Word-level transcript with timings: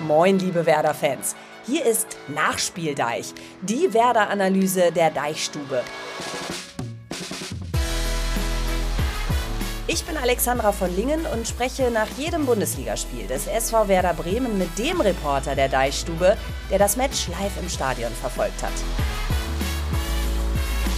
Moin, 0.00 0.38
liebe 0.38 0.66
Werder-Fans. 0.66 1.36
Hier 1.66 1.84
ist 1.84 2.16
Nachspieldeich, 2.28 3.32
die 3.62 3.94
Werder-Analyse 3.94 4.90
der 4.92 5.10
Deichstube. 5.10 5.82
Ich 9.86 10.04
bin 10.04 10.16
Alexandra 10.16 10.72
von 10.72 10.94
Lingen 10.96 11.24
und 11.32 11.46
spreche 11.46 11.90
nach 11.90 12.08
jedem 12.18 12.44
Bundesligaspiel 12.44 13.26
des 13.26 13.46
SV 13.46 13.86
Werder 13.88 14.14
Bremen 14.14 14.58
mit 14.58 14.76
dem 14.78 15.00
Reporter 15.00 15.54
der 15.54 15.68
Deichstube, 15.68 16.36
der 16.70 16.78
das 16.78 16.96
Match 16.96 17.28
live 17.28 17.56
im 17.60 17.68
Stadion 17.68 18.12
verfolgt 18.12 18.62
hat. 18.62 18.72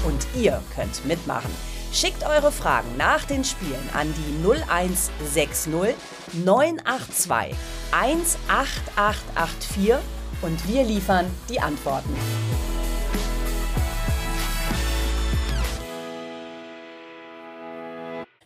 Und 0.07 0.27
ihr 0.35 0.63
könnt 0.75 1.05
mitmachen. 1.05 1.51
Schickt 1.93 2.25
eure 2.25 2.51
Fragen 2.51 2.97
nach 2.97 3.25
den 3.25 3.45
Spielen 3.45 3.89
an 3.93 4.13
die 4.15 4.47
0160 4.47 5.97
982 6.33 7.55
18884 7.93 9.95
und 10.43 10.69
wir 10.69 10.85
liefern 10.85 11.25
die 11.49 11.61
Antworten. 11.61 12.15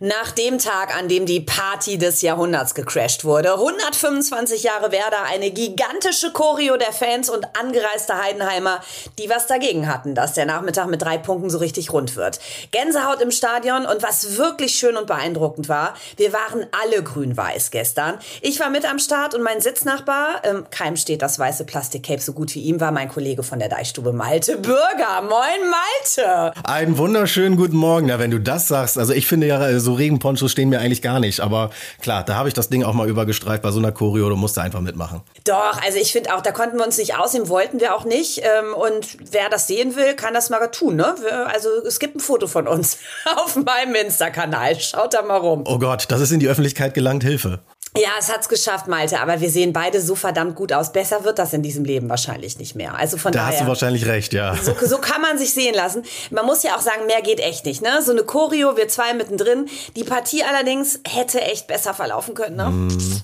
Nach 0.02 0.30
dem 0.30 0.56
Tag, 0.56 0.96
an 0.96 1.08
dem 1.08 1.26
die 1.26 1.40
Party 1.40 1.98
des 1.98 2.22
Jahrhunderts 2.22 2.74
gecrashed 2.74 3.22
wurde, 3.22 3.52
125 3.52 4.62
Jahre 4.62 4.92
Werder, 4.92 5.24
eine 5.30 5.50
gigantische 5.50 6.32
Choreo 6.32 6.78
der 6.78 6.92
Fans 6.92 7.28
und 7.28 7.46
angereiste 7.60 8.16
Heidenheimer, 8.16 8.80
die 9.18 9.28
was 9.28 9.46
dagegen 9.46 9.92
hatten, 9.92 10.14
dass 10.14 10.32
der 10.32 10.46
Nachmittag 10.46 10.86
mit 10.86 11.02
drei 11.02 11.18
Punkten 11.18 11.50
so 11.50 11.58
richtig 11.58 11.92
rund 11.92 12.16
wird. 12.16 12.40
Gänsehaut 12.70 13.20
im 13.20 13.30
Stadion 13.30 13.84
und 13.84 14.02
was 14.02 14.38
wirklich 14.38 14.74
schön 14.74 14.96
und 14.96 15.06
beeindruckend 15.06 15.68
war, 15.68 15.92
wir 16.16 16.32
waren 16.32 16.64
alle 16.82 17.02
grün-weiß 17.02 17.70
gestern. 17.70 18.18
Ich 18.40 18.58
war 18.58 18.70
mit 18.70 18.90
am 18.90 18.98
Start 18.98 19.34
und 19.34 19.42
mein 19.42 19.60
Sitznachbar, 19.60 20.40
ähm, 20.44 20.64
keinem 20.70 20.96
steht 20.96 21.20
das 21.20 21.38
weiße 21.38 21.66
Plastikcape 21.66 22.22
so 22.22 22.32
gut 22.32 22.54
wie 22.54 22.62
ihm, 22.62 22.80
war 22.80 22.90
mein 22.90 23.10
Kollege 23.10 23.42
von 23.42 23.58
der 23.58 23.68
Deichstube 23.68 24.14
Malte 24.14 24.56
Bürger. 24.56 25.20
Moin 25.20 25.70
Malte! 25.70 26.58
Einen 26.64 26.96
wunderschönen 26.96 27.58
guten 27.58 27.76
Morgen. 27.76 28.08
Ja, 28.08 28.18
wenn 28.18 28.30
du 28.30 28.40
das 28.40 28.66
sagst, 28.66 28.96
also 28.96 29.12
ich 29.12 29.26
finde 29.26 29.46
ja 29.46 29.78
so 29.78 29.89
so 29.90 29.94
Regenponchos 29.94 30.52
stehen 30.52 30.68
mir 30.68 30.80
eigentlich 30.80 31.02
gar 31.02 31.20
nicht. 31.20 31.40
Aber 31.40 31.70
klar, 32.00 32.24
da 32.24 32.34
habe 32.34 32.48
ich 32.48 32.54
das 32.54 32.68
Ding 32.68 32.84
auch 32.84 32.94
mal 32.94 33.08
übergestreift 33.08 33.62
bei 33.62 33.70
so 33.70 33.78
einer 33.78 33.92
Choreo, 33.92 34.28
du 34.28 34.36
musst 34.36 34.56
da 34.56 34.62
einfach 34.62 34.80
mitmachen. 34.80 35.20
Doch, 35.44 35.80
also 35.84 35.98
ich 35.98 36.12
finde 36.12 36.34
auch, 36.34 36.40
da 36.40 36.52
konnten 36.52 36.78
wir 36.78 36.84
uns 36.84 36.98
nicht 36.98 37.16
ausnehmen, 37.16 37.48
wollten 37.48 37.80
wir 37.80 37.94
auch 37.94 38.04
nicht. 38.04 38.38
Ähm, 38.38 38.74
und 38.74 39.18
wer 39.32 39.48
das 39.48 39.66
sehen 39.66 39.96
will, 39.96 40.14
kann 40.14 40.34
das 40.34 40.50
mal 40.50 40.64
tun. 40.68 40.96
Ne? 40.96 41.14
Also 41.52 41.68
es 41.86 41.98
gibt 41.98 42.16
ein 42.16 42.20
Foto 42.20 42.46
von 42.46 42.68
uns 42.68 42.98
auf 43.36 43.56
meinem 43.56 43.94
Insta-Kanal. 43.94 44.78
Schaut 44.78 45.14
da 45.14 45.22
mal 45.22 45.36
rum. 45.36 45.64
Oh 45.66 45.78
Gott, 45.78 46.06
das 46.08 46.20
ist 46.20 46.30
in 46.30 46.40
die 46.40 46.48
Öffentlichkeit 46.48 46.94
gelangt. 46.94 47.24
Hilfe. 47.24 47.60
Ja, 47.96 48.10
es 48.20 48.32
hat's 48.32 48.48
geschafft, 48.48 48.86
Malte, 48.86 49.18
aber 49.18 49.40
wir 49.40 49.50
sehen 49.50 49.72
beide 49.72 50.00
so 50.00 50.14
verdammt 50.14 50.54
gut 50.54 50.72
aus. 50.72 50.92
Besser 50.92 51.24
wird 51.24 51.40
das 51.40 51.52
in 51.52 51.62
diesem 51.62 51.84
Leben 51.84 52.08
wahrscheinlich 52.08 52.56
nicht 52.58 52.76
mehr. 52.76 52.94
Also 52.94 53.16
von 53.16 53.32
da 53.32 53.40
daher. 53.40 53.50
Da 53.50 53.56
hast 53.56 53.64
du 53.64 53.68
wahrscheinlich 53.68 54.06
recht, 54.06 54.32
ja. 54.32 54.54
So, 54.54 54.74
so 54.80 54.98
kann 54.98 55.20
man 55.20 55.38
sich 55.38 55.52
sehen 55.52 55.74
lassen. 55.74 56.04
Man 56.30 56.46
muss 56.46 56.62
ja 56.62 56.76
auch 56.76 56.80
sagen, 56.80 57.06
mehr 57.06 57.20
geht 57.22 57.40
echt 57.40 57.64
nicht, 57.64 57.82
ne? 57.82 58.00
So 58.04 58.12
eine 58.12 58.22
Choreo, 58.22 58.76
wir 58.76 58.86
zwei 58.86 59.12
mittendrin. 59.14 59.68
Die 59.96 60.04
Partie 60.04 60.44
allerdings 60.44 61.00
hätte 61.08 61.40
echt 61.40 61.66
besser 61.66 61.92
verlaufen 61.92 62.34
können, 62.34 62.56
ne? 62.56 62.70
Mm 62.70 63.22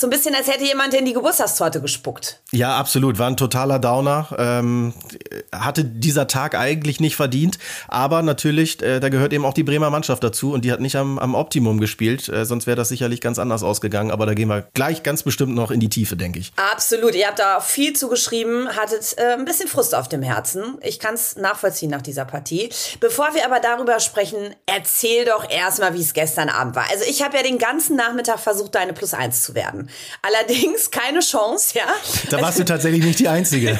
so 0.00 0.06
ein 0.06 0.10
bisschen, 0.10 0.34
als 0.34 0.48
hätte 0.48 0.64
jemand 0.64 0.94
in 0.94 1.04
die 1.04 1.12
Geburtstagstorte 1.12 1.82
gespuckt. 1.82 2.40
Ja, 2.52 2.78
absolut. 2.78 3.18
War 3.18 3.26
ein 3.26 3.36
totaler 3.36 3.78
Downer. 3.78 4.28
Ähm, 4.38 4.94
hatte 5.52 5.84
dieser 5.84 6.26
Tag 6.26 6.54
eigentlich 6.54 7.00
nicht 7.00 7.16
verdient. 7.16 7.58
Aber 7.86 8.22
natürlich, 8.22 8.80
äh, 8.80 8.98
da 8.98 9.10
gehört 9.10 9.34
eben 9.34 9.44
auch 9.44 9.52
die 9.52 9.62
Bremer 9.62 9.90
Mannschaft 9.90 10.24
dazu 10.24 10.54
und 10.54 10.64
die 10.64 10.72
hat 10.72 10.80
nicht 10.80 10.96
am, 10.96 11.18
am 11.18 11.34
Optimum 11.34 11.80
gespielt. 11.80 12.30
Äh, 12.30 12.46
sonst 12.46 12.66
wäre 12.66 12.76
das 12.76 12.88
sicherlich 12.88 13.20
ganz 13.20 13.38
anders 13.38 13.62
ausgegangen. 13.62 14.10
Aber 14.10 14.24
da 14.24 14.32
gehen 14.32 14.48
wir 14.48 14.68
gleich 14.72 15.02
ganz 15.02 15.22
bestimmt 15.22 15.54
noch 15.54 15.70
in 15.70 15.80
die 15.80 15.90
Tiefe, 15.90 16.16
denke 16.16 16.38
ich. 16.38 16.54
Absolut. 16.56 17.14
Ihr 17.14 17.26
habt 17.26 17.38
da 17.38 17.60
viel 17.60 17.92
zugeschrieben, 17.92 18.74
hattet 18.74 19.18
äh, 19.18 19.34
ein 19.34 19.44
bisschen 19.44 19.68
Frust 19.68 19.94
auf 19.94 20.08
dem 20.08 20.22
Herzen. 20.22 20.78
Ich 20.80 20.98
kann 20.98 21.12
es 21.12 21.36
nachvollziehen 21.36 21.90
nach 21.90 22.00
dieser 22.00 22.24
Partie. 22.24 22.70
Bevor 23.00 23.34
wir 23.34 23.44
aber 23.44 23.60
darüber 23.60 24.00
sprechen, 24.00 24.54
erzähl 24.64 25.26
doch 25.26 25.50
erstmal, 25.50 25.92
wie 25.92 26.00
es 26.00 26.14
gestern 26.14 26.48
Abend 26.48 26.74
war. 26.74 26.86
Also 26.90 27.04
ich 27.06 27.22
habe 27.22 27.36
ja 27.36 27.42
den 27.42 27.58
ganzen 27.58 27.96
Nachmittag 27.96 28.38
versucht, 28.38 28.74
deine 28.74 28.94
Plus 28.94 29.12
eins 29.12 29.42
zu 29.42 29.54
werden. 29.54 29.89
Allerdings 30.22 30.90
keine 30.90 31.20
Chance, 31.20 31.78
ja. 31.78 31.86
Da 32.30 32.40
warst 32.40 32.58
du 32.58 32.64
tatsächlich 32.64 33.04
nicht 33.04 33.18
die 33.18 33.28
Einzige. 33.28 33.70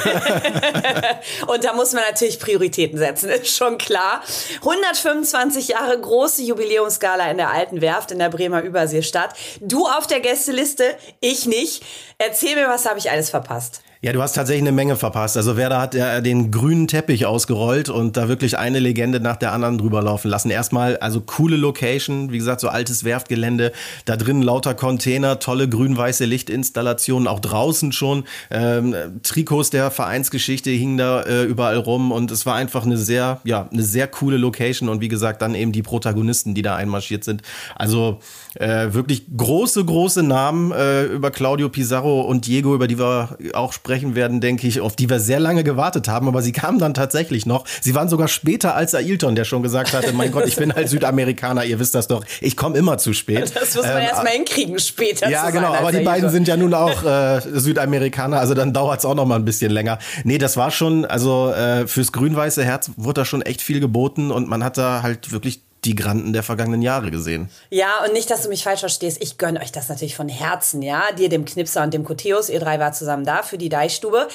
und 1.47 1.65
da 1.65 1.73
muss 1.73 1.93
man 1.93 2.03
natürlich 2.09 2.39
Prioritäten 2.39 2.99
setzen, 2.99 3.31
ist 3.31 3.57
schon 3.57 3.79
klar. 3.79 4.23
125 4.57 5.69
Jahre 5.69 6.01
große 6.01 6.43
Jubiläumsgala 6.43 7.31
in 7.31 7.37
der 7.37 7.51
alten 7.51 7.81
Werft 7.81 8.11
in 8.11 8.19
der 8.19 8.29
Bremer 8.29 8.63
Überseestadt. 8.63 9.35
Du 9.61 9.87
auf 9.87 10.07
der 10.07 10.21
Gästeliste, 10.21 10.97
ich 11.21 11.47
nicht. 11.47 11.83
Erzähl 12.19 12.57
mir, 12.57 12.69
was 12.69 12.87
habe 12.87 12.99
ich 12.99 13.11
alles 13.11 13.31
verpasst? 13.31 13.83
Ja, 14.03 14.15
du 14.15 14.23
hast 14.23 14.33
tatsächlich 14.33 14.63
eine 14.63 14.73
Menge 14.73 14.97
verpasst. 14.97 15.37
Also 15.37 15.59
Werder 15.59 15.79
hat 15.79 15.95
ja 15.95 16.23
den 16.23 16.51
grünen 16.51 16.89
Teppich 16.89 17.27
ausgerollt 17.27 17.91
und 17.91 18.17
da 18.17 18.29
wirklich 18.29 18.57
eine 18.57 18.79
Legende 18.79 19.21
nach 19.21 19.37
der 19.37 19.53
anderen 19.53 19.77
drüber 19.77 20.01
laufen 20.01 20.31
lassen. 20.31 20.49
Erstmal, 20.49 20.97
also 20.97 21.21
coole 21.21 21.59
Location, 21.59 22.33
wie 22.33 22.39
gesagt, 22.39 22.63
so 22.63 22.71
altes 22.71 23.05
Werftgelände. 23.05 23.73
Da 24.07 24.17
drin 24.17 24.41
lauter 24.41 24.73
Container, 24.73 25.39
tolle 25.39 25.69
grün-weiße 25.69 26.25
Lichtinstallationen, 26.25 27.29
auch 27.29 27.41
draußen 27.41 27.93
schon. 27.93 28.25
Ähm, 28.51 28.95
Trikots 29.23 29.69
der 29.69 29.91
Vereinsgeschichte 29.91 30.71
hingen 30.71 30.97
da 30.97 31.21
äh, 31.21 31.43
überall 31.45 31.77
rum 31.77 32.11
und 32.11 32.31
es 32.31 32.47
war 32.47 32.55
einfach 32.55 32.87
eine 32.87 32.97
sehr, 32.97 33.43
ja, 33.45 33.69
eine 33.71 33.83
sehr 33.83 34.09
coole 34.09 34.39
Location 34.39 34.89
und 34.89 35.03
wie 35.03 35.09
gesagt, 35.09 35.43
dann 35.43 35.55
eben 35.55 35.73
die 35.73 35.83
Protagonisten, 35.83 36.55
die 36.55 36.63
da 36.63 36.75
einmarschiert 36.75 37.23
sind. 37.23 37.43
Also 37.77 38.21
äh, 38.55 38.95
wirklich 38.95 39.27
große, 39.37 39.85
große 39.85 40.23
Namen 40.23 40.73
äh, 40.73 41.05
über 41.05 41.31
Claudio 41.31 41.69
Pizarro 41.69 42.23
und 42.23 42.47
Diego, 42.47 42.75
über 42.75 42.89
die 42.89 42.99
wir 42.99 43.37
auch 43.53 43.75
sprechen 43.75 43.90
sprechen 43.91 44.15
werden, 44.15 44.41
denke 44.41 44.69
ich, 44.69 44.81
auf 44.81 44.95
die 44.95 45.11
wir 45.11 45.19
sehr 45.19 45.41
lange 45.41 45.65
gewartet 45.65 46.07
haben, 46.07 46.29
aber 46.29 46.43
sie 46.43 46.53
kamen 46.53 46.79
dann 46.79 46.95
tatsächlich 46.95 47.45
noch. 47.45 47.65
Sie 47.81 47.93
waren 47.93 48.09
sogar 48.09 48.29
später 48.29 48.77
als 48.77 48.95
Ailton, 48.95 49.35
der 49.35 49.45
schon 49.45 49.65
gesagt 49.65 49.95
hatte, 49.95 50.13
mein 50.13 50.31
Gott, 50.31 50.47
ich 50.47 50.55
bin 50.55 50.73
halt 50.73 50.89
Südamerikaner, 50.89 51.65
ihr 51.65 51.81
wisst 51.81 51.97
das 51.97 52.07
doch, 52.07 52.25
ich 52.41 52.57
komme 52.57 52.79
immer 52.79 52.99
zu 52.99 53.13
spät. 53.13 53.53
Das 53.53 53.75
muss 53.75 53.85
man 53.85 53.97
ähm, 53.97 54.03
erst 54.09 54.23
mal 54.23 54.31
hinkriegen 54.31 54.79
später. 54.79 55.29
Ja, 55.29 55.51
genau, 55.51 55.75
aber 55.75 55.91
die 55.91 56.05
beiden 56.05 56.31
sind 56.31 56.47
ja 56.47 56.57
nun 56.57 56.73
auch 56.73 57.03
äh, 57.03 57.41
Südamerikaner, 57.41 58.39
also 58.39 58.55
dann 58.55 58.73
dauert 58.73 59.01
es 59.01 59.05
auch 59.05 59.17
noch 59.17 59.27
mal 59.27 59.35
ein 59.35 59.45
bisschen 59.45 59.73
länger. 59.73 59.99
Nee, 60.23 60.39
das 60.39 60.57
war 60.57 60.71
schon, 60.71 61.05
also 61.05 61.51
äh, 61.51 61.89
fürs 61.89 62.13
grün-weiße 62.13 62.65
Herz 62.65 62.93
wurde 62.97 63.23
da 63.23 63.25
schon 63.25 63.43
echt 63.43 63.61
viel 63.61 63.81
geboten 63.81 64.31
und 64.31 64.49
man 64.49 64.63
hat 64.63 64.79
da 64.79 65.03
halt 65.03 65.33
wirklich 65.33 65.63
die 65.85 65.95
Granden 65.95 66.33
der 66.33 66.43
vergangenen 66.43 66.83
Jahre 66.83 67.11
gesehen. 67.11 67.49
Ja, 67.71 68.05
und 68.05 68.13
nicht, 68.13 68.31
dass 68.31 68.43
du 68.43 68.49
mich 68.49 68.65
falsch 68.65 68.81
verstehst. 68.81 69.19
Ich 69.23 69.39
gönne 69.39 69.61
euch 69.61 69.73
das 69.73 69.89
natürlich 69.89 70.15
von 70.15 70.29
Herzen, 70.29 70.83
ja. 70.83 71.13
Dir, 71.13 71.29
dem 71.29 71.45
Knipser 71.45 71.83
und 71.83 71.95
dem 71.95 72.05
Koteus. 72.05 72.49
Ihr 72.49 72.61
drei 72.61 72.79
war 72.79 72.93
zusammen 72.93 73.25
da 73.25 73.43
für 73.43 73.59
die 73.59 73.69
Deichstube. 73.71 74.29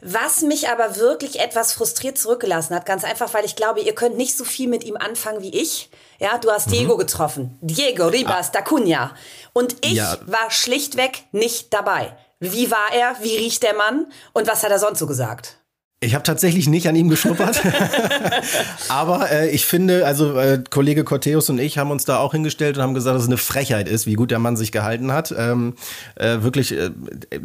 Was 0.00 0.42
mich 0.42 0.68
aber 0.68 0.96
wirklich 0.96 1.38
etwas 1.38 1.72
frustriert 1.72 2.18
zurückgelassen 2.18 2.74
hat, 2.74 2.86
ganz 2.86 3.04
einfach, 3.04 3.32
weil 3.34 3.44
ich 3.44 3.54
glaube, 3.54 3.80
ihr 3.80 3.94
könnt 3.94 4.16
nicht 4.16 4.36
so 4.36 4.44
viel 4.44 4.68
mit 4.68 4.82
ihm 4.82 4.96
anfangen 4.96 5.42
wie 5.42 5.56
ich. 5.56 5.90
Ja, 6.18 6.38
du 6.38 6.50
hast 6.50 6.68
mhm. 6.68 6.72
Diego 6.72 6.96
getroffen. 6.96 7.56
Diego 7.60 8.08
Ribas 8.08 8.48
ah. 8.48 8.52
da 8.54 8.62
Cunha. 8.62 9.14
Und 9.52 9.76
ich 9.84 9.94
ja. 9.94 10.18
war 10.26 10.50
schlichtweg 10.50 11.24
nicht 11.30 11.72
dabei. 11.72 12.16
Wie 12.40 12.72
war 12.72 12.92
er? 12.92 13.14
Wie 13.20 13.36
riecht 13.36 13.62
der 13.62 13.74
Mann? 13.74 14.06
Und 14.32 14.48
was 14.48 14.64
hat 14.64 14.72
er 14.72 14.80
sonst 14.80 14.98
so 14.98 15.06
gesagt? 15.06 15.58
Ich 16.02 16.16
habe 16.16 16.24
tatsächlich 16.24 16.68
nicht 16.68 16.88
an 16.88 16.96
ihm 16.96 17.08
geschnuppert. 17.08 17.62
Aber 18.88 19.30
äh, 19.30 19.50
ich 19.50 19.64
finde, 19.64 20.04
also 20.04 20.36
äh, 20.36 20.60
Kollege 20.68 21.04
Corteus 21.04 21.48
und 21.48 21.60
ich 21.60 21.78
haben 21.78 21.92
uns 21.92 22.04
da 22.04 22.18
auch 22.18 22.32
hingestellt 22.32 22.76
und 22.76 22.82
haben 22.82 22.94
gesagt, 22.94 23.14
dass 23.14 23.22
es 23.22 23.28
eine 23.28 23.36
Frechheit 23.36 23.88
ist, 23.88 24.04
wie 24.06 24.14
gut 24.14 24.32
der 24.32 24.40
Mann 24.40 24.56
sich 24.56 24.72
gehalten 24.72 25.12
hat. 25.12 25.32
Ähm, 25.38 25.74
äh, 26.16 26.42
wirklich, 26.42 26.76
äh, 26.76 26.90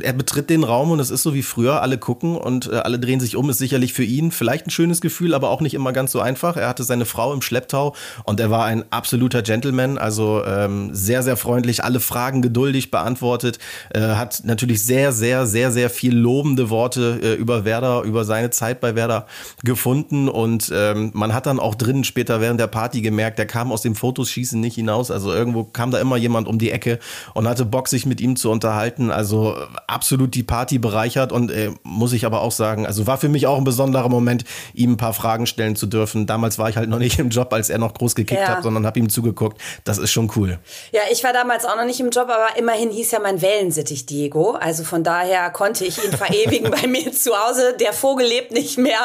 er 0.02 0.14
betritt 0.14 0.50
den 0.50 0.64
Raum 0.64 0.90
und 0.90 1.00
es 1.00 1.12
ist 1.12 1.22
so 1.22 1.36
wie 1.36 1.44
früher, 1.44 1.84
alle 1.84 2.00
gucken 2.00 2.36
und 2.36 2.72
äh, 2.72 2.78
alle 2.78 2.98
drehen 2.98 3.20
sich 3.20 3.36
um, 3.36 3.48
ist 3.52 3.60
sicherlich 3.60 3.94
für 3.94 4.04
ihn 4.04 4.32
vielleicht 4.32 4.66
ein 4.66 4.72
schönes 4.72 5.02
Gefühl, 5.02 5.36
aber 5.36 5.52
auch 5.52 5.62
nicht 5.62 5.76
immer 5.76 5.94
ganz 5.94 6.12
so 6.12 6.20
einfach. 6.20 6.58
Er 6.58 6.68
hatte 6.68 6.84
seine 6.84 7.06
Frau 7.06 7.34
im 7.34 7.44
Schlepptau 7.44 7.94
und 8.24 8.40
er 8.40 8.50
war 8.50 8.66
ein 8.66 8.86
absoluter 8.90 9.44
Gentleman, 9.44 10.00
also 10.00 10.44
ähm, 10.44 10.90
sehr, 10.96 11.22
sehr 11.22 11.38
freundlich, 11.38 11.84
alle 11.84 12.00
Fragen 12.00 12.42
geduldig 12.42 12.90
beantwortet, 12.90 13.60
äh, 13.94 14.00
hat 14.00 14.42
natürlich 14.46 14.84
sehr, 14.84 15.12
sehr, 15.12 15.46
sehr, 15.46 15.72
sehr 15.72 15.92
viel 15.92 16.18
lobende 16.18 16.72
Worte 16.72 17.36
über 17.38 17.66
Werder, 17.66 18.02
über 18.02 18.26
seine 18.26 18.47
seine 18.48 18.50
Zeit 18.50 18.82
bei 18.82 18.96
Werder 18.96 19.28
gefunden 19.64 20.30
und 20.30 20.72
ähm, 20.74 21.12
man 21.14 21.34
hat 21.34 21.46
dann 21.46 21.60
auch 21.60 21.76
drinnen 21.76 22.04
später 22.04 22.42
während 22.42 22.60
der 22.60 22.68
Party 22.68 23.02
gemerkt, 23.02 23.40
der 23.40 23.46
kam 23.46 23.72
aus 23.72 23.82
dem 23.82 23.96
Fotoschießen 23.96 24.60
nicht 24.60 24.76
hinaus. 24.76 25.12
Also 25.12 25.34
irgendwo 25.34 25.64
kam 25.64 25.92
da 25.92 26.00
immer 26.00 26.18
jemand 26.18 26.48
um 26.48 26.60
die 26.60 26.72
Ecke 26.72 27.00
und 27.34 27.48
hatte 27.48 27.66
Bock, 27.66 27.88
sich 27.88 28.06
mit 28.06 28.22
ihm 28.22 28.36
zu 28.36 28.50
unterhalten. 28.52 29.12
Also 29.12 29.56
absolut 29.88 30.36
die 30.36 30.44
Party 30.44 30.80
bereichert 30.80 31.32
und 31.32 31.52
äh, 31.52 31.72
muss 31.84 32.14
ich 32.14 32.26
aber 32.26 32.42
auch 32.42 32.52
sagen, 32.52 32.86
also 32.86 33.08
war 33.08 33.18
für 33.18 33.30
mich 33.30 33.48
auch 33.48 33.58
ein 33.58 33.64
besonderer 33.64 34.10
Moment, 34.10 34.44
ihm 34.74 34.94
ein 34.94 34.98
paar 34.98 35.14
Fragen 35.14 35.48
stellen 35.48 35.76
zu 35.76 35.88
dürfen. 35.88 36.26
Damals 36.26 36.58
war 36.58 36.70
ich 36.70 36.78
halt 36.78 36.90
noch 36.90 37.00
nicht 37.00 37.20
im 37.20 37.30
Job, 37.30 37.54
als 37.54 37.70
er 37.70 37.78
noch 37.78 37.94
groß 37.94 38.16
gekickt 38.16 38.42
ja. 38.42 38.48
hat, 38.50 38.64
sondern 38.64 38.86
habe 38.86 39.00
ihm 39.00 39.10
zugeguckt. 39.10 39.62
Das 39.84 39.98
ist 39.98 40.12
schon 40.12 40.32
cool. 40.36 40.60
Ja, 40.92 41.02
ich 41.12 41.24
war 41.24 41.34
damals 41.34 41.66
auch 41.66 41.76
noch 41.76 41.86
nicht 41.86 42.00
im 42.00 42.10
Job, 42.10 42.30
aber 42.30 42.58
immerhin 42.58 42.90
hieß 42.92 43.12
ja 43.12 43.20
mein 43.20 43.42
Wellensittich 43.42 44.06
Diego. 44.06 44.52
Also 44.52 44.84
von 44.84 45.04
daher 45.04 45.50
konnte 45.50 45.86
ich 45.86 46.04
ihn 46.04 46.12
verewigen 46.12 46.72
bei 46.82 46.88
mir 46.88 47.12
zu 47.18 47.32
Hause. 47.32 47.76
Der 47.80 47.94
Vogel 47.94 48.26
lebt 48.38 48.52
nicht 48.52 48.78
mehr. 48.78 49.00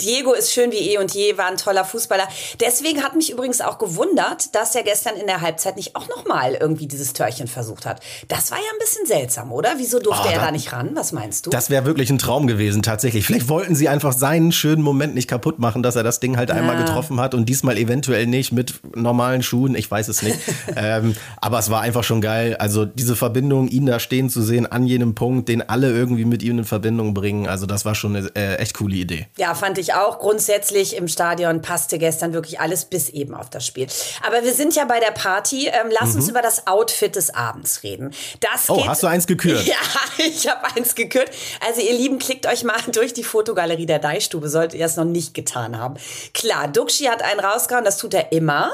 Diego 0.00 0.32
ist 0.32 0.52
schön 0.52 0.72
wie 0.72 0.76
eh 0.76 0.98
und 0.98 1.14
je, 1.14 1.36
war 1.36 1.46
ein 1.46 1.56
toller 1.56 1.84
Fußballer. 1.84 2.28
Deswegen 2.60 3.02
hat 3.02 3.16
mich 3.16 3.30
übrigens 3.30 3.60
auch 3.60 3.78
gewundert, 3.78 4.54
dass 4.54 4.74
er 4.74 4.82
gestern 4.82 5.16
in 5.16 5.26
der 5.26 5.40
Halbzeit 5.40 5.76
nicht 5.76 5.94
auch 5.96 6.08
nochmal 6.08 6.54
irgendwie 6.54 6.86
dieses 6.86 7.12
Törchen 7.12 7.48
versucht 7.48 7.86
hat. 7.86 8.00
Das 8.28 8.50
war 8.50 8.58
ja 8.58 8.64
ein 8.72 8.78
bisschen 8.78 9.06
seltsam, 9.06 9.52
oder? 9.52 9.74
Wieso 9.76 9.98
durfte 9.98 10.28
oh, 10.28 10.32
er 10.32 10.40
da 10.40 10.50
nicht 10.50 10.72
ran? 10.72 10.90
Was 10.94 11.12
meinst 11.12 11.46
du? 11.46 11.50
Das 11.50 11.70
wäre 11.70 11.84
wirklich 11.84 12.10
ein 12.10 12.18
Traum 12.18 12.46
gewesen, 12.46 12.82
tatsächlich. 12.82 13.26
Vielleicht 13.26 13.48
wollten 13.48 13.74
sie 13.74 13.88
einfach 13.88 14.12
seinen 14.12 14.52
schönen 14.52 14.82
Moment 14.82 15.14
nicht 15.14 15.28
kaputt 15.28 15.58
machen, 15.58 15.82
dass 15.82 15.96
er 15.96 16.02
das 16.02 16.20
Ding 16.20 16.36
halt 16.36 16.48
ja. 16.48 16.54
einmal 16.54 16.76
getroffen 16.76 17.20
hat 17.20 17.34
und 17.34 17.48
diesmal 17.48 17.76
eventuell 17.76 18.26
nicht 18.26 18.52
mit 18.52 18.80
normalen 18.96 19.42
Schuhen. 19.42 19.74
Ich 19.74 19.90
weiß 19.90 20.08
es 20.08 20.22
nicht. 20.22 20.38
ähm, 20.76 21.14
aber 21.40 21.58
es 21.58 21.70
war 21.70 21.82
einfach 21.82 22.04
schon 22.04 22.20
geil. 22.20 22.56
Also 22.58 22.84
diese 22.84 23.16
Verbindung, 23.16 23.68
ihn 23.68 23.86
da 23.86 24.00
stehen 24.00 24.30
zu 24.30 24.42
sehen 24.42 24.66
an 24.66 24.86
jenem 24.86 25.14
Punkt, 25.14 25.48
den 25.48 25.68
alle 25.68 25.90
irgendwie 25.90 26.24
mit 26.24 26.42
ihm 26.42 26.58
in 26.58 26.64
Verbindung 26.64 27.14
bringen. 27.14 27.46
Also 27.46 27.66
das 27.66 27.84
war 27.84 27.94
schon 27.94 28.16
eine 28.16 28.28
äh, 28.34 28.56
echt 28.56 28.77
coole 28.78 28.96
Idee. 28.96 29.26
Ja, 29.36 29.54
fand 29.54 29.76
ich 29.78 29.94
auch. 29.94 30.20
Grundsätzlich 30.20 30.96
im 30.96 31.08
Stadion 31.08 31.62
passte 31.62 31.98
gestern 31.98 32.32
wirklich 32.32 32.60
alles 32.60 32.84
bis 32.84 33.08
eben 33.08 33.34
auf 33.34 33.50
das 33.50 33.66
Spiel. 33.66 33.88
Aber 34.24 34.44
wir 34.44 34.54
sind 34.54 34.76
ja 34.76 34.84
bei 34.84 35.00
der 35.00 35.10
Party. 35.10 35.66
Ähm, 35.66 35.90
lass 35.90 36.10
mhm. 36.10 36.16
uns 36.16 36.28
über 36.28 36.42
das 36.42 36.68
Outfit 36.68 37.16
des 37.16 37.34
Abends 37.34 37.82
reden. 37.82 38.14
Das 38.38 38.70
oh, 38.70 38.86
hast 38.86 39.02
du 39.02 39.06
eins 39.08 39.26
gekürt? 39.26 39.58
Ja, 39.68 39.76
ich 40.18 40.48
habe 40.48 40.64
eins 40.76 40.94
gekürt. 40.94 41.30
Also 41.66 41.80
ihr 41.82 41.92
Lieben, 41.92 42.18
klickt 42.18 42.46
euch 42.46 42.64
mal 42.64 42.76
durch 42.92 43.12
die 43.12 43.24
Fotogalerie 43.24 43.86
der 43.86 43.98
Deichstube, 43.98 44.48
solltet 44.48 44.78
ihr 44.78 44.86
es 44.86 44.96
noch 44.96 45.04
nicht 45.04 45.34
getan 45.34 45.78
haben. 45.78 45.96
Klar, 46.32 46.68
Duxi 46.68 47.04
hat 47.04 47.22
einen 47.22 47.40
rausgehauen, 47.40 47.84
das 47.84 47.98
tut 47.98 48.14
er 48.14 48.32
immer. 48.32 48.72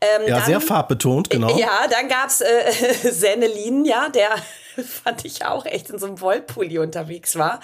Ähm, 0.00 0.28
ja, 0.28 0.36
dann, 0.36 0.46
sehr 0.46 0.60
farbbetont, 0.60 1.30
genau. 1.30 1.56
Ja, 1.58 1.86
dann 1.90 2.08
gab's 2.08 2.40
äh, 2.40 3.10
Sennelin, 3.10 3.84
ja, 3.84 4.08
der 4.08 4.30
fand 5.04 5.24
ich 5.24 5.44
auch 5.44 5.66
echt 5.66 5.90
in 5.90 5.98
so 5.98 6.06
einem 6.06 6.20
Wollpulli 6.20 6.78
unterwegs 6.78 7.36
war. 7.36 7.60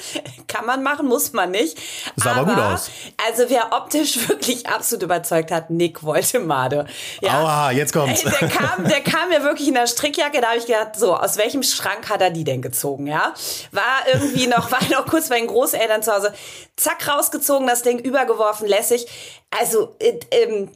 Kann 0.46 0.66
man 0.66 0.82
machen, 0.82 1.06
muss 1.06 1.32
man 1.32 1.50
nicht. 1.50 1.78
Sah 2.16 2.32
aber, 2.32 2.40
aber 2.40 2.54
gut 2.54 2.74
aus. 2.74 2.90
Also 3.26 3.44
wer 3.48 3.72
optisch 3.72 4.28
wirklich 4.28 4.68
absolut 4.68 5.02
überzeugt 5.02 5.50
hat, 5.50 5.70
Nick 5.70 6.02
Woltemade. 6.02 6.86
Ja. 7.20 7.40
Aua, 7.40 7.70
jetzt 7.72 7.92
kommt's. 7.92 8.22
Der 8.22 8.32
kam, 8.48 8.84
der 8.84 9.00
kam 9.00 9.28
mir 9.28 9.42
wirklich 9.42 9.68
in 9.68 9.74
der 9.74 9.86
Strickjacke, 9.86 10.40
da 10.40 10.48
habe 10.48 10.58
ich 10.58 10.66
gedacht, 10.66 10.96
so, 10.96 11.16
aus 11.16 11.36
welchem 11.36 11.62
Schrank 11.62 12.08
hat 12.08 12.20
er 12.20 12.30
die 12.30 12.44
denn 12.44 12.62
gezogen, 12.62 13.06
ja? 13.06 13.34
War 13.72 14.06
irgendwie 14.12 14.46
noch, 14.46 14.70
war 14.70 14.80
noch 14.90 15.06
kurz 15.06 15.28
bei 15.28 15.38
den 15.38 15.46
Großeltern 15.46 16.02
zu 16.02 16.12
Hause, 16.12 16.32
zack, 16.76 17.06
rausgezogen, 17.08 17.66
das 17.66 17.82
Ding 17.82 17.98
übergeworfen, 17.98 18.66
lässig. 18.66 19.06
Also, 19.50 19.96
äh, 19.98 20.18
ähm, 20.30 20.70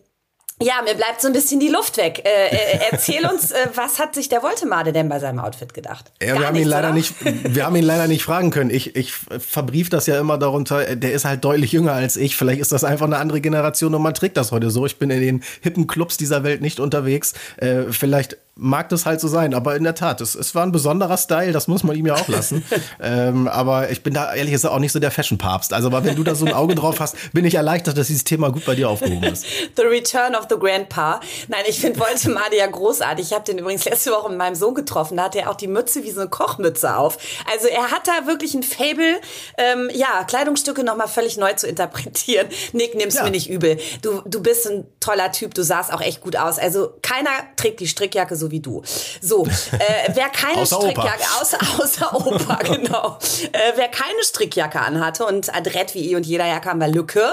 ja, 0.62 0.74
mir 0.84 0.94
bleibt 0.94 1.20
so 1.20 1.26
ein 1.26 1.32
bisschen 1.32 1.58
die 1.58 1.68
Luft 1.68 1.96
weg. 1.96 2.22
Äh, 2.24 2.46
äh, 2.46 2.78
erzähl 2.92 3.26
uns, 3.26 3.50
äh, 3.50 3.68
was 3.74 3.98
hat 3.98 4.14
sich 4.14 4.28
der 4.28 4.42
Woltemade 4.42 4.92
denn 4.92 5.08
bei 5.08 5.18
seinem 5.18 5.40
Outfit 5.40 5.74
gedacht? 5.74 6.12
Ja, 6.22 6.38
wir 6.38 6.46
haben 6.46 6.54
nichts, 6.54 6.66
ihn 6.66 6.70
leider 6.70 6.88
oder? 6.88 6.94
nicht, 6.94 7.14
wir 7.54 7.66
haben 7.66 7.74
ihn 7.74 7.84
leider 7.84 8.06
nicht 8.06 8.22
fragen 8.22 8.50
können. 8.50 8.70
Ich, 8.70 8.94
ich 8.94 9.12
verbrief 9.12 9.90
das 9.90 10.06
ja 10.06 10.18
immer 10.20 10.38
darunter. 10.38 10.94
Der 10.94 11.12
ist 11.12 11.24
halt 11.24 11.44
deutlich 11.44 11.72
jünger 11.72 11.92
als 11.92 12.16
ich. 12.16 12.36
Vielleicht 12.36 12.60
ist 12.60 12.70
das 12.70 12.84
einfach 12.84 13.06
eine 13.06 13.16
andere 13.16 13.40
Generation 13.40 13.94
und 13.96 14.02
man 14.02 14.14
trägt 14.14 14.36
das 14.36 14.52
heute 14.52 14.70
so. 14.70 14.86
Ich 14.86 14.98
bin 14.98 15.10
in 15.10 15.20
den 15.20 15.42
hippen 15.60 15.88
Clubs 15.88 16.18
dieser 16.18 16.44
Welt 16.44 16.60
nicht 16.60 16.78
unterwegs. 16.78 17.34
Äh, 17.56 17.90
vielleicht 17.90 18.36
mag 18.56 18.88
das 18.88 19.04
halt 19.04 19.20
so 19.20 19.26
sein, 19.26 19.52
aber 19.52 19.74
in 19.74 19.82
der 19.82 19.94
Tat, 19.94 20.20
es, 20.20 20.34
es 20.34 20.54
war 20.54 20.62
ein 20.62 20.70
besonderer 20.70 21.16
Style, 21.16 21.52
das 21.52 21.66
muss 21.66 21.82
man 21.82 21.96
ihm 21.96 22.06
ja 22.06 22.14
auch 22.14 22.28
lassen. 22.28 22.64
ähm, 23.00 23.48
aber 23.48 23.90
ich 23.90 24.02
bin 24.02 24.14
da 24.14 24.32
ehrlich 24.32 24.52
gesagt 24.52 24.72
auch 24.72 24.78
nicht 24.78 24.92
so 24.92 25.00
der 25.00 25.10
Fashion-Papst. 25.10 25.72
Also, 25.72 25.88
aber 25.88 26.04
wenn 26.04 26.14
du 26.14 26.22
da 26.22 26.34
so 26.34 26.46
ein 26.46 26.52
Auge 26.52 26.74
drauf 26.74 27.00
hast, 27.00 27.32
bin 27.32 27.44
ich 27.44 27.56
erleichtert, 27.56 27.98
dass 27.98 28.06
dieses 28.06 28.24
Thema 28.24 28.50
gut 28.50 28.64
bei 28.64 28.74
dir 28.74 28.88
aufgehoben 28.88 29.24
ist. 29.24 29.44
The 29.76 29.82
Return 29.82 30.36
of 30.36 30.46
the 30.48 30.56
Grandpa. 30.56 31.20
Nein, 31.48 31.64
ich 31.68 31.80
finde 31.80 31.98
Voltemade 31.98 32.56
ja 32.56 32.66
großartig. 32.66 33.26
Ich 33.26 33.32
habe 33.32 33.44
den 33.44 33.58
übrigens 33.58 33.84
letzte 33.84 34.12
Woche 34.12 34.28
mit 34.28 34.38
meinem 34.38 34.54
Sohn 34.54 34.74
getroffen. 34.74 35.16
Da 35.16 35.24
hat 35.24 35.36
er 35.36 35.50
auch 35.50 35.56
die 35.56 35.66
Mütze 35.66 36.04
wie 36.04 36.10
so 36.10 36.20
eine 36.20 36.30
Kochmütze 36.30 36.96
auf. 36.96 37.18
Also 37.52 37.66
er 37.66 37.90
hat 37.90 38.06
da 38.06 38.26
wirklich 38.26 38.54
ein 38.54 38.62
Fable, 38.62 39.20
ähm, 39.58 39.90
ja, 39.92 40.24
Kleidungsstücke 40.24 40.84
nochmal 40.84 41.08
völlig 41.08 41.36
neu 41.36 41.52
zu 41.54 41.66
interpretieren. 41.66 42.46
Nick, 42.72 42.94
nimm's 42.94 43.16
ja. 43.16 43.24
mir 43.24 43.30
nicht 43.30 43.50
übel. 43.50 43.78
Du, 44.02 44.22
du 44.26 44.40
bist 44.40 44.68
ein 44.68 44.86
toller 45.00 45.32
Typ, 45.32 45.54
du 45.54 45.64
sahst 45.64 45.92
auch 45.92 46.00
echt 46.00 46.20
gut 46.20 46.36
aus. 46.36 46.58
Also 46.58 46.94
keiner 47.02 47.30
trägt 47.56 47.80
die 47.80 47.88
Strickjacke 47.88 48.36
so 48.36 48.44
so 48.44 48.50
wie 48.50 48.61
du. 48.61 48.82
So, 49.20 49.46
äh, 49.46 50.12
wer 50.12 50.29
keine 50.29 50.61
außer 50.61 50.76
Strickjacke, 50.76 51.23
Opa. 51.23 51.41
außer, 51.41 51.58
außer 51.79 52.14
Opa, 52.14 52.55
genau. 52.62 53.19
Äh, 53.52 53.73
wer 53.76 53.88
keine 53.88 54.23
Strickjacke 54.23 54.81
anhatte 54.81 55.25
und 55.25 55.55
adrett 55.55 55.94
wie 55.94 56.11
eh 56.11 56.17
und 56.17 56.26
jeder 56.26 56.46
Jacke 56.46 56.69
haben 56.69 56.81
wir 56.81 56.88
Lücke. 56.88 57.25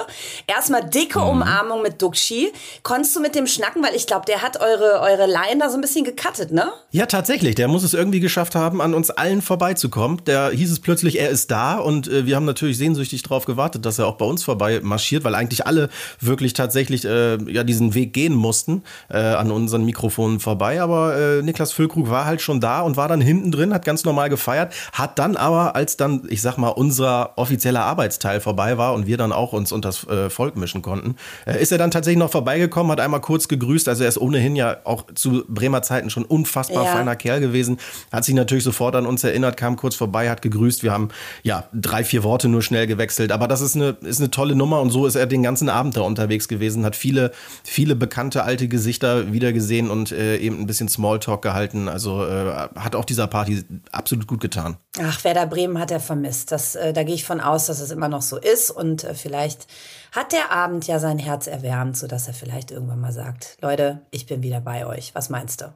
Erstmal 0.48 0.90
dicke 0.90 1.20
mhm. 1.20 1.30
Umarmung 1.30 1.82
mit 1.82 2.02
Duxi. 2.02 2.54
Konntest 2.84 3.16
du 3.16 3.20
mit 3.20 3.36
dem 3.36 3.48
schnacken, 3.48 3.84
weil 3.84 3.96
ich 3.96 4.08
glaube, 4.08 4.26
der 4.26 4.42
hat 4.42 4.62
eure, 4.62 5.02
eure 5.02 5.28
Line 5.28 5.60
da 5.60 5.70
so 5.70 5.76
ein 5.76 5.82
bisschen 5.82 6.06
gecuttet, 6.06 6.52
ne? 6.52 6.72
Ja, 6.92 7.06
tatsächlich. 7.06 7.56
Der 7.56 7.68
muss 7.68 7.84
es 7.84 7.94
irgendwie 7.94 8.20
geschafft 8.20 8.56
haben, 8.56 8.82
an 8.82 8.94
uns 8.94 9.10
allen 9.10 9.42
vorbeizukommen. 9.42 10.24
Der 10.26 10.52
hieß 10.52 10.72
es 10.72 10.80
plötzlich, 10.80 11.20
er 11.20 11.30
ist 11.30 11.52
da 11.52 11.78
und 11.78 12.08
äh, 12.08 12.26
wir 12.26 12.36
haben 12.36 12.46
natürlich 12.46 12.78
sehnsüchtig 12.78 13.24
darauf 13.24 13.46
gewartet, 13.46 13.86
dass 13.86 14.00
er 14.00 14.08
auch 14.08 14.16
bei 14.16 14.26
uns 14.26 14.44
vorbei 14.44 14.80
marschiert, 14.82 15.24
weil 15.24 15.36
eigentlich 15.36 15.66
alle 15.66 15.90
wirklich 16.20 16.54
tatsächlich 16.54 17.04
äh, 17.04 17.38
ja 17.52 17.64
diesen 17.64 17.94
Weg 17.94 18.14
gehen 18.14 18.34
mussten 18.34 18.84
äh, 19.10 19.18
an 19.18 19.52
unseren 19.52 19.84
Mikrofonen 19.84 20.40
vorbei. 20.40 20.82
Aber 20.82 21.01
äh, 21.10 21.42
Niklas 21.42 21.72
Füllkrug 21.72 22.10
war 22.10 22.26
halt 22.26 22.42
schon 22.42 22.60
da 22.60 22.82
und 22.82 22.98
war 22.98 23.08
dann 23.08 23.22
hinten 23.22 23.52
drin, 23.52 23.74
hat 23.74 23.86
ganz 23.86 24.04
normal 24.04 24.30
gefeiert, 24.30 24.74
hat 24.94 25.20
dann 25.20 25.38
aber, 25.38 25.76
als 25.76 25.98
dann, 25.98 26.24
ich 26.30 26.42
sag 26.42 26.58
mal, 26.58 26.70
unser 26.70 27.38
offizieller 27.38 27.84
Arbeitsteil 27.84 28.42
vorbei 28.42 28.78
war 28.78 28.94
und 28.94 29.08
wir 29.08 29.18
dann 29.18 29.32
auch 29.32 29.54
uns 29.54 29.72
unter 29.72 29.90
das 29.90 30.08
äh, 30.08 30.30
Volk 30.30 30.56
mischen 30.56 30.82
konnten, 30.82 31.16
äh, 31.46 31.62
ist 31.62 31.72
er 31.72 31.78
dann 31.78 31.92
tatsächlich 31.92 32.20
noch 32.20 32.32
vorbeigekommen, 32.32 32.92
hat 32.92 33.00
einmal 33.00 33.22
kurz 33.22 33.48
gegrüßt. 33.48 33.88
Also 33.90 34.04
er 34.04 34.10
ist 34.10 34.20
ohnehin 34.20 34.56
ja 34.56 34.78
auch 34.84 35.06
zu 35.14 35.44
Bremer 35.48 35.82
Zeiten 35.82 36.10
schon 36.10 36.24
unfassbar 36.26 36.86
ja. 36.86 36.92
feiner 36.92 37.16
Kerl 37.16 37.40
gewesen. 37.40 37.78
Hat 38.12 38.26
sich 38.26 38.36
natürlich 38.36 38.64
sofort 38.64 38.96
an 38.96 39.06
uns 39.06 39.24
erinnert, 39.24 39.58
kam 39.58 39.76
kurz 39.76 39.96
vorbei, 39.96 40.30
hat 40.30 40.42
gegrüßt. 40.42 40.84
Wir 40.84 40.92
haben 40.92 41.10
ja 41.44 41.66
drei, 41.74 42.04
vier 42.04 42.24
Worte 42.24 42.48
nur 42.48 42.62
schnell 42.62 42.88
gewechselt. 42.88 43.32
Aber 43.32 43.48
das 43.48 43.62
ist 43.62 43.76
eine, 43.76 43.98
ist 44.02 44.20
eine 44.20 44.32
tolle 44.32 44.56
Nummer 44.56 44.82
und 44.82 44.90
so 44.90 45.06
ist 45.06 45.16
er 45.16 45.28
den 45.28 45.44
ganzen 45.44 45.70
Abend 45.70 45.98
da 45.98 46.02
unterwegs 46.02 46.48
gewesen, 46.48 46.86
hat 46.86 46.96
viele, 46.96 47.32
viele 47.64 47.96
bekannte 47.96 48.44
alte 48.44 48.68
Gesichter 48.68 49.34
wiedergesehen 49.34 49.90
und 49.90 50.12
äh, 50.12 50.38
eben 50.38 50.60
ein 50.60 50.68
bisschen 50.68 50.88
Smalltalk 50.92 51.42
gehalten. 51.42 51.88
Also 51.88 52.26
äh, 52.26 52.70
hat 52.76 52.96
auch 52.96 53.06
dieser 53.06 53.28
Party 53.28 53.64
absolut 53.92 54.28
gut 54.28 54.40
getan. 54.40 54.78
Ach, 55.02 55.24
Werder 55.24 55.48
Bremen 55.48 55.80
hat 55.80 55.92
er 55.92 56.00
vermisst. 56.00 56.52
Das, 56.52 56.76
äh, 56.76 56.94
da 56.94 57.04
gehe 57.04 57.16
ich 57.16 57.26
von 57.26 57.42
aus, 57.42 57.66
dass 57.66 57.80
es 57.80 57.92
immer 57.92 58.10
noch 58.10 58.22
so 58.22 58.38
ist. 58.38 58.70
Und 58.72 59.04
äh, 59.04 59.14
vielleicht 59.14 59.68
hat 60.12 60.32
der 60.32 60.52
Abend 60.52 60.88
ja 60.88 61.00
sein 61.00 61.18
Herz 61.18 61.48
erwärmt, 61.48 61.98
sodass 61.98 62.28
er 62.28 62.34
vielleicht 62.34 62.72
irgendwann 62.72 63.00
mal 63.00 63.14
sagt, 63.14 63.58
Leute, 63.62 64.02
ich 64.12 64.26
bin 64.26 64.44
wieder 64.44 64.62
bei 64.62 64.86
euch. 64.86 65.16
Was 65.16 65.30
meinst 65.30 65.62
du? 65.62 65.74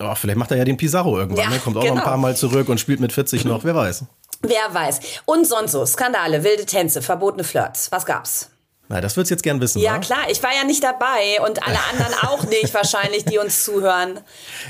Oh, 0.00 0.14
vielleicht 0.14 0.38
macht 0.38 0.50
er 0.50 0.56
ja 0.58 0.64
den 0.64 0.76
Pizarro 0.76 1.18
irgendwann. 1.18 1.44
Ja, 1.44 1.50
ne? 1.50 1.58
Kommt 1.58 1.76
auch 1.76 1.82
genau. 1.82 1.94
noch 1.94 2.00
ein 2.00 2.04
genau. 2.04 2.10
paar 2.10 2.18
Mal 2.18 2.36
zurück 2.36 2.68
und 2.68 2.78
spielt 2.78 3.00
mit 3.00 3.12
40 3.12 3.44
noch. 3.44 3.64
Wer 3.64 3.74
weiß. 3.74 4.04
Wer 4.42 4.72
weiß. 4.72 5.00
Und 5.24 5.46
sonst 5.46 5.72
so. 5.72 5.84
Skandale, 5.84 6.44
wilde 6.44 6.66
Tänze, 6.66 7.02
verbotene 7.02 7.42
Flirts. 7.42 7.90
Was 7.90 8.06
gab's? 8.06 8.50
Na, 8.90 9.02
das 9.02 9.16
würdest 9.16 9.30
du 9.30 9.34
jetzt 9.34 9.42
gern 9.42 9.60
wissen. 9.60 9.80
Ja, 9.80 9.94
wa? 9.94 9.98
klar, 9.98 10.30
ich 10.30 10.42
war 10.42 10.50
ja 10.54 10.64
nicht 10.64 10.82
dabei 10.82 11.46
und 11.46 11.62
alle 11.66 11.78
anderen 11.92 12.14
auch 12.22 12.44
nicht 12.44 12.72
wahrscheinlich, 12.72 13.26
die 13.26 13.36
uns 13.36 13.62
zuhören. 13.62 14.20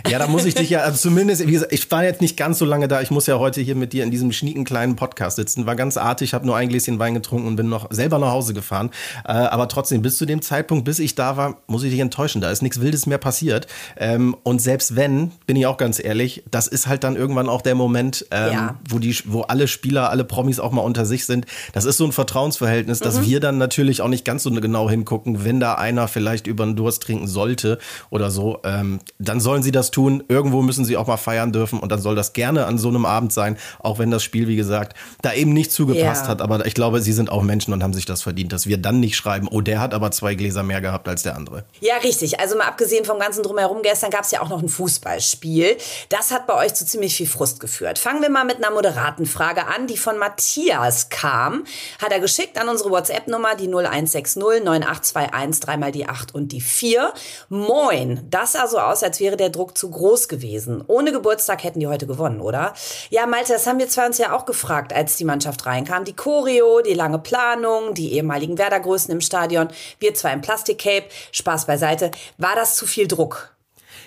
Ja, 0.08 0.18
da 0.18 0.26
muss 0.26 0.44
ich 0.44 0.56
dich 0.56 0.70
ja, 0.70 0.80
also 0.80 0.98
zumindest, 0.98 1.46
wie 1.46 1.52
gesagt, 1.52 1.72
ich 1.72 1.88
war 1.92 2.02
jetzt 2.02 2.20
nicht 2.20 2.36
ganz 2.36 2.58
so 2.58 2.64
lange 2.64 2.88
da. 2.88 3.00
Ich 3.00 3.12
muss 3.12 3.28
ja 3.28 3.38
heute 3.38 3.60
hier 3.60 3.76
mit 3.76 3.92
dir 3.92 4.02
in 4.02 4.10
diesem 4.10 4.32
schnieken 4.32 4.64
kleinen 4.64 4.96
Podcast 4.96 5.36
sitzen. 5.36 5.66
War 5.66 5.76
ganz 5.76 5.96
artig, 5.96 6.34
habe 6.34 6.46
nur 6.46 6.56
ein 6.56 6.68
Gläschen 6.68 6.98
Wein 6.98 7.14
getrunken 7.14 7.46
und 7.46 7.54
bin 7.54 7.68
noch 7.68 7.86
selber 7.90 8.18
nach 8.18 8.32
Hause 8.32 8.54
gefahren. 8.54 8.90
Äh, 9.24 9.32
aber 9.32 9.68
trotzdem, 9.68 10.02
bis 10.02 10.16
zu 10.16 10.26
dem 10.26 10.42
Zeitpunkt, 10.42 10.84
bis 10.84 10.98
ich 10.98 11.14
da 11.14 11.36
war, 11.36 11.58
muss 11.68 11.84
ich 11.84 11.92
dich 11.92 12.00
enttäuschen. 12.00 12.40
Da 12.40 12.50
ist 12.50 12.60
nichts 12.60 12.80
Wildes 12.80 13.06
mehr 13.06 13.18
passiert. 13.18 13.68
Ähm, 13.96 14.36
und 14.42 14.60
selbst 14.60 14.96
wenn, 14.96 15.30
bin 15.46 15.54
ich 15.54 15.66
auch 15.66 15.76
ganz 15.76 16.02
ehrlich, 16.02 16.42
das 16.50 16.66
ist 16.66 16.88
halt 16.88 17.04
dann 17.04 17.14
irgendwann 17.14 17.48
auch 17.48 17.62
der 17.62 17.76
Moment, 17.76 18.26
ähm, 18.32 18.52
ja. 18.52 18.78
wo, 18.88 18.98
die, 18.98 19.16
wo 19.26 19.42
alle 19.42 19.68
Spieler, 19.68 20.10
alle 20.10 20.24
Promis 20.24 20.58
auch 20.58 20.72
mal 20.72 20.82
unter 20.82 21.06
sich 21.06 21.24
sind. 21.24 21.46
Das 21.72 21.84
ist 21.84 21.98
so 21.98 22.04
ein 22.04 22.12
Vertrauensverhältnis, 22.12 22.98
mhm. 22.98 23.04
dass 23.04 23.22
wir 23.22 23.38
dann 23.38 23.58
natürlich 23.58 24.02
auch 24.02 24.07
auch 24.08 24.10
nicht 24.10 24.24
ganz 24.24 24.42
so 24.42 24.50
genau 24.50 24.88
hingucken, 24.88 25.44
wenn 25.44 25.60
da 25.60 25.74
einer 25.74 26.08
vielleicht 26.08 26.46
über 26.46 26.64
den 26.64 26.76
Durst 26.76 27.02
trinken 27.02 27.28
sollte 27.28 27.78
oder 28.10 28.30
so, 28.30 28.60
ähm, 28.64 29.00
dann 29.18 29.40
sollen 29.40 29.62
sie 29.62 29.70
das 29.70 29.90
tun. 29.90 30.24
Irgendwo 30.28 30.62
müssen 30.62 30.84
sie 30.84 30.96
auch 30.96 31.06
mal 31.06 31.18
feiern 31.18 31.52
dürfen 31.52 31.78
und 31.78 31.92
dann 31.92 32.00
soll 32.00 32.16
das 32.16 32.32
gerne 32.32 32.66
an 32.66 32.78
so 32.78 32.88
einem 32.88 33.04
Abend 33.04 33.32
sein, 33.32 33.58
auch 33.80 33.98
wenn 33.98 34.10
das 34.10 34.22
Spiel, 34.22 34.48
wie 34.48 34.56
gesagt, 34.56 34.96
da 35.22 35.34
eben 35.34 35.52
nicht 35.52 35.70
zugepasst 35.70 36.22
yeah. 36.22 36.30
hat. 36.30 36.42
Aber 36.42 36.64
ich 36.64 36.74
glaube, 36.74 37.02
sie 37.02 37.12
sind 37.12 37.30
auch 37.30 37.42
Menschen 37.42 37.72
und 37.72 37.82
haben 37.82 37.92
sich 37.92 38.06
das 38.06 38.22
verdient, 38.22 38.52
dass 38.52 38.66
wir 38.66 38.78
dann 38.78 39.00
nicht 39.00 39.16
schreiben, 39.16 39.48
oh, 39.50 39.60
der 39.60 39.80
hat 39.80 39.92
aber 39.92 40.10
zwei 40.10 40.34
Gläser 40.34 40.62
mehr 40.62 40.80
gehabt 40.80 41.06
als 41.08 41.22
der 41.22 41.36
andere. 41.36 41.64
Ja, 41.80 41.96
richtig. 42.02 42.40
Also 42.40 42.56
mal 42.56 42.64
abgesehen 42.64 43.04
vom 43.04 43.18
ganzen 43.18 43.42
Drumherum, 43.42 43.82
gestern 43.82 44.10
gab 44.10 44.24
es 44.24 44.30
ja 44.30 44.40
auch 44.40 44.48
noch 44.48 44.62
ein 44.62 44.68
Fußballspiel. 44.68 45.76
Das 46.08 46.30
hat 46.30 46.46
bei 46.46 46.54
euch 46.54 46.74
zu 46.74 46.86
ziemlich 46.86 47.14
viel 47.14 47.26
Frust 47.26 47.60
geführt. 47.60 47.98
Fangen 47.98 48.22
wir 48.22 48.30
mal 48.30 48.44
mit 48.44 48.56
einer 48.56 48.74
moderaten 48.74 49.26
Frage 49.26 49.66
an, 49.66 49.86
die 49.86 49.98
von 49.98 50.18
Matthias 50.18 51.10
kam. 51.10 51.64
Hat 52.00 52.10
er 52.12 52.20
geschickt 52.20 52.58
an 52.58 52.68
unsere 52.68 52.90
WhatsApp-Nummer, 52.90 53.54
die 53.54 53.68
01 53.68 53.97
160 53.98 54.36
9821, 54.42 55.60
dreimal 55.60 55.92
die 55.92 56.08
8 56.08 56.34
und 56.34 56.52
die 56.52 56.60
4. 56.60 57.12
Moin. 57.48 58.26
Das 58.30 58.52
sah 58.52 58.66
so 58.66 58.78
aus, 58.78 59.02
als 59.02 59.20
wäre 59.20 59.36
der 59.36 59.50
Druck 59.50 59.76
zu 59.76 59.90
groß 59.90 60.28
gewesen. 60.28 60.84
Ohne 60.86 61.12
Geburtstag 61.12 61.64
hätten 61.64 61.80
die 61.80 61.86
heute 61.86 62.06
gewonnen, 62.06 62.40
oder? 62.40 62.74
Ja, 63.10 63.26
Malte, 63.26 63.52
das 63.52 63.66
haben 63.66 63.78
wir 63.78 63.88
zwar 63.88 64.06
uns 64.06 64.18
ja 64.18 64.36
auch 64.36 64.44
gefragt, 64.44 64.92
als 64.92 65.16
die 65.16 65.24
Mannschaft 65.24 65.66
reinkam. 65.66 66.04
Die 66.04 66.16
Choreo, 66.16 66.80
die 66.80 66.94
lange 66.94 67.18
Planung, 67.18 67.94
die 67.94 68.12
ehemaligen 68.12 68.58
Werdergrößen 68.58 69.12
im 69.12 69.20
Stadion, 69.20 69.68
wir 69.98 70.14
zwei 70.14 70.32
im 70.32 70.40
Plastikcape, 70.40 71.06
Spaß 71.32 71.66
beiseite. 71.66 72.10
War 72.36 72.54
das 72.54 72.76
zu 72.76 72.86
viel 72.86 73.08
Druck? 73.08 73.57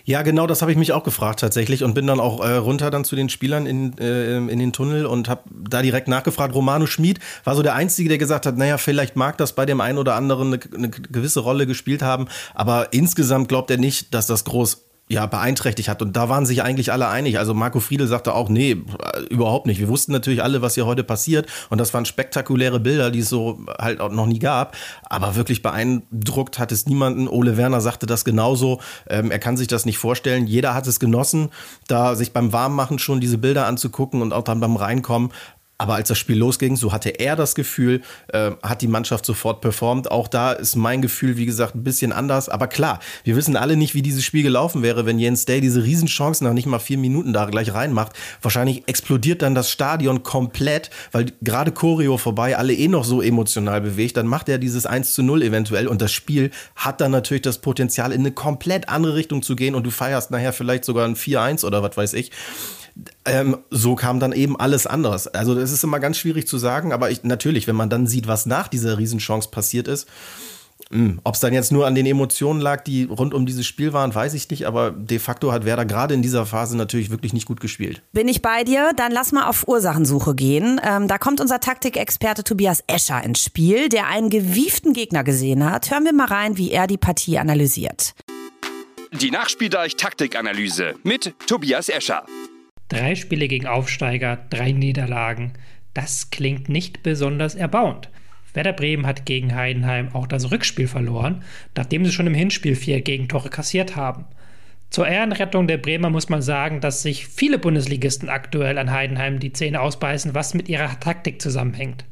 Ja, 0.04 0.22
genau, 0.22 0.48
das 0.48 0.62
habe 0.62 0.72
ich 0.72 0.78
mich 0.78 0.94
auch 0.94 1.04
gefragt 1.04 1.40
tatsächlich 1.40 1.84
und 1.84 1.94
bin 1.94 2.08
dann 2.08 2.20
auch 2.20 2.44
äh, 2.44 2.54
runter 2.54 2.90
dann 2.92 3.04
zu 3.04 3.16
den 3.16 3.30
Spielern 3.30 3.66
in, 3.66 3.98
äh, 3.98 4.38
in 4.38 4.60
den 4.60 4.74
Tunnel 4.74 5.06
und 5.06 5.30
habe 5.30 5.44
da 5.50 5.82
direkt 5.82 6.08
nachgefragt. 6.08 6.56
Romano 6.56 6.86
Schmid 6.88 7.20
war 7.44 7.56
so 7.56 7.62
der 7.62 7.76
Einzige, 7.76 8.10
der 8.10 8.18
gesagt 8.18 8.46
hat, 8.46 8.58
naja, 8.58 8.78
vielleicht 8.78 9.16
mag 9.16 9.38
das 9.38 9.54
bei 9.54 9.66
dem 9.66 9.82
einen 9.82 9.98
oder 9.98 10.16
anderen 10.16 10.54
eine, 10.54 10.60
eine 10.76 10.90
gewisse 10.90 11.42
Rolle 11.42 11.68
gespielt 11.68 12.02
haben, 12.02 12.28
aber 12.54 12.94
insgesamt 12.94 13.48
glaubt 13.48 13.70
er 13.70 13.78
nicht, 13.78 14.14
dass 14.14 14.28
das 14.28 14.44
groß 14.46 14.86
ja, 15.12 15.26
beeinträchtigt 15.26 15.90
hat. 15.90 16.02
Und 16.02 16.16
da 16.16 16.30
waren 16.30 16.46
sich 16.46 16.64
eigentlich 16.64 16.92
alle 16.94 17.10
einig. 17.10 17.38
Also 17.38 17.54
Marco 17.54 17.82
Friedel 17.82 18.08
sagte 18.08 18.34
auch, 18.34 18.48
nee, 18.48 18.78
überhaupt 19.30 19.66
nicht. 19.66 19.80
Wir 19.80 19.90
wussten 19.90 20.14
natürlich 20.14 20.42
alle, 20.42 20.62
was 20.62 20.76
hier 20.76 20.86
heute 20.86 21.04
passiert. 21.04 21.48
Und 21.70 21.80
das 21.80 21.94
waren 21.94 22.06
spektakuläre 22.06 22.80
Bilder, 22.80 23.12
die 23.12 23.20
es 23.20 23.30
so 23.30 23.60
halt 23.78 24.00
auch 24.00 24.12
noch 24.12 24.26
nie 24.26 24.40
gab. 24.40 24.78
Aber 25.04 25.36
wirklich 25.36 25.62
beeindruckt 25.62 26.60
hat 26.60 26.72
es 26.72 26.86
niemanden. 26.86 27.28
Ole 27.28 27.58
Werner 27.58 27.82
sagte 27.82 28.06
das 28.06 28.24
genauso. 28.24 28.80
Ähm, 29.10 29.32
er 29.32 29.40
kann 29.40 29.58
sich 29.58 29.68
das 29.68 29.86
nicht 29.86 29.98
vorstellen. 29.98 30.48
Jeder 30.48 30.74
hat 30.74 30.88
es 30.88 31.00
genossen, 31.00 31.50
da 31.88 32.16
sich 32.16 32.32
beim 32.32 32.54
Warmmachen 32.54 32.98
schon 32.98 33.20
diese 33.20 33.38
Bilder 33.38 33.68
anzugucken 33.68 34.22
und 34.22 34.32
auch 34.32 34.44
dann 34.44 34.62
beim 34.62 34.78
Reinkommen. 34.78 35.32
Aber 35.82 35.96
als 35.96 36.10
das 36.10 36.20
Spiel 36.20 36.38
losging, 36.38 36.76
so 36.76 36.94
hatte 36.94 37.10
er 37.10 37.36
das 37.36 37.56
Gefühl, 37.56 38.02
äh, 38.28 38.52
hat 38.62 38.84
die 38.84 38.88
Mannschaft 38.88 39.26
sofort 39.26 39.62
performt. 39.62 40.12
Auch 40.12 40.28
da 40.28 40.52
ist 40.52 40.76
mein 40.76 41.02
Gefühl, 41.02 41.38
wie 41.38 41.48
gesagt, 41.48 41.74
ein 41.74 41.84
bisschen 41.84 42.12
anders. 42.12 42.50
Aber 42.50 42.68
klar, 42.68 43.00
wir 43.24 43.36
wissen 43.36 43.56
alle 43.56 43.76
nicht, 43.76 43.96
wie 43.96 44.04
dieses 44.04 44.24
Spiel 44.24 44.44
gelaufen 44.44 44.84
wäre, 44.84 45.08
wenn 45.08 45.18
Jens 45.18 45.46
Day 45.46 45.60
diese 45.60 45.84
Riesenchance 45.84 46.44
nach 46.44 46.54
nicht 46.54 46.68
mal 46.68 46.78
vier 46.78 47.00
Minuten 47.00 47.34
da 47.34 47.46
gleich 47.46 47.74
reinmacht. 47.74 48.12
Wahrscheinlich 48.44 48.88
explodiert 48.88 49.42
dann 49.42 49.56
das 49.56 49.72
Stadion 49.72 50.22
komplett, 50.22 50.92
weil 51.14 51.34
gerade 51.42 51.72
Choreo 51.72 52.20
vorbei 52.20 52.56
alle 52.56 52.76
eh 52.76 52.88
noch 52.88 53.04
so 53.04 53.20
emotional 53.20 53.82
bewegt. 53.82 54.18
Dann 54.18 54.28
macht 54.28 54.50
er 54.50 54.60
dieses 54.60 54.86
1 54.86 55.16
zu 55.16 55.24
0 55.24 55.42
eventuell 55.42 55.88
und 55.88 56.00
das 56.00 56.12
Spiel 56.12 56.52
hat 56.76 57.02
dann 57.02 57.10
natürlich 57.10 57.42
das 57.42 57.58
Potenzial, 57.58 58.12
in 58.12 58.20
eine 58.20 58.34
komplett 58.34 58.88
andere 58.88 59.16
Richtung 59.16 59.42
zu 59.42 59.56
gehen 59.56 59.74
und 59.74 59.84
du 59.84 59.90
feierst 59.90 60.30
nachher 60.30 60.54
vielleicht 60.54 60.86
sogar 60.86 61.08
ein 61.08 61.16
4-1 61.16 61.66
oder 61.66 61.82
was 61.82 61.98
weiß 61.98 62.14
ich. 62.14 62.30
Ähm, 63.26 63.58
so 63.70 63.96
kam 63.96 64.20
dann 64.20 64.34
eben 64.34 64.60
alles 64.60 64.88
anders. 64.88 65.28
Also 65.28 65.56
das 65.56 65.72
ist 65.72 65.84
immer 65.84 66.00
ganz 66.00 66.18
schwierig 66.18 66.48
zu 66.48 66.58
sagen, 66.58 66.92
aber 66.94 67.12
ich, 67.12 67.24
natürlich, 67.24 67.68
wenn 67.68 67.76
man 67.76 67.90
dann 67.90 68.08
sieht, 68.08 68.28
was 68.28 68.46
nach 68.46 68.68
dieser 68.68 68.98
Riesenchance 68.98 69.50
passiert 69.50 69.88
ist, 69.88 70.08
hm, 70.90 71.22
ob 71.24 71.36
es 71.36 71.40
dann 71.40 71.54
jetzt 71.54 71.72
nur 71.72 71.88
an 71.88 71.96
den 71.96 72.06
Emotionen 72.06 72.60
lag, 72.60 72.84
die 72.84 73.04
rund 73.04 73.34
um 73.34 73.46
dieses 73.46 73.66
Spiel 73.66 73.94
waren, 73.94 74.14
weiß 74.14 74.34
ich 74.34 74.50
nicht, 74.50 74.66
aber 74.66 74.92
de 74.92 75.20
facto 75.20 75.52
hat 75.52 75.64
Werder 75.66 75.86
gerade 75.86 76.14
in 76.14 76.22
dieser 76.22 76.46
Phase 76.46 76.76
natürlich 76.76 77.10
wirklich 77.10 77.34
nicht 77.34 77.46
gut 77.46 77.62
gespielt. 77.62 78.02
Bin 78.12 78.28
ich 78.28 78.42
bei 78.42 78.64
dir? 78.64 78.92
Dann 78.96 79.12
lass 79.12 79.32
mal 79.32 79.48
auf 79.48 79.68
Ursachensuche 79.68 80.36
gehen. 80.36 80.82
Ähm, 80.84 81.08
da 81.08 81.18
kommt 81.18 81.40
unser 81.40 81.60
Taktikexperte 81.60 82.44
Tobias 82.44 82.84
Escher 82.88 83.24
ins 83.24 83.44
Spiel, 83.44 83.90
der 83.90 84.08
einen 84.08 84.30
gewieften 84.30 84.94
Gegner 84.94 85.24
gesehen 85.24 85.70
hat. 85.70 85.92
Hören 85.92 86.06
wir 86.06 86.14
mal 86.14 86.28
rein, 86.28 86.58
wie 86.58 86.72
er 86.72 86.88
die 86.88 86.98
Partie 86.98 87.38
analysiert. 87.38 88.14
Die 89.14 89.32
Nachspieldeich-Taktikanalyse 89.32 90.96
mit 91.04 91.34
Tobias 91.48 91.90
Escher. 91.90 92.26
Drei 92.92 93.16
Spiele 93.16 93.48
gegen 93.48 93.68
Aufsteiger, 93.68 94.38
drei 94.50 94.74
Niederlagen. 94.74 95.54
Das 95.94 96.30
klingt 96.30 96.68
nicht 96.68 97.04
besonders 97.04 97.56
erbauend. 97.56 98.10
Werder 98.54 98.74
Bremen 98.74 99.08
hat 99.08 99.26
gegen 99.26 99.56
Heidenheim 99.56 100.10
auch 100.14 100.28
das 100.28 100.52
Rückspiel 100.52 100.90
verloren, 100.90 101.42
nachdem 101.74 102.04
sie 102.04 102.12
schon 102.12 102.28
im 102.28 102.34
Hinspiel 102.34 102.76
vier 102.76 103.00
Gegentore 103.00 103.50
kassiert 103.50 103.96
haben. 103.96 104.26
Zur 104.90 105.08
Ehrenrettung 105.08 105.68
der 105.68 105.78
Bremer 105.78 106.10
muss 106.10 106.28
man 106.28 106.42
sagen, 106.42 106.82
dass 106.82 107.02
sich 107.02 107.28
viele 107.28 107.60
Bundesligisten 107.60 108.28
aktuell 108.28 108.78
an 108.78 108.92
Heidenheim 108.92 109.40
die 109.40 109.54
Zähne 109.54 109.80
ausbeißen, 109.80 110.36
was 110.36 110.54
mit 110.54 110.68
ihrer 110.68 111.00
Taktik 111.00 111.42
zusammenhängt. 111.42 112.04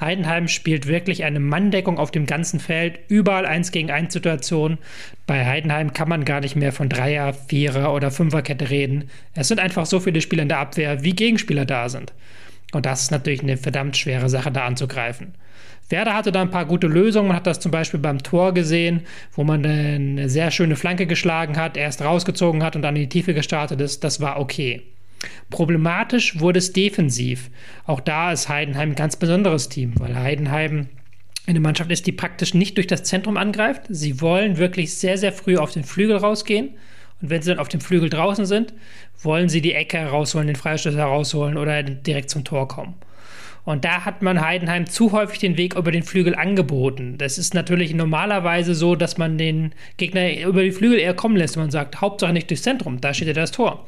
Heidenheim 0.00 0.48
spielt 0.48 0.86
wirklich 0.86 1.24
eine 1.24 1.40
Manndeckung 1.40 1.98
auf 1.98 2.10
dem 2.10 2.26
ganzen 2.26 2.58
Feld, 2.58 2.98
überall 3.08 3.44
1 3.44 3.70
gegen 3.70 3.90
1 3.90 4.12
Situationen. 4.12 4.78
Bei 5.26 5.44
Heidenheim 5.44 5.92
kann 5.92 6.08
man 6.08 6.24
gar 6.24 6.40
nicht 6.40 6.56
mehr 6.56 6.72
von 6.72 6.88
Dreier, 6.88 7.34
Vierer 7.34 7.92
oder 7.92 8.10
Fünferkette 8.10 8.70
reden. 8.70 9.10
Es 9.34 9.48
sind 9.48 9.60
einfach 9.60 9.86
so 9.86 10.00
viele 10.00 10.20
Spieler 10.20 10.42
in 10.42 10.48
der 10.48 10.58
Abwehr, 10.58 11.04
wie 11.04 11.12
Gegenspieler 11.12 11.66
da 11.66 11.88
sind. 11.88 12.12
Und 12.72 12.86
das 12.86 13.02
ist 13.02 13.10
natürlich 13.10 13.42
eine 13.42 13.56
verdammt 13.56 13.96
schwere 13.96 14.28
Sache, 14.28 14.50
da 14.50 14.64
anzugreifen. 14.64 15.34
Werder 15.90 16.14
hatte 16.14 16.30
da 16.32 16.40
ein 16.40 16.50
paar 16.50 16.66
gute 16.66 16.86
Lösungen. 16.86 17.28
Man 17.28 17.36
hat 17.36 17.46
das 17.46 17.60
zum 17.60 17.72
Beispiel 17.72 18.00
beim 18.00 18.22
Tor 18.22 18.54
gesehen, 18.54 19.02
wo 19.32 19.42
man 19.42 19.64
eine 19.64 20.28
sehr 20.28 20.50
schöne 20.52 20.76
Flanke 20.76 21.06
geschlagen 21.06 21.56
hat, 21.56 21.76
erst 21.76 22.02
rausgezogen 22.02 22.62
hat 22.62 22.76
und 22.76 22.82
dann 22.82 22.96
in 22.96 23.02
die 23.02 23.08
Tiefe 23.08 23.34
gestartet 23.34 23.80
ist. 23.80 24.04
Das 24.04 24.20
war 24.20 24.38
okay. 24.38 24.82
Problematisch 25.50 26.40
wurde 26.40 26.58
es 26.58 26.72
defensiv. 26.72 27.50
Auch 27.84 28.00
da 28.00 28.32
ist 28.32 28.48
Heidenheim 28.48 28.90
ein 28.90 28.94
ganz 28.94 29.16
besonderes 29.16 29.68
Team, 29.68 29.92
weil 29.98 30.16
Heidenheim 30.16 30.88
eine 31.46 31.60
Mannschaft 31.60 31.90
ist, 31.90 32.06
die 32.06 32.12
praktisch 32.12 32.54
nicht 32.54 32.76
durch 32.76 32.86
das 32.86 33.02
Zentrum 33.02 33.36
angreift. 33.36 33.82
Sie 33.88 34.20
wollen 34.20 34.58
wirklich 34.58 34.94
sehr, 34.94 35.18
sehr 35.18 35.32
früh 35.32 35.56
auf 35.56 35.72
den 35.72 35.84
Flügel 35.84 36.16
rausgehen. 36.16 36.70
Und 37.20 37.30
wenn 37.30 37.42
sie 37.42 37.50
dann 37.50 37.58
auf 37.58 37.68
dem 37.68 37.80
Flügel 37.80 38.08
draußen 38.08 38.46
sind, 38.46 38.72
wollen 39.22 39.48
sie 39.48 39.60
die 39.60 39.74
Ecke 39.74 39.98
herausholen, 39.98 40.46
den 40.46 40.56
Freistoß 40.56 40.94
herausholen 40.94 41.58
oder 41.58 41.82
direkt 41.82 42.30
zum 42.30 42.44
Tor 42.44 42.68
kommen. 42.68 42.94
Und 43.64 43.84
da 43.84 44.04
hat 44.04 44.22
man 44.22 44.40
Heidenheim 44.40 44.86
zu 44.86 45.12
häufig 45.12 45.38
den 45.38 45.56
Weg 45.56 45.74
über 45.74 45.92
den 45.92 46.02
Flügel 46.02 46.34
angeboten. 46.34 47.16
Das 47.18 47.38
ist 47.38 47.54
natürlich 47.54 47.94
normalerweise 47.94 48.74
so, 48.74 48.96
dass 48.96 49.18
man 49.18 49.38
den 49.38 49.72
Gegner 49.96 50.40
über 50.46 50.62
die 50.62 50.72
Flügel 50.72 50.98
eher 50.98 51.14
kommen 51.14 51.36
lässt, 51.36 51.56
man 51.56 51.70
sagt, 51.70 52.00
Hauptsache 52.00 52.32
nicht 52.32 52.50
durchs 52.50 52.62
Zentrum, 52.62 53.00
da 53.00 53.14
steht 53.14 53.28
ja 53.28 53.34
das 53.34 53.52
Tor. 53.52 53.86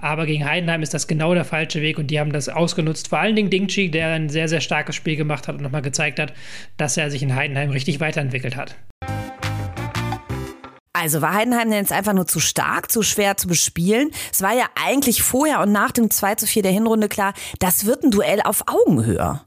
Aber 0.00 0.26
gegen 0.26 0.44
Heidenheim 0.44 0.82
ist 0.82 0.94
das 0.94 1.06
genau 1.06 1.34
der 1.34 1.44
falsche 1.44 1.80
Weg 1.80 1.98
und 1.98 2.08
die 2.08 2.18
haben 2.18 2.32
das 2.32 2.48
ausgenutzt. 2.48 3.08
Vor 3.08 3.18
allen 3.18 3.36
Dingen 3.36 3.50
Dingchi, 3.50 3.90
der 3.90 4.12
ein 4.12 4.28
sehr, 4.28 4.48
sehr 4.48 4.60
starkes 4.60 4.96
Spiel 4.96 5.16
gemacht 5.16 5.48
hat 5.48 5.56
und 5.56 5.62
nochmal 5.62 5.82
gezeigt 5.82 6.18
hat, 6.18 6.32
dass 6.76 6.96
er 6.96 7.10
sich 7.10 7.22
in 7.22 7.34
Heidenheim 7.34 7.70
richtig 7.70 8.00
weiterentwickelt 8.00 8.56
hat. 8.56 8.76
Also 11.04 11.20
war 11.20 11.34
Heidenheim 11.34 11.68
denn 11.68 11.80
jetzt 11.80 11.92
einfach 11.92 12.14
nur 12.14 12.26
zu 12.26 12.40
stark, 12.40 12.90
zu 12.90 13.02
schwer 13.02 13.36
zu 13.36 13.46
bespielen? 13.46 14.10
Es 14.32 14.40
war 14.40 14.54
ja 14.54 14.64
eigentlich 14.86 15.22
vorher 15.22 15.60
und 15.60 15.70
nach 15.70 15.90
dem 15.90 16.10
2 16.10 16.36
zu 16.36 16.46
4 16.46 16.62
der 16.62 16.72
Hinrunde 16.72 17.10
klar, 17.10 17.34
das 17.58 17.84
wird 17.84 18.04
ein 18.04 18.10
Duell 18.10 18.40
auf 18.40 18.64
Augenhöhe. 18.68 19.42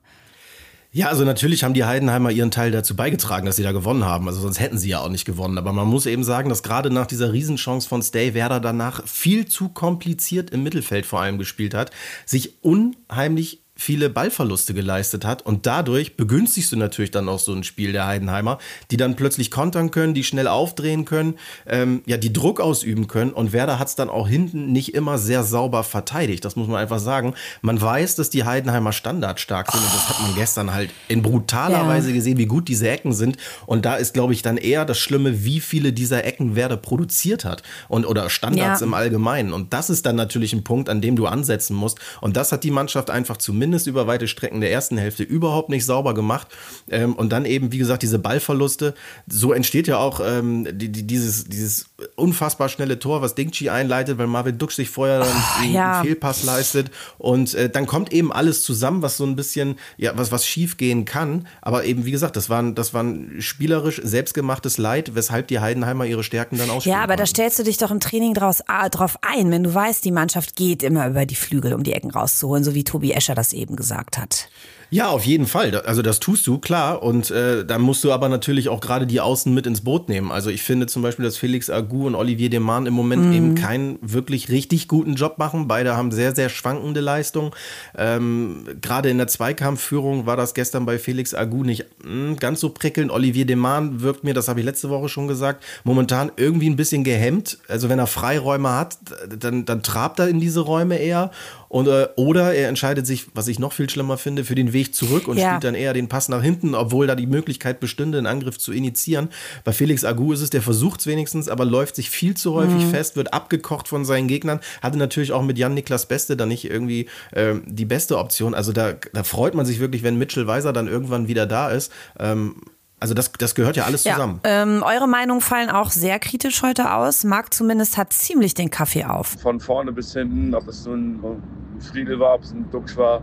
Ja, 0.92 1.08
also 1.08 1.26
natürlich 1.26 1.64
haben 1.64 1.74
die 1.74 1.84
Heidenheimer 1.84 2.30
ihren 2.30 2.52
Teil 2.52 2.70
dazu 2.70 2.96
beigetragen, 2.96 3.48
dass 3.48 3.56
sie 3.56 3.64
da 3.64 3.72
gewonnen 3.72 4.06
haben. 4.06 4.28
Also 4.28 4.40
sonst 4.40 4.60
hätten 4.60 4.78
sie 4.78 4.90
ja 4.90 5.00
auch 5.00 5.10
nicht 5.10 5.26
gewonnen. 5.26 5.58
Aber 5.58 5.74
man 5.74 5.88
muss 5.88 6.06
eben 6.06 6.24
sagen, 6.24 6.50
dass 6.50 6.62
gerade 6.62 6.92
nach 6.92 7.08
dieser 7.08 7.34
Riesenchance 7.34 7.90
von 7.90 8.04
Stay 8.04 8.36
Werder 8.36 8.60
danach 8.60 9.08
viel 9.08 9.48
zu 9.48 9.70
kompliziert 9.70 10.52
im 10.52 10.62
Mittelfeld 10.62 11.08
vor 11.08 11.22
allem 11.22 11.40
gespielt 11.40 11.74
hat, 11.74 11.90
sich 12.28 12.64
unheimlich 12.64 13.64
viele 13.78 14.10
Ballverluste 14.10 14.74
geleistet 14.74 15.24
hat. 15.24 15.46
Und 15.46 15.66
dadurch 15.66 16.18
begünstigst 16.18 16.72
du 16.72 16.76
natürlich 16.76 17.12
dann 17.12 17.30
auch 17.30 17.40
so 17.40 17.54
ein 17.54 17.64
Spiel 17.64 17.92
der 17.92 18.08
Heidenheimer, 18.08 18.58
die 18.92 18.98
dann 18.98 19.16
plötzlich 19.16 19.52
kontern 19.52 19.92
können, 19.92 20.14
die 20.14 20.24
schnell 20.24 20.48
aufdrehen 20.48 21.06
können, 21.06 21.36
ähm, 21.68 22.02
ja, 22.06 22.18
die 22.18 22.34
Druck 22.34 22.60
ausüben 22.60 23.08
können. 23.08 23.32
Und 23.32 23.54
Werder 23.54 23.80
hat 23.80 23.88
es 23.88 23.96
dann 23.96 24.10
auch 24.10 24.28
hinten 24.28 24.72
nicht 24.72 24.96
immer 24.96 25.18
sehr 25.18 25.44
sauber 25.44 25.84
verteidigt. 25.84 26.44
Das 26.44 26.56
muss 26.56 26.68
man 26.68 26.78
einfach 26.78 27.00
sagen. 27.00 27.36
Man 27.62 27.80
weiß, 27.80 28.16
dass 28.16 28.30
die 28.30 28.44
Heidenheimer 28.44 28.92
standardstark 28.92 29.72
sind. 29.72 29.82
Oh. 29.82 29.86
Und 29.86 29.94
das 29.94 30.10
hat 30.10 30.22
man 30.22 30.36
gestern 30.36 30.74
halt 30.74 30.90
in 31.08 31.22
brutaler 31.22 31.80
ja. 31.80 31.88
Weise 31.88 32.12
gesehen, 32.14 32.38
wie 32.38 32.48
gut 32.48 32.68
diese 32.68 32.90
Ecken 32.90 33.14
sind. 33.14 33.38
Und 33.68 33.86
da 33.86 33.96
ist, 33.96 34.14
glaube 34.14 34.34
ich, 34.34 34.42
dann 34.42 34.58
eher 34.58 34.86
das 34.86 34.98
Schlimme, 34.98 35.44
wie 35.44 35.60
viele 35.60 35.94
dieser 35.94 36.26
Ecken 36.26 36.56
Werder 36.56 36.78
produziert 36.78 37.46
hat. 37.46 37.62
Und, 37.88 38.06
oder 38.06 38.30
Standards 38.32 38.82
ja. 38.82 38.88
im 38.88 38.96
Allgemeinen. 38.96 39.54
Und 39.54 39.74
das 39.74 39.92
ist 39.92 40.06
dann 40.08 40.16
natürlich 40.16 40.54
ein 40.54 40.64
Punkt, 40.64 40.90
an 40.90 41.00
dem 41.00 41.16
du 41.16 41.28
ansetzen 41.28 41.76
musst. 41.76 42.00
Und 42.22 42.36
das 42.36 42.52
hat 42.52 42.64
die 42.64 42.72
Mannschaft 42.72 43.12
einfach 43.12 43.38
zumindest 43.38 43.67
zumindest 43.68 43.88
über 43.88 44.08
weite 44.08 44.30
Strecken 44.30 44.62
der 44.62 44.72
ersten 44.72 44.98
Hälfte 44.98 45.24
überhaupt 45.24 45.70
nicht 45.70 45.86
sauber 45.86 46.14
gemacht. 46.14 46.48
Ähm, 46.90 47.16
und 47.16 47.34
dann 47.34 47.44
eben, 47.44 47.74
wie 47.74 47.78
gesagt, 47.78 48.02
diese 48.02 48.18
Ballverluste. 48.18 48.94
So 49.28 49.52
entsteht 49.52 49.88
ja 49.88 49.98
auch 49.98 50.22
ähm, 50.24 50.66
die, 50.72 50.90
die, 50.90 51.06
dieses, 51.06 51.46
dieses 51.46 51.90
unfassbar 52.16 52.70
schnelle 52.70 52.98
Tor, 53.00 53.22
was 53.22 53.36
Dingchi 53.36 53.70
einleitet, 53.70 54.18
weil 54.18 54.28
Marvin 54.28 54.58
Dux 54.58 54.78
sich 54.78 54.90
vorher 54.90 55.20
dann 55.20 55.28
oh, 55.28 55.62
einen, 55.62 55.74
ja. 55.74 56.02
Fehlpass 56.02 56.44
leistet. 56.46 56.92
Und 57.18 57.56
äh, 57.56 57.70
dann 57.70 57.88
kommt 57.88 58.14
eben 58.14 58.32
alles 58.32 58.64
zusammen, 58.64 59.02
was 59.02 59.18
so 59.18 59.26
ein 59.26 59.36
bisschen, 59.36 59.76
ja, 59.98 60.14
was, 60.16 60.32
was 60.32 60.48
schief 60.48 60.78
gehen 60.78 61.04
kann. 61.04 61.46
Aber 61.62 61.84
eben, 61.84 62.06
wie 62.06 62.12
gesagt, 62.12 62.38
das 62.38 62.50
war, 62.50 62.62
ein, 62.62 62.74
das 62.74 62.94
war 62.94 63.04
ein 63.04 63.36
spielerisch 63.40 64.00
selbstgemachtes 64.02 64.78
Leid, 64.78 65.14
weshalb 65.14 65.50
die 65.50 65.60
Heidenheimer 65.60 66.06
ihre 66.06 66.24
Stärken 66.24 66.58
dann 66.58 66.70
ausspielen. 66.70 66.96
Ja, 66.96 67.04
aber 67.04 67.16
konnten. 67.16 67.24
da 67.24 67.26
stellst 67.26 67.60
du 67.60 67.64
dich 67.64 67.78
doch 67.78 67.92
im 67.92 68.00
Training 68.00 68.34
draus, 68.34 68.62
äh, 68.62 68.90
drauf 68.90 69.18
ein, 69.22 69.52
wenn 69.52 69.64
du 69.64 69.74
weißt, 69.74 70.06
die 70.06 70.12
Mannschaft 70.12 70.56
geht 70.56 70.84
immer 70.84 71.08
über 71.08 71.26
die 71.26 71.36
Flügel, 71.36 71.74
um 71.74 71.84
die 71.84 71.94
Ecken 71.94 72.12
rauszuholen, 72.12 72.64
so 72.64 72.74
wie 72.74 72.86
Tobi 72.86 73.12
Escher 73.12 73.36
das 73.36 73.54
eben 73.58 73.76
gesagt 73.76 74.18
hat. 74.18 74.50
Ja, 74.90 75.10
auf 75.10 75.26
jeden 75.26 75.48
Fall. 75.48 75.76
Also 75.82 76.02
das 76.02 76.20
tust 76.20 76.48
du, 76.48 76.60
klar. 76.60 77.04
Und 77.04 77.30
äh, 77.30 77.66
dann 77.66 77.82
musst 77.82 78.04
du 78.06 78.14
aber 78.14 78.30
natürlich 78.30 78.70
auch 78.70 78.80
gerade 78.80 79.06
die 79.06 79.20
Außen 79.20 79.54
mit 79.54 79.68
ins 79.68 79.82
Boot 79.82 80.08
nehmen. 80.08 80.32
Also 80.32 80.50
ich 80.50 80.62
finde 80.64 80.88
zum 80.88 81.02
Beispiel, 81.02 81.26
dass 81.26 81.36
Felix 81.36 81.70
Agu 81.70 82.08
und 82.08 82.16
Olivier 82.16 82.50
Deman 82.50 82.86
im 82.86 82.94
Moment 82.94 83.26
mhm. 83.26 83.34
eben 83.34 83.56
keinen 83.56 84.00
wirklich 84.02 84.50
richtig 84.50 84.88
guten 84.88 85.16
Job 85.16 85.38
machen. 85.40 85.68
Beide 85.68 85.98
haben 85.98 86.12
sehr, 86.12 86.34
sehr 86.34 86.48
schwankende 86.48 87.02
Leistungen. 87.02 87.52
Ähm, 87.98 88.66
gerade 88.82 89.10
in 89.10 89.18
der 89.18 89.28
Zweikampfführung 89.28 90.26
war 90.26 90.38
das 90.38 90.54
gestern 90.54 90.86
bei 90.86 90.98
Felix 91.00 91.34
Agu 91.34 91.64
nicht 91.64 91.86
mh, 92.04 92.10
hm, 92.10 92.38
ganz 92.38 92.62
so 92.62 92.70
prickelnd. 92.70 93.12
Olivier 93.12 93.46
Deman 93.46 94.02
wirkt 94.02 94.24
mir, 94.24 94.34
das 94.34 94.48
habe 94.48 94.62
ich 94.62 94.66
letzte 94.66 94.90
Woche 94.90 95.10
schon 95.10 95.28
gesagt, 95.28 95.66
momentan 95.84 96.32
irgendwie 96.38 96.70
ein 96.70 96.78
bisschen 96.78 97.04
gehemmt. 97.04 97.58
Also 97.68 97.90
wenn 97.90 98.00
er 98.00 98.08
Freiräume 98.08 98.70
hat, 98.70 98.98
dann, 99.38 99.66
dann 99.66 99.84
trabt 99.84 100.20
er 100.20 100.30
in 100.30 100.40
diese 100.40 100.62
Räume 100.62 100.98
eher. 100.98 101.32
Und, 101.70 101.88
äh, 101.88 102.08
oder 102.16 102.54
er 102.54 102.70
entscheidet 102.70 103.06
sich, 103.06 103.26
was 103.34 103.50
ich 103.50 103.60
noch 103.60 103.74
viel 103.74 103.90
schlimmer 103.90 104.18
finde, 104.18 104.46
für 104.46 104.56
den 104.56 104.72
Weg 104.72 104.77
zurück 104.86 105.28
und 105.28 105.38
ja. 105.38 105.50
spielt 105.50 105.64
dann 105.64 105.76
eher 105.76 105.94
den 105.94 106.08
Pass 106.08 106.30
nach 106.30 106.42
hinten, 106.42 106.76
obwohl 106.76 107.08
da 107.08 107.16
die 107.16 107.28
Möglichkeit 107.28 107.80
bestünde, 107.80 108.18
einen 108.18 108.28
Angriff 108.28 108.58
zu 108.58 108.72
initiieren. 108.72 109.30
Bei 109.64 109.72
Felix 109.72 110.04
Agu 110.04 110.34
ist 110.34 110.42
es, 110.42 110.50
der 110.50 110.62
versucht 110.62 111.02
es 111.02 111.08
wenigstens, 111.08 111.50
aber 111.50 111.66
läuft 111.66 111.96
sich 111.96 112.10
viel 112.10 112.36
zu 112.36 112.54
häufig 112.54 112.86
mhm. 112.86 112.90
fest, 112.92 113.16
wird 113.16 113.34
abgekocht 113.34 113.88
von 113.88 114.06
seinen 114.06 114.28
Gegnern. 114.28 114.60
Hatte 114.82 114.98
natürlich 114.98 115.32
auch 115.32 115.44
mit 115.44 115.58
Jan-Niklas 115.58 116.08
Beste 116.08 116.38
dann 116.38 116.50
nicht 116.50 116.70
irgendwie 116.70 117.08
äh, 117.32 117.56
die 117.66 117.86
beste 117.86 118.18
Option. 118.18 118.54
Also 118.54 118.72
da, 118.72 118.94
da 119.14 119.24
freut 119.24 119.54
man 119.54 119.66
sich 119.66 119.80
wirklich, 119.80 120.04
wenn 120.04 120.18
Mitchell 120.18 120.48
Weiser 120.48 120.74
dann 120.74 120.88
irgendwann 120.88 121.28
wieder 121.28 121.46
da 121.46 121.70
ist. 121.70 121.92
Ähm, 122.20 122.56
also 123.00 123.14
das, 123.14 123.32
das 123.34 123.54
gehört 123.54 123.78
ja 123.78 123.86
alles 123.86 124.04
zusammen. 124.04 124.40
Ja, 124.44 124.64
ähm, 124.64 124.84
eure 124.84 125.08
Meinungen 125.08 125.42
fallen 125.42 125.70
auch 125.70 125.92
sehr 125.92 126.18
kritisch 126.18 126.64
heute 126.64 126.94
aus. 126.94 127.24
Marc 127.24 127.54
zumindest 127.54 127.96
hat 127.96 128.12
ziemlich 128.12 128.56
den 128.56 128.72
Kaffee 128.72 129.06
auf. 129.06 129.36
Von 129.40 129.60
vorne 129.60 129.92
bis 129.92 130.14
hinten, 130.14 130.56
ob 130.56 130.68
es 130.68 130.86
nun 130.86 131.20
ein 131.24 131.82
Friedel 131.82 132.20
war, 132.20 132.34
ob 132.36 132.44
es 132.44 132.52
ein 132.52 132.70
Duxch 132.72 132.98
war, 132.98 133.22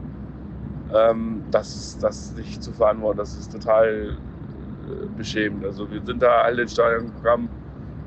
ähm, 0.95 1.43
das, 1.51 1.75
ist, 1.75 2.03
das 2.03 2.27
ist 2.27 2.37
nicht 2.37 2.63
zu 2.63 2.73
verantworten. 2.73 3.19
Das 3.19 3.37
ist 3.37 3.53
total 3.53 4.17
äh, 4.89 5.07
beschämend. 5.17 5.65
Also 5.65 5.91
wir 5.91 6.03
sind 6.05 6.23
da 6.23 6.43
alle 6.43 6.63
ins 6.63 6.73
Stadion 6.73 7.15
gekommen, 7.15 7.49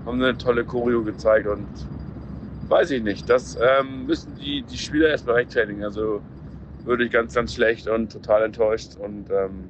haben 0.06 0.22
eine 0.22 0.38
tolle 0.38 0.66
Choreo 0.66 1.04
gezeigt 1.04 1.48
und 1.48 1.68
weiß 2.70 2.92
ich 2.92 3.04
nicht. 3.04 3.30
Das 3.30 3.58
ähm, 3.62 4.06
müssen 4.06 4.36
die, 4.36 4.64
die 4.64 4.78
Spieler 4.78 5.10
erstmal 5.10 5.36
rechtfertigen. 5.36 5.84
Also 5.84 6.22
würde 6.84 7.06
ich 7.06 7.12
ganz, 7.12 7.34
ganz 7.34 7.54
schlecht 7.54 7.88
und 7.88 8.12
total 8.12 8.44
enttäuscht 8.44 8.96
und 8.98 9.30
ähm, 9.30 9.70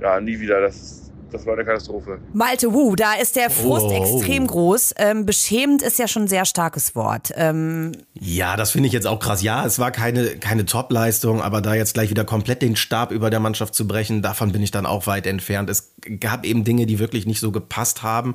ja, 0.00 0.20
nie 0.20 0.40
wieder. 0.40 0.60
Das, 0.60 1.09
das 1.32 1.46
war 1.46 1.54
eine 1.54 1.64
Katastrophe. 1.64 2.18
Malte 2.32 2.72
Wu, 2.72 2.96
da 2.96 3.14
ist 3.14 3.36
der 3.36 3.50
Frust 3.50 3.86
oh. 3.86 3.92
extrem 3.92 4.46
groß. 4.46 4.94
Ähm, 4.96 5.26
beschämend 5.26 5.82
ist 5.82 5.98
ja 5.98 6.08
schon 6.08 6.24
ein 6.24 6.28
sehr 6.28 6.44
starkes 6.44 6.94
Wort. 6.94 7.32
Ähm 7.36 7.92
ja, 8.14 8.56
das 8.56 8.72
finde 8.72 8.88
ich 8.88 8.92
jetzt 8.92 9.06
auch 9.06 9.18
krass. 9.18 9.42
Ja, 9.42 9.64
es 9.64 9.78
war 9.78 9.90
keine, 9.90 10.36
keine 10.36 10.64
Top-Leistung, 10.64 11.42
aber 11.42 11.60
da 11.60 11.74
jetzt 11.74 11.94
gleich 11.94 12.10
wieder 12.10 12.24
komplett 12.24 12.62
den 12.62 12.76
Stab 12.76 13.12
über 13.12 13.30
der 13.30 13.40
Mannschaft 13.40 13.74
zu 13.74 13.86
brechen, 13.86 14.22
davon 14.22 14.52
bin 14.52 14.62
ich 14.62 14.70
dann 14.70 14.86
auch 14.86 15.06
weit 15.06 15.26
entfernt. 15.26 15.70
Es 15.70 15.94
gab 16.20 16.44
eben 16.44 16.64
Dinge, 16.64 16.86
die 16.86 16.98
wirklich 16.98 17.26
nicht 17.26 17.40
so 17.40 17.52
gepasst 17.52 18.02
haben. 18.02 18.34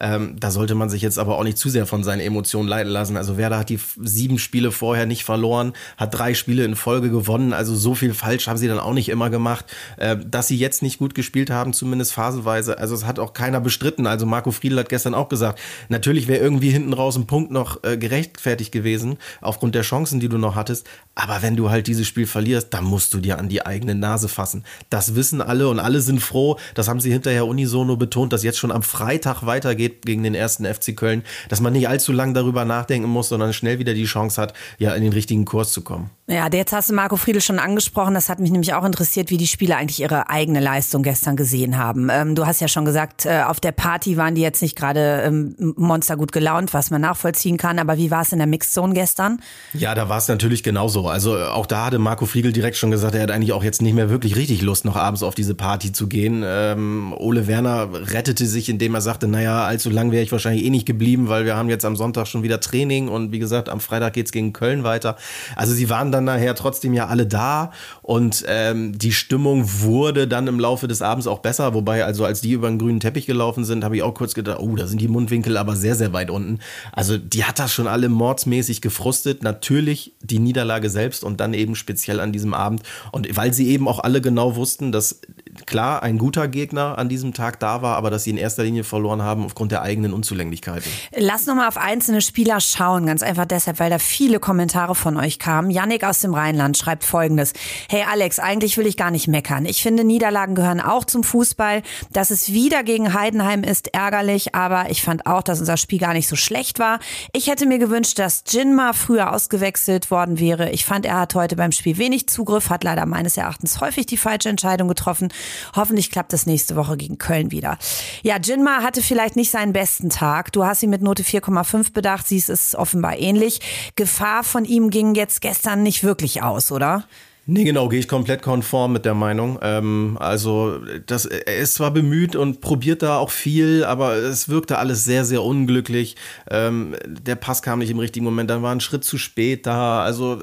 Ähm, 0.00 0.36
da 0.38 0.50
sollte 0.50 0.74
man 0.74 0.90
sich 0.90 1.02
jetzt 1.02 1.18
aber 1.18 1.38
auch 1.38 1.44
nicht 1.44 1.58
zu 1.58 1.68
sehr 1.68 1.86
von 1.86 2.02
seinen 2.02 2.20
Emotionen 2.20 2.68
leiten 2.68 2.92
lassen. 2.92 3.16
Also 3.16 3.36
Werder 3.36 3.58
hat 3.58 3.68
die 3.68 3.78
sieben 4.02 4.38
Spiele 4.38 4.72
vorher 4.72 5.06
nicht 5.06 5.24
verloren, 5.24 5.72
hat 5.96 6.18
drei 6.18 6.34
Spiele 6.34 6.64
in 6.64 6.76
Folge 6.76 7.10
gewonnen. 7.10 7.52
Also 7.52 7.74
so 7.76 7.94
viel 7.94 8.14
falsch 8.14 8.48
haben 8.48 8.58
sie 8.58 8.68
dann 8.68 8.80
auch 8.80 8.92
nicht 8.92 9.08
immer 9.08 9.30
gemacht. 9.30 9.66
Äh, 9.96 10.16
dass 10.26 10.48
sie 10.48 10.56
jetzt 10.56 10.82
nicht 10.82 10.98
gut 10.98 11.14
gespielt 11.14 11.50
haben, 11.50 11.72
zumindest 11.72 12.12
phasenweise, 12.12 12.78
also 12.78 12.94
es 12.94 13.04
hat 13.04 13.18
auch 13.18 13.32
keiner 13.32 13.60
bestritten. 13.60 14.06
Also 14.06 14.26
Marco 14.26 14.50
Friedl 14.50 14.78
hat 14.78 14.88
gestern 14.88 15.14
auch 15.14 15.28
gesagt, 15.28 15.60
natürlich 15.88 16.26
wäre 16.26 16.42
irgendwie 16.42 16.70
hinten 16.70 16.92
raus 16.92 17.16
ein 17.16 17.26
Punkt 17.26 17.50
noch 17.50 17.84
äh, 17.84 17.96
gerechtfertigt 17.96 18.72
gewesen, 18.72 19.18
aufgrund 19.40 19.74
der 19.74 19.82
Chancen, 19.82 20.20
die 20.20 20.28
du 20.28 20.38
noch 20.38 20.56
hattest. 20.56 20.86
Aber 21.14 21.42
wenn 21.42 21.56
du 21.56 21.70
halt 21.70 21.86
dieses 21.86 22.08
Spiel 22.08 22.26
verlierst, 22.26 22.74
dann 22.74 22.84
musst 22.84 23.14
du 23.14 23.18
dir 23.18 23.38
an 23.38 23.48
die 23.48 23.64
eigene 23.64 23.94
Nase 23.94 24.28
fassen. 24.28 24.64
Das 24.90 25.14
wissen 25.14 25.40
alle 25.40 25.68
und 25.68 25.78
alle 25.78 26.00
sind 26.00 26.20
froh. 26.20 26.58
Das 26.74 26.88
haben 26.88 27.00
sie 27.00 27.12
hinterher 27.12 27.46
unisono 27.46 27.96
betont, 27.96 28.32
dass 28.32 28.42
jetzt 28.42 28.58
schon 28.58 28.72
am 28.72 28.82
Freitag 28.82 29.46
weitergeht 29.46 29.83
geht 29.84 30.06
gegen 30.06 30.22
den 30.22 30.34
ersten 30.34 30.64
FC 30.64 30.96
Köln, 30.96 31.22
dass 31.48 31.60
man 31.60 31.72
nicht 31.72 31.88
allzu 31.88 32.12
lange 32.12 32.32
darüber 32.32 32.64
nachdenken 32.64 33.08
muss, 33.08 33.28
sondern 33.28 33.52
schnell 33.52 33.78
wieder 33.78 33.94
die 33.94 34.04
Chance 34.04 34.40
hat, 34.40 34.54
ja 34.78 34.94
in 34.94 35.02
den 35.02 35.12
richtigen 35.12 35.44
Kurs 35.44 35.72
zu 35.72 35.82
kommen. 35.82 36.10
Ja, 36.26 36.48
jetzt 36.50 36.72
hast 36.72 36.88
du 36.88 36.94
Marco 36.94 37.16
Friedl 37.16 37.42
schon 37.42 37.58
angesprochen. 37.58 38.14
Das 38.14 38.30
hat 38.30 38.40
mich 38.40 38.50
nämlich 38.50 38.72
auch 38.72 38.84
interessiert, 38.84 39.28
wie 39.28 39.36
die 39.36 39.46
Spieler 39.46 39.76
eigentlich 39.76 40.00
ihre 40.00 40.30
eigene 40.30 40.58
Leistung 40.58 41.02
gestern 41.02 41.36
gesehen 41.36 41.76
haben. 41.76 42.08
Ähm, 42.10 42.34
du 42.34 42.46
hast 42.46 42.60
ja 42.60 42.68
schon 42.68 42.86
gesagt, 42.86 43.26
äh, 43.26 43.42
auf 43.42 43.60
der 43.60 43.72
Party 43.72 44.16
waren 44.16 44.34
die 44.34 44.40
jetzt 44.40 44.62
nicht 44.62 44.74
gerade 44.74 45.22
ähm, 45.26 45.54
monster 45.76 46.16
gut 46.16 46.32
gelaunt, 46.32 46.72
was 46.72 46.90
man 46.90 47.02
nachvollziehen 47.02 47.58
kann. 47.58 47.78
Aber 47.78 47.98
wie 47.98 48.10
war 48.10 48.22
es 48.22 48.32
in 48.32 48.38
der 48.38 48.46
Mixed 48.46 48.72
Zone 48.72 48.94
gestern? 48.94 49.42
Ja, 49.74 49.94
da 49.94 50.08
war 50.08 50.16
es 50.16 50.26
natürlich 50.28 50.62
genauso. 50.62 51.08
Also 51.08 51.36
auch 51.36 51.66
da 51.66 51.86
hatte 51.86 51.98
Marco 51.98 52.24
Friedl 52.24 52.54
direkt 52.54 52.78
schon 52.78 52.90
gesagt, 52.90 53.14
er 53.14 53.22
hat 53.22 53.30
eigentlich 53.30 53.52
auch 53.52 53.62
jetzt 53.62 53.82
nicht 53.82 53.94
mehr 53.94 54.08
wirklich 54.08 54.34
richtig 54.34 54.62
Lust, 54.62 54.86
noch 54.86 54.96
abends 54.96 55.22
auf 55.22 55.34
diese 55.34 55.54
Party 55.54 55.92
zu 55.92 56.06
gehen. 56.06 56.42
Ähm, 56.42 57.14
Ole 57.18 57.46
Werner 57.46 57.90
rettete 57.92 58.46
sich, 58.46 58.70
indem 58.70 58.94
er 58.94 59.02
sagte, 59.02 59.28
naja, 59.28 59.66
allzu 59.74 59.90
lang 59.90 60.12
wäre 60.12 60.22
ich 60.22 60.30
wahrscheinlich 60.30 60.64
eh 60.64 60.70
nicht 60.70 60.86
geblieben, 60.86 61.28
weil 61.28 61.44
wir 61.44 61.56
haben 61.56 61.68
jetzt 61.68 61.84
am 61.84 61.96
Sonntag 61.96 62.28
schon 62.28 62.44
wieder 62.44 62.60
Training 62.60 63.08
und 63.08 63.32
wie 63.32 63.40
gesagt, 63.40 63.68
am 63.68 63.80
Freitag 63.80 64.12
geht's 64.12 64.30
gegen 64.30 64.52
Köln 64.52 64.84
weiter. 64.84 65.16
Also 65.56 65.74
sie 65.74 65.90
waren 65.90 66.12
dann 66.12 66.24
nachher 66.24 66.54
trotzdem 66.54 66.94
ja 66.94 67.08
alle 67.08 67.26
da 67.26 67.72
und 68.02 68.44
ähm, 68.46 68.96
die 68.96 69.10
Stimmung 69.10 69.64
wurde 69.80 70.28
dann 70.28 70.46
im 70.46 70.60
Laufe 70.60 70.86
des 70.86 71.02
Abends 71.02 71.26
auch 71.26 71.40
besser, 71.40 71.74
wobei 71.74 72.04
also 72.04 72.24
als 72.24 72.40
die 72.40 72.52
über 72.52 72.68
den 72.68 72.78
grünen 72.78 73.00
Teppich 73.00 73.26
gelaufen 73.26 73.64
sind, 73.64 73.82
habe 73.82 73.96
ich 73.96 74.04
auch 74.04 74.14
kurz 74.14 74.34
gedacht, 74.34 74.60
oh, 74.60 74.76
da 74.76 74.86
sind 74.86 75.00
die 75.00 75.08
Mundwinkel 75.08 75.56
aber 75.56 75.74
sehr, 75.74 75.96
sehr 75.96 76.12
weit 76.12 76.30
unten. 76.30 76.60
Also 76.92 77.18
die 77.18 77.44
hat 77.44 77.58
das 77.58 77.72
schon 77.72 77.88
alle 77.88 78.08
mordsmäßig 78.08 78.80
gefrustet. 78.80 79.42
Natürlich 79.42 80.14
die 80.22 80.38
Niederlage 80.38 80.88
selbst 80.88 81.24
und 81.24 81.40
dann 81.40 81.52
eben 81.52 81.74
speziell 81.74 82.20
an 82.20 82.32
diesem 82.32 82.54
Abend. 82.54 82.82
Und 83.10 83.36
weil 83.36 83.52
sie 83.52 83.68
eben 83.68 83.88
auch 83.88 83.98
alle 83.98 84.20
genau 84.20 84.54
wussten, 84.54 84.92
dass 84.92 85.20
klar 85.66 86.02
ein 86.02 86.18
guter 86.18 86.48
Gegner 86.48 86.98
an 86.98 87.08
diesem 87.08 87.32
Tag 87.32 87.60
da 87.60 87.82
war, 87.82 87.96
aber 87.96 88.10
dass 88.10 88.24
sie 88.24 88.30
in 88.30 88.36
erster 88.36 88.64
Linie 88.64 88.84
verloren 88.84 89.22
haben 89.22 89.44
aufgrund 89.44 89.72
der 89.72 89.82
eigenen 89.82 90.12
Unzulänglichkeiten. 90.12 90.90
Lass 91.16 91.46
nochmal 91.46 91.68
auf 91.68 91.76
einzelne 91.76 92.20
Spieler 92.20 92.60
schauen, 92.60 93.06
ganz 93.06 93.22
einfach 93.22 93.46
deshalb, 93.46 93.80
weil 93.80 93.90
da 93.90 93.98
viele 93.98 94.40
Kommentare 94.40 94.94
von 94.94 95.16
euch 95.16 95.38
kamen. 95.38 95.70
Yannick 95.70 96.04
aus 96.04 96.20
dem 96.20 96.34
Rheinland 96.34 96.76
schreibt 96.76 97.04
folgendes. 97.04 97.52
Hey 97.88 98.04
Alex, 98.10 98.38
eigentlich 98.38 98.76
will 98.76 98.86
ich 98.86 98.96
gar 98.96 99.10
nicht 99.10 99.28
meckern. 99.28 99.66
Ich 99.66 99.82
finde, 99.82 100.04
Niederlagen 100.04 100.54
gehören 100.54 100.80
auch 100.80 101.04
zum 101.04 101.24
Fußball. 101.24 101.82
Dass 102.12 102.30
es 102.30 102.52
wieder 102.52 102.82
gegen 102.82 103.14
Heidenheim 103.14 103.62
ist, 103.62 103.94
ärgerlich, 103.94 104.54
aber 104.54 104.90
ich 104.90 105.02
fand 105.02 105.26
auch, 105.26 105.42
dass 105.42 105.60
unser 105.60 105.76
Spiel 105.76 105.98
gar 105.98 106.12
nicht 106.12 106.28
so 106.28 106.36
schlecht 106.36 106.78
war. 106.78 106.98
Ich 107.32 107.48
hätte 107.48 107.66
mir 107.66 107.78
gewünscht, 107.78 108.18
dass 108.18 108.44
Jinma 108.48 108.92
früher 108.92 109.32
ausgewechselt 109.32 110.10
worden 110.10 110.38
wäre. 110.38 110.70
Ich 110.70 110.84
fand, 110.84 111.06
er 111.06 111.20
hat 111.20 111.34
heute 111.34 111.56
beim 111.56 111.72
Spiel 111.72 111.98
wenig 111.98 112.28
Zugriff, 112.28 112.70
hat 112.70 112.84
leider 112.84 113.06
meines 113.06 113.36
Erachtens 113.36 113.80
häufig 113.80 114.06
die 114.06 114.16
falsche 114.16 114.48
Entscheidung 114.48 114.88
getroffen. 114.88 115.28
Hoffentlich 115.74 116.10
klappt 116.10 116.32
das 116.32 116.46
nächste 116.46 116.76
Woche 116.76 116.96
gegen 116.96 117.18
Köln 117.18 117.50
wieder. 117.50 117.78
Ja, 118.22 118.36
Jinma 118.38 118.82
hatte 118.82 119.02
vielleicht 119.02 119.36
nicht 119.36 119.50
seinen 119.50 119.72
besten 119.72 120.10
Tag. 120.10 120.52
Du 120.52 120.64
hast 120.64 120.82
ihn 120.82 120.90
mit 120.90 121.02
Note 121.02 121.22
4,5 121.22 121.92
bedacht, 121.92 122.28
siehst 122.28 122.50
es 122.50 122.74
offenbar 122.74 123.18
ähnlich. 123.18 123.60
Gefahr 123.96 124.44
von 124.44 124.64
ihm 124.64 124.90
ging 124.90 125.14
jetzt 125.14 125.40
gestern 125.40 125.82
nicht 125.82 126.04
wirklich 126.04 126.42
aus, 126.42 126.72
oder? 126.72 127.04
Nee, 127.46 127.64
genau, 127.64 127.90
gehe 127.90 127.98
ich 127.98 128.08
komplett 128.08 128.40
konform 128.40 128.94
mit 128.94 129.04
der 129.04 129.12
Meinung. 129.12 129.58
Ähm, 129.60 130.16
also, 130.18 130.80
das, 131.04 131.26
er 131.26 131.58
ist 131.58 131.74
zwar 131.74 131.90
bemüht 131.90 132.36
und 132.36 132.62
probiert 132.62 133.02
da 133.02 133.18
auch 133.18 133.30
viel, 133.30 133.84
aber 133.84 134.14
es 134.14 134.48
wirkte 134.48 134.78
alles 134.78 135.04
sehr, 135.04 135.26
sehr 135.26 135.42
unglücklich. 135.42 136.16
Ähm, 136.50 136.96
der 137.06 137.34
Pass 137.34 137.60
kam 137.60 137.80
nicht 137.80 137.90
im 137.90 137.98
richtigen 137.98 138.24
Moment, 138.24 138.48
dann 138.48 138.62
war 138.62 138.72
ein 138.72 138.80
Schritt 138.80 139.04
zu 139.04 139.18
spät 139.18 139.66
da. 139.66 140.02
Also, 140.02 140.40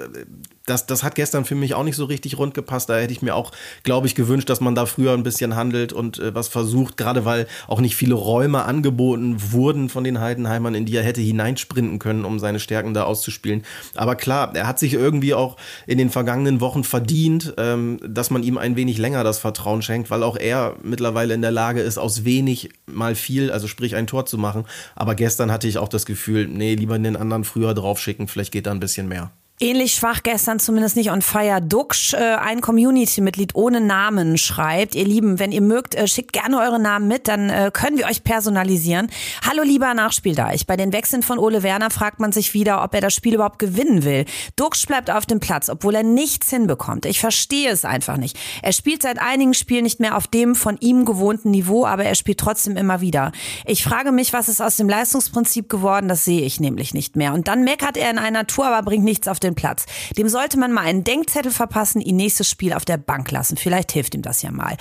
das, 0.72 0.86
das 0.86 1.04
hat 1.04 1.16
gestern 1.16 1.44
für 1.46 1.56
mich 1.56 1.74
auch 1.74 1.84
nicht 1.84 1.98
so 1.98 2.06
richtig 2.06 2.38
rund 2.38 2.54
gepasst. 2.54 2.90
Da 2.90 2.98
hätte 2.98 3.12
ich 3.12 3.22
mir 3.22 3.36
auch, 3.36 3.52
glaube 3.84 4.08
ich, 4.08 4.16
gewünscht, 4.16 4.50
dass 4.50 4.62
man 4.62 4.74
da 4.74 4.86
früher 4.86 5.14
ein 5.14 5.24
bisschen 5.24 5.56
handelt 5.56 5.92
und 5.92 6.20
äh, 6.20 6.34
was 6.34 6.48
versucht, 6.48 6.98
gerade 6.98 7.26
weil 7.26 7.48
auch 7.68 7.82
nicht 7.82 7.96
viele 7.96 8.16
Räume 8.16 8.64
angeboten 8.64 9.36
wurden 9.52 9.90
von 9.90 10.04
den 10.04 10.20
Heidenheimern, 10.22 10.74
in 10.74 10.86
die 10.86 10.96
er 10.96 11.04
hätte 11.04 11.22
hineinsprinten 11.22 12.00
können, 12.00 12.24
um 12.24 12.40
seine 12.40 12.60
Stärken 12.60 12.94
da 12.94 13.04
auszuspielen. 13.04 13.64
Aber 13.96 14.16
klar, 14.16 14.56
er 14.56 14.66
hat 14.66 14.80
sich 14.80 14.94
irgendwie 14.94 15.34
auch 15.34 15.58
in 15.88 15.98
den 15.98 16.10
vergangenen 16.10 16.62
Wochen 16.62 16.84
verdient, 16.84 17.54
ähm, 17.58 18.00
dass 18.08 18.30
man 18.30 18.44
ihm 18.44 18.58
ein 18.58 18.78
wenig 18.78 18.98
länger 18.98 19.24
das 19.24 19.40
Vertrauen 19.40 19.82
schenkt, 19.82 20.10
weil 20.10 20.24
auch 20.24 20.38
er 20.38 20.78
mittlerweile 20.84 21.34
in 21.34 21.42
der 21.42 21.52
Lage 21.52 21.82
ist, 21.82 21.98
aus 21.98 22.24
wenig 22.24 22.70
mal 22.86 23.16
viel, 23.16 23.52
also 23.52 23.68
sprich 23.68 23.96
ein 23.96 24.08
Tor 24.08 24.26
zu 24.26 24.38
machen. 24.38 24.66
Aber 24.96 25.16
gestern 25.16 25.52
hatte 25.52 25.68
ich 25.68 25.78
auch 25.78 25.90
das 25.90 26.06
Gefühl, 26.06 26.48
nee, 26.48 26.76
lieber 26.76 26.98
den 26.98 27.18
anderen 27.18 27.44
früher 27.44 27.74
draufschicken, 27.74 28.30
vielleicht 28.30 28.54
geht 28.54 28.68
da 28.68 28.72
ein 28.72 28.80
bisschen 28.80 29.10
mehr. 29.10 29.32
Ähnlich 29.64 29.94
schwach 29.94 30.24
gestern, 30.24 30.60
zumindest 30.60 30.96
nicht 30.96 31.12
on 31.12 31.22
fire. 31.22 31.62
Duxch, 31.62 32.16
äh, 32.16 32.18
ein 32.18 32.62
Community-Mitglied 32.62 33.54
ohne 33.54 33.80
Namen, 33.80 34.40
schreibt, 34.40 34.96
ihr 34.96 35.06
Lieben, 35.06 35.38
wenn 35.38 35.52
ihr 35.52 35.62
mögt, 35.62 35.94
äh, 35.94 36.08
schickt 36.08 36.34
gerne 36.34 36.60
eure 36.60 36.80
Namen 36.80 37.08
mit, 37.08 37.28
dann 37.28 37.52
äh, 37.52 37.70
können 37.72 38.00
wir 38.00 38.08
euch 38.08 38.24
personalisieren. 38.24 39.12
Hallo 39.48 39.62
lieber 39.62 39.94
Nachspieldeich. 39.94 40.66
Bei 40.66 40.78
den 40.78 40.92
Wechseln 40.94 41.22
von 41.22 41.38
Ole 41.38 41.62
Werner 41.62 41.92
fragt 41.92 42.20
man 42.20 42.32
sich 42.32 42.56
wieder, 42.56 42.84
ob 42.84 42.96
er 42.96 43.02
das 43.02 43.14
Spiel 43.14 43.36
überhaupt 43.36 43.60
gewinnen 43.60 44.04
will. 44.04 44.26
Duxch 44.56 44.88
bleibt 44.88 45.12
auf 45.12 45.28
dem 45.28 45.40
Platz, 45.40 45.70
obwohl 45.70 45.94
er 45.94 46.02
nichts 46.02 46.50
hinbekommt. 46.50 47.06
Ich 47.06 47.20
verstehe 47.20 47.70
es 47.70 47.86
einfach 47.86 48.18
nicht. 48.18 48.40
Er 48.64 48.74
spielt 48.74 49.04
seit 49.04 49.22
einigen 49.22 49.54
Spielen 49.54 49.84
nicht 49.84 50.00
mehr 50.00 50.18
auf 50.18 50.26
dem 50.26 50.56
von 50.56 50.78
ihm 50.80 51.06
gewohnten 51.06 51.52
Niveau, 51.52 51.86
aber 51.86 52.04
er 52.04 52.16
spielt 52.16 52.40
trotzdem 52.40 52.78
immer 52.78 53.02
wieder. 53.02 53.32
Ich 53.68 53.84
frage 53.84 54.12
mich, 54.12 54.34
was 54.34 54.50
ist 54.50 54.60
aus 54.60 54.78
dem 54.78 54.90
Leistungsprinzip 54.90 55.70
geworden? 55.70 56.08
Das 56.08 56.26
sehe 56.26 56.42
ich 56.42 56.60
nämlich 56.60 56.96
nicht 56.96 57.16
mehr. 57.16 57.36
Und 57.36 57.48
dann 57.48 57.64
meckert 57.64 57.96
er 57.96 58.10
in 58.10 58.18
einer 58.18 58.48
Tour, 58.48 58.66
aber 58.66 58.82
bringt 58.82 59.04
nichts 59.04 59.28
auf 59.28 59.40
den 59.40 59.51
den 59.52 59.56
Platz. 59.56 59.86
Dem 60.18 60.30
sollte 60.30 60.58
man 60.58 60.72
mal 60.72 60.82
einen 60.82 61.04
Denkzettel 61.04 61.52
verpassen, 61.52 62.02
ihn 62.02 62.16
nächstes 62.16 62.50
Spiel 62.50 62.74
auf 62.74 62.86
der 62.86 62.98
Bank 62.98 63.32
lassen. 63.32 63.58
Vielleicht 63.58 63.92
hilft 63.92 64.16
ihm 64.16 64.22
das 64.22 64.42
ja 64.42 64.52
mal. 64.52 64.78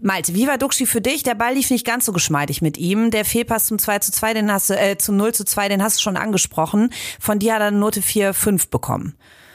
Malte, 0.00 0.34
wie 0.34 0.46
war 0.46 0.58
Duxi 0.58 0.86
für 0.86 1.00
dich? 1.00 1.22
Der 1.22 1.34
Ball 1.34 1.54
lief 1.54 1.70
nicht 1.70 1.86
ganz 1.86 2.06
so 2.06 2.12
geschmeidig 2.12 2.62
mit 2.62 2.78
ihm. 2.78 3.10
Der 3.10 3.24
Fehlpass 3.24 3.66
zum 3.66 3.78
2 3.78 3.98
zu 4.00 4.12
2, 4.12 4.34
den 4.34 4.52
hast 4.52 4.70
du, 4.70 4.74
äh, 4.74 4.98
zum 4.98 5.16
0 5.16 5.34
zu 5.34 5.44
2, 5.44 5.68
den 5.68 5.82
hast 5.82 5.98
du 5.98 6.02
schon 6.02 6.16
angesprochen. 6.16 6.90
Von 7.20 7.38
dir 7.38 7.54
hat 7.54 7.60
er 7.60 7.68
eine 7.68 7.78
Note 7.78 8.02
4, 8.02 8.34
5 8.34 8.68
bekommen. 8.68 9.14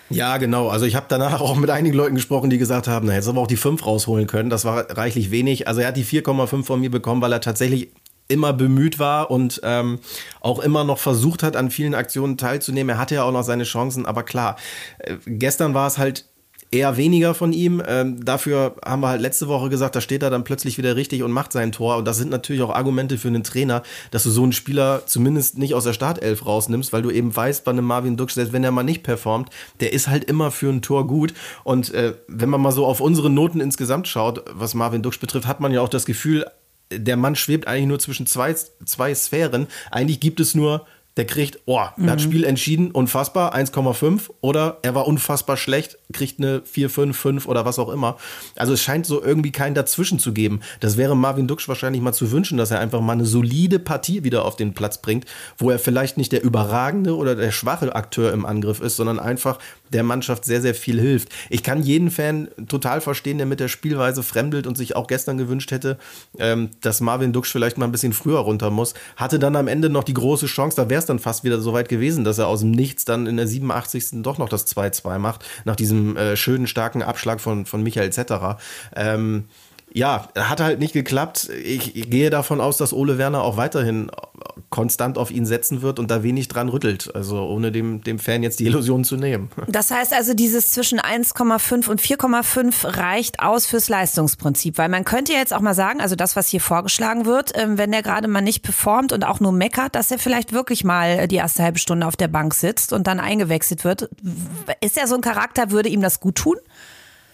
Ja, 0.09 0.37
genau. 0.37 0.69
Also 0.69 0.85
ich 0.85 0.95
habe 0.95 1.05
danach 1.09 1.41
auch 1.41 1.55
mit 1.55 1.69
einigen 1.69 1.95
Leuten 1.95 2.15
gesprochen, 2.15 2.49
die 2.49 2.57
gesagt 2.57 2.87
haben, 2.87 3.07
na, 3.07 3.13
jetzt 3.13 3.27
aber 3.27 3.41
auch 3.41 3.47
die 3.47 3.57
5 3.57 3.85
rausholen 3.85 4.27
können. 4.27 4.49
Das 4.49 4.65
war 4.65 4.89
reichlich 4.97 5.31
wenig. 5.31 5.67
Also 5.67 5.81
er 5.81 5.89
hat 5.89 5.97
die 5.97 6.05
4,5 6.05 6.63
von 6.63 6.79
mir 6.79 6.91
bekommen, 6.91 7.21
weil 7.21 7.31
er 7.31 7.41
tatsächlich 7.41 7.91
immer 8.29 8.53
bemüht 8.53 8.99
war 8.99 9.29
und 9.29 9.59
ähm, 9.63 9.99
auch 10.39 10.59
immer 10.59 10.85
noch 10.85 10.99
versucht 10.99 11.43
hat, 11.43 11.57
an 11.57 11.71
vielen 11.71 11.95
Aktionen 11.95 12.37
teilzunehmen. 12.37 12.95
Er 12.95 12.97
hatte 12.97 13.15
ja 13.15 13.23
auch 13.23 13.31
noch 13.33 13.43
seine 13.43 13.65
Chancen, 13.65 14.05
aber 14.05 14.23
klar, 14.23 14.55
äh, 14.99 15.17
gestern 15.25 15.73
war 15.73 15.87
es 15.87 15.97
halt 15.97 16.25
eher 16.71 16.97
weniger 16.97 17.33
von 17.33 17.51
ihm. 17.53 17.81
Ähm, 17.85 18.23
dafür 18.23 18.75
haben 18.85 19.01
wir 19.01 19.09
halt 19.09 19.21
letzte 19.21 19.47
Woche 19.47 19.69
gesagt, 19.69 19.95
da 19.95 20.01
steht 20.01 20.21
er 20.21 20.29
dann 20.29 20.43
plötzlich 20.43 20.77
wieder 20.77 20.95
richtig 20.95 21.23
und 21.23 21.31
macht 21.31 21.51
sein 21.51 21.71
Tor. 21.71 21.97
Und 21.97 22.05
das 22.05 22.17
sind 22.17 22.29
natürlich 22.29 22.61
auch 22.61 22.73
Argumente 22.73 23.17
für 23.17 23.27
einen 23.27 23.43
Trainer, 23.43 23.81
dass 24.11 24.23
du 24.23 24.29
so 24.29 24.43
einen 24.43 24.53
Spieler 24.53 25.03
zumindest 25.05 25.57
nicht 25.57 25.73
aus 25.73 25.83
der 25.85 25.93
Startelf 25.93 26.45
rausnimmst, 26.45 26.93
weil 26.93 27.01
du 27.01 27.09
eben 27.09 27.35
weißt, 27.35 27.63
bei 27.63 27.71
einem 27.71 27.85
Marvin 27.85 28.17
Dux, 28.17 28.35
selbst 28.35 28.53
wenn 28.53 28.63
er 28.63 28.71
mal 28.71 28.83
nicht 28.83 29.03
performt, 29.03 29.49
der 29.79 29.93
ist 29.93 30.07
halt 30.07 30.25
immer 30.25 30.51
für 30.51 30.69
ein 30.69 30.81
Tor 30.81 31.07
gut. 31.07 31.33
Und 31.63 31.93
äh, 31.93 32.13
wenn 32.27 32.49
man 32.49 32.61
mal 32.61 32.71
so 32.71 32.85
auf 32.85 33.01
unsere 33.01 33.29
Noten 33.29 33.61
insgesamt 33.61 34.07
schaut, 34.07 34.43
was 34.51 34.75
Marvin 34.75 35.01
Dux 35.01 35.17
betrifft, 35.17 35.47
hat 35.47 35.59
man 35.59 35.71
ja 35.71 35.81
auch 35.81 35.89
das 35.89 36.05
Gefühl, 36.05 36.45
der 36.91 37.17
Mann 37.17 37.35
schwebt 37.35 37.67
eigentlich 37.67 37.87
nur 37.87 37.99
zwischen 37.99 38.25
zwei, 38.25 38.53
zwei 38.53 39.13
Sphären. 39.13 39.67
Eigentlich 39.91 40.19
gibt 40.19 40.39
es 40.39 40.55
nur 40.55 40.85
der 41.19 41.25
kriegt, 41.25 41.59
oh, 41.65 41.75
er 41.75 41.93
mhm. 41.97 42.09
hat 42.09 42.21
Spiel 42.21 42.45
entschieden, 42.45 42.91
unfassbar, 42.91 43.53
1,5 43.53 44.29
oder 44.39 44.77
er 44.83 44.95
war 44.95 45.05
unfassbar 45.05 45.57
schlecht, 45.57 45.97
kriegt 46.13 46.39
eine 46.39 46.61
4, 46.63 46.89
5, 46.89 47.17
5 47.17 47.45
oder 47.45 47.65
was 47.65 47.77
auch 47.77 47.89
immer. 47.89 48.15
Also 48.55 48.71
es 48.71 48.81
scheint 48.81 49.05
so 49.05 49.21
irgendwie 49.21 49.51
keinen 49.51 49.75
dazwischen 49.75 50.17
zu 50.17 50.31
geben. 50.31 50.61
Das 50.79 50.95
wäre 50.95 51.17
Marvin 51.17 51.45
Duksch 51.45 51.67
wahrscheinlich 51.67 52.01
mal 52.01 52.13
zu 52.13 52.31
wünschen, 52.31 52.57
dass 52.57 52.71
er 52.71 52.79
einfach 52.79 53.01
mal 53.01 53.13
eine 53.13 53.25
solide 53.25 53.79
Partie 53.79 54.23
wieder 54.23 54.45
auf 54.45 54.55
den 54.55 54.73
Platz 54.73 55.01
bringt, 55.01 55.25
wo 55.57 55.69
er 55.69 55.77
vielleicht 55.77 56.17
nicht 56.17 56.31
der 56.31 56.41
überragende 56.41 57.17
oder 57.17 57.35
der 57.35 57.51
schwache 57.51 57.93
Akteur 57.93 58.31
im 58.31 58.45
Angriff 58.45 58.79
ist, 58.79 58.95
sondern 58.95 59.19
einfach 59.19 59.59
der 59.93 60.03
Mannschaft 60.03 60.45
sehr, 60.45 60.61
sehr 60.61 60.75
viel 60.75 60.99
hilft. 60.99 61.29
Ich 61.49 61.63
kann 61.63 61.83
jeden 61.83 62.11
Fan 62.11 62.49
total 62.67 63.01
verstehen, 63.01 63.37
der 63.37 63.47
mit 63.47 63.59
der 63.59 63.67
Spielweise 63.67 64.23
fremdelt 64.23 64.67
und 64.67 64.77
sich 64.77 64.95
auch 64.95 65.07
gestern 65.07 65.37
gewünscht 65.37 65.71
hätte, 65.71 65.97
ähm, 66.37 66.69
dass 66.81 67.01
Marvin 67.01 67.33
Duksch 67.33 67.51
vielleicht 67.51 67.77
mal 67.77 67.85
ein 67.85 67.91
bisschen 67.91 68.13
früher 68.13 68.39
runter 68.39 68.69
muss. 68.69 68.93
Hatte 69.15 69.39
dann 69.39 69.55
am 69.55 69.67
Ende 69.67 69.89
noch 69.89 70.03
die 70.03 70.13
große 70.13 70.45
Chance, 70.45 70.75
da 70.75 70.89
wäre 70.89 70.99
es 70.99 71.05
dann 71.05 71.19
fast 71.19 71.43
wieder 71.43 71.59
so 71.59 71.73
weit 71.73 71.89
gewesen, 71.89 72.23
dass 72.23 72.37
er 72.37 72.47
aus 72.47 72.61
dem 72.61 72.71
Nichts 72.71 73.05
dann 73.05 73.27
in 73.27 73.37
der 73.37 73.47
87. 73.47 74.21
doch 74.23 74.37
noch 74.37 74.49
das 74.49 74.67
2-2 74.67 75.17
macht, 75.19 75.45
nach 75.65 75.75
diesem 75.75 76.15
äh, 76.17 76.35
schönen, 76.35 76.67
starken 76.67 77.03
Abschlag 77.03 77.41
von, 77.41 77.65
von 77.65 77.83
Michael 77.83 78.11
Zetterer. 78.11 78.57
Ähm, 78.95 79.45
ja, 79.93 80.27
hat 80.35 80.61
halt 80.61 80.79
nicht 80.79 80.93
geklappt. 80.93 81.49
Ich, 81.63 81.93
gehe 82.09 82.29
davon 82.29 82.61
aus, 82.61 82.77
dass 82.77 82.93
Ole 82.93 83.17
Werner 83.17 83.41
auch 83.41 83.57
weiterhin 83.57 84.11
konstant 84.69 85.17
auf 85.17 85.31
ihn 85.31 85.45
setzen 85.45 85.81
wird 85.81 85.99
und 85.99 86.11
da 86.11 86.21
wenig 86.21 86.47
dran 86.47 86.69
rüttelt. 86.69 87.13
Also 87.15 87.41
ohne 87.47 87.71
dem, 87.71 88.03
dem 88.03 88.19
Fan 88.19 88.43
jetzt 88.43 88.59
die 88.59 88.65
Illusion 88.65 89.03
zu 89.03 89.15
nehmen. 89.15 89.49
Das 89.67 89.91
heißt 89.91 90.13
also, 90.13 90.33
dieses 90.33 90.71
zwischen 90.71 90.99
1,5 90.99 91.89
und 91.89 92.01
4,5 92.01 92.97
reicht 92.97 93.39
aus 93.39 93.65
fürs 93.65 93.89
Leistungsprinzip. 93.89 94.77
Weil 94.77 94.89
man 94.89 95.05
könnte 95.05 95.33
ja 95.33 95.39
jetzt 95.39 95.53
auch 95.53 95.61
mal 95.61 95.73
sagen, 95.73 96.01
also 96.01 96.15
das, 96.15 96.35
was 96.35 96.49
hier 96.49 96.61
vorgeschlagen 96.61 97.25
wird, 97.25 97.51
ähm, 97.55 97.77
wenn 97.77 97.91
der 97.91 98.03
gerade 98.03 98.27
mal 98.27 98.41
nicht 98.41 98.61
performt 98.61 99.11
und 99.11 99.25
auch 99.25 99.39
nur 99.39 99.51
meckert, 99.51 99.95
dass 99.95 100.11
er 100.11 100.19
vielleicht 100.19 100.53
wirklich 100.53 100.83
mal 100.83 101.27
die 101.27 101.37
erste 101.37 101.63
halbe 101.63 101.79
Stunde 101.79 102.05
auf 102.05 102.15
der 102.15 102.27
Bank 102.27 102.53
sitzt 102.53 102.93
und 102.93 103.07
dann 103.07 103.19
eingewechselt 103.19 103.83
wird. 103.83 104.09
Ist 104.81 104.97
er 104.97 105.07
so 105.07 105.15
ein 105.15 105.21
Charakter, 105.21 105.71
würde 105.71 105.89
ihm 105.89 106.01
das 106.01 106.19
gut 106.19 106.35
tun? 106.35 106.57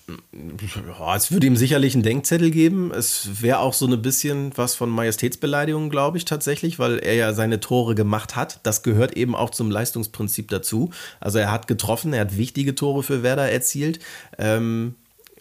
Ja, 0.07 1.15
es 1.15 1.31
würde 1.31 1.47
ihm 1.47 1.55
sicherlich 1.55 1.95
einen 1.95 2.03
Denkzettel 2.03 2.51
geben. 2.51 2.91
Es 2.91 3.41
wäre 3.41 3.59
auch 3.59 3.73
so 3.73 3.87
ein 3.87 4.01
bisschen 4.01 4.51
was 4.55 4.75
von 4.75 4.89
Majestätsbeleidigung, 4.89 5.89
glaube 5.89 6.17
ich, 6.17 6.25
tatsächlich, 6.25 6.77
weil 6.77 6.99
er 6.99 7.15
ja 7.15 7.33
seine 7.33 7.59
Tore 7.59 7.95
gemacht 7.95 8.35
hat. 8.35 8.59
Das 8.63 8.83
gehört 8.83 9.17
eben 9.17 9.35
auch 9.35 9.49
zum 9.49 9.71
Leistungsprinzip 9.71 10.49
dazu. 10.49 10.91
Also 11.19 11.39
er 11.39 11.51
hat 11.51 11.67
getroffen, 11.67 12.13
er 12.13 12.21
hat 12.21 12.37
wichtige 12.37 12.75
Tore 12.75 13.01
für 13.01 13.23
Werder 13.23 13.49
erzielt. 13.51 13.99
Ähm, 14.37 14.93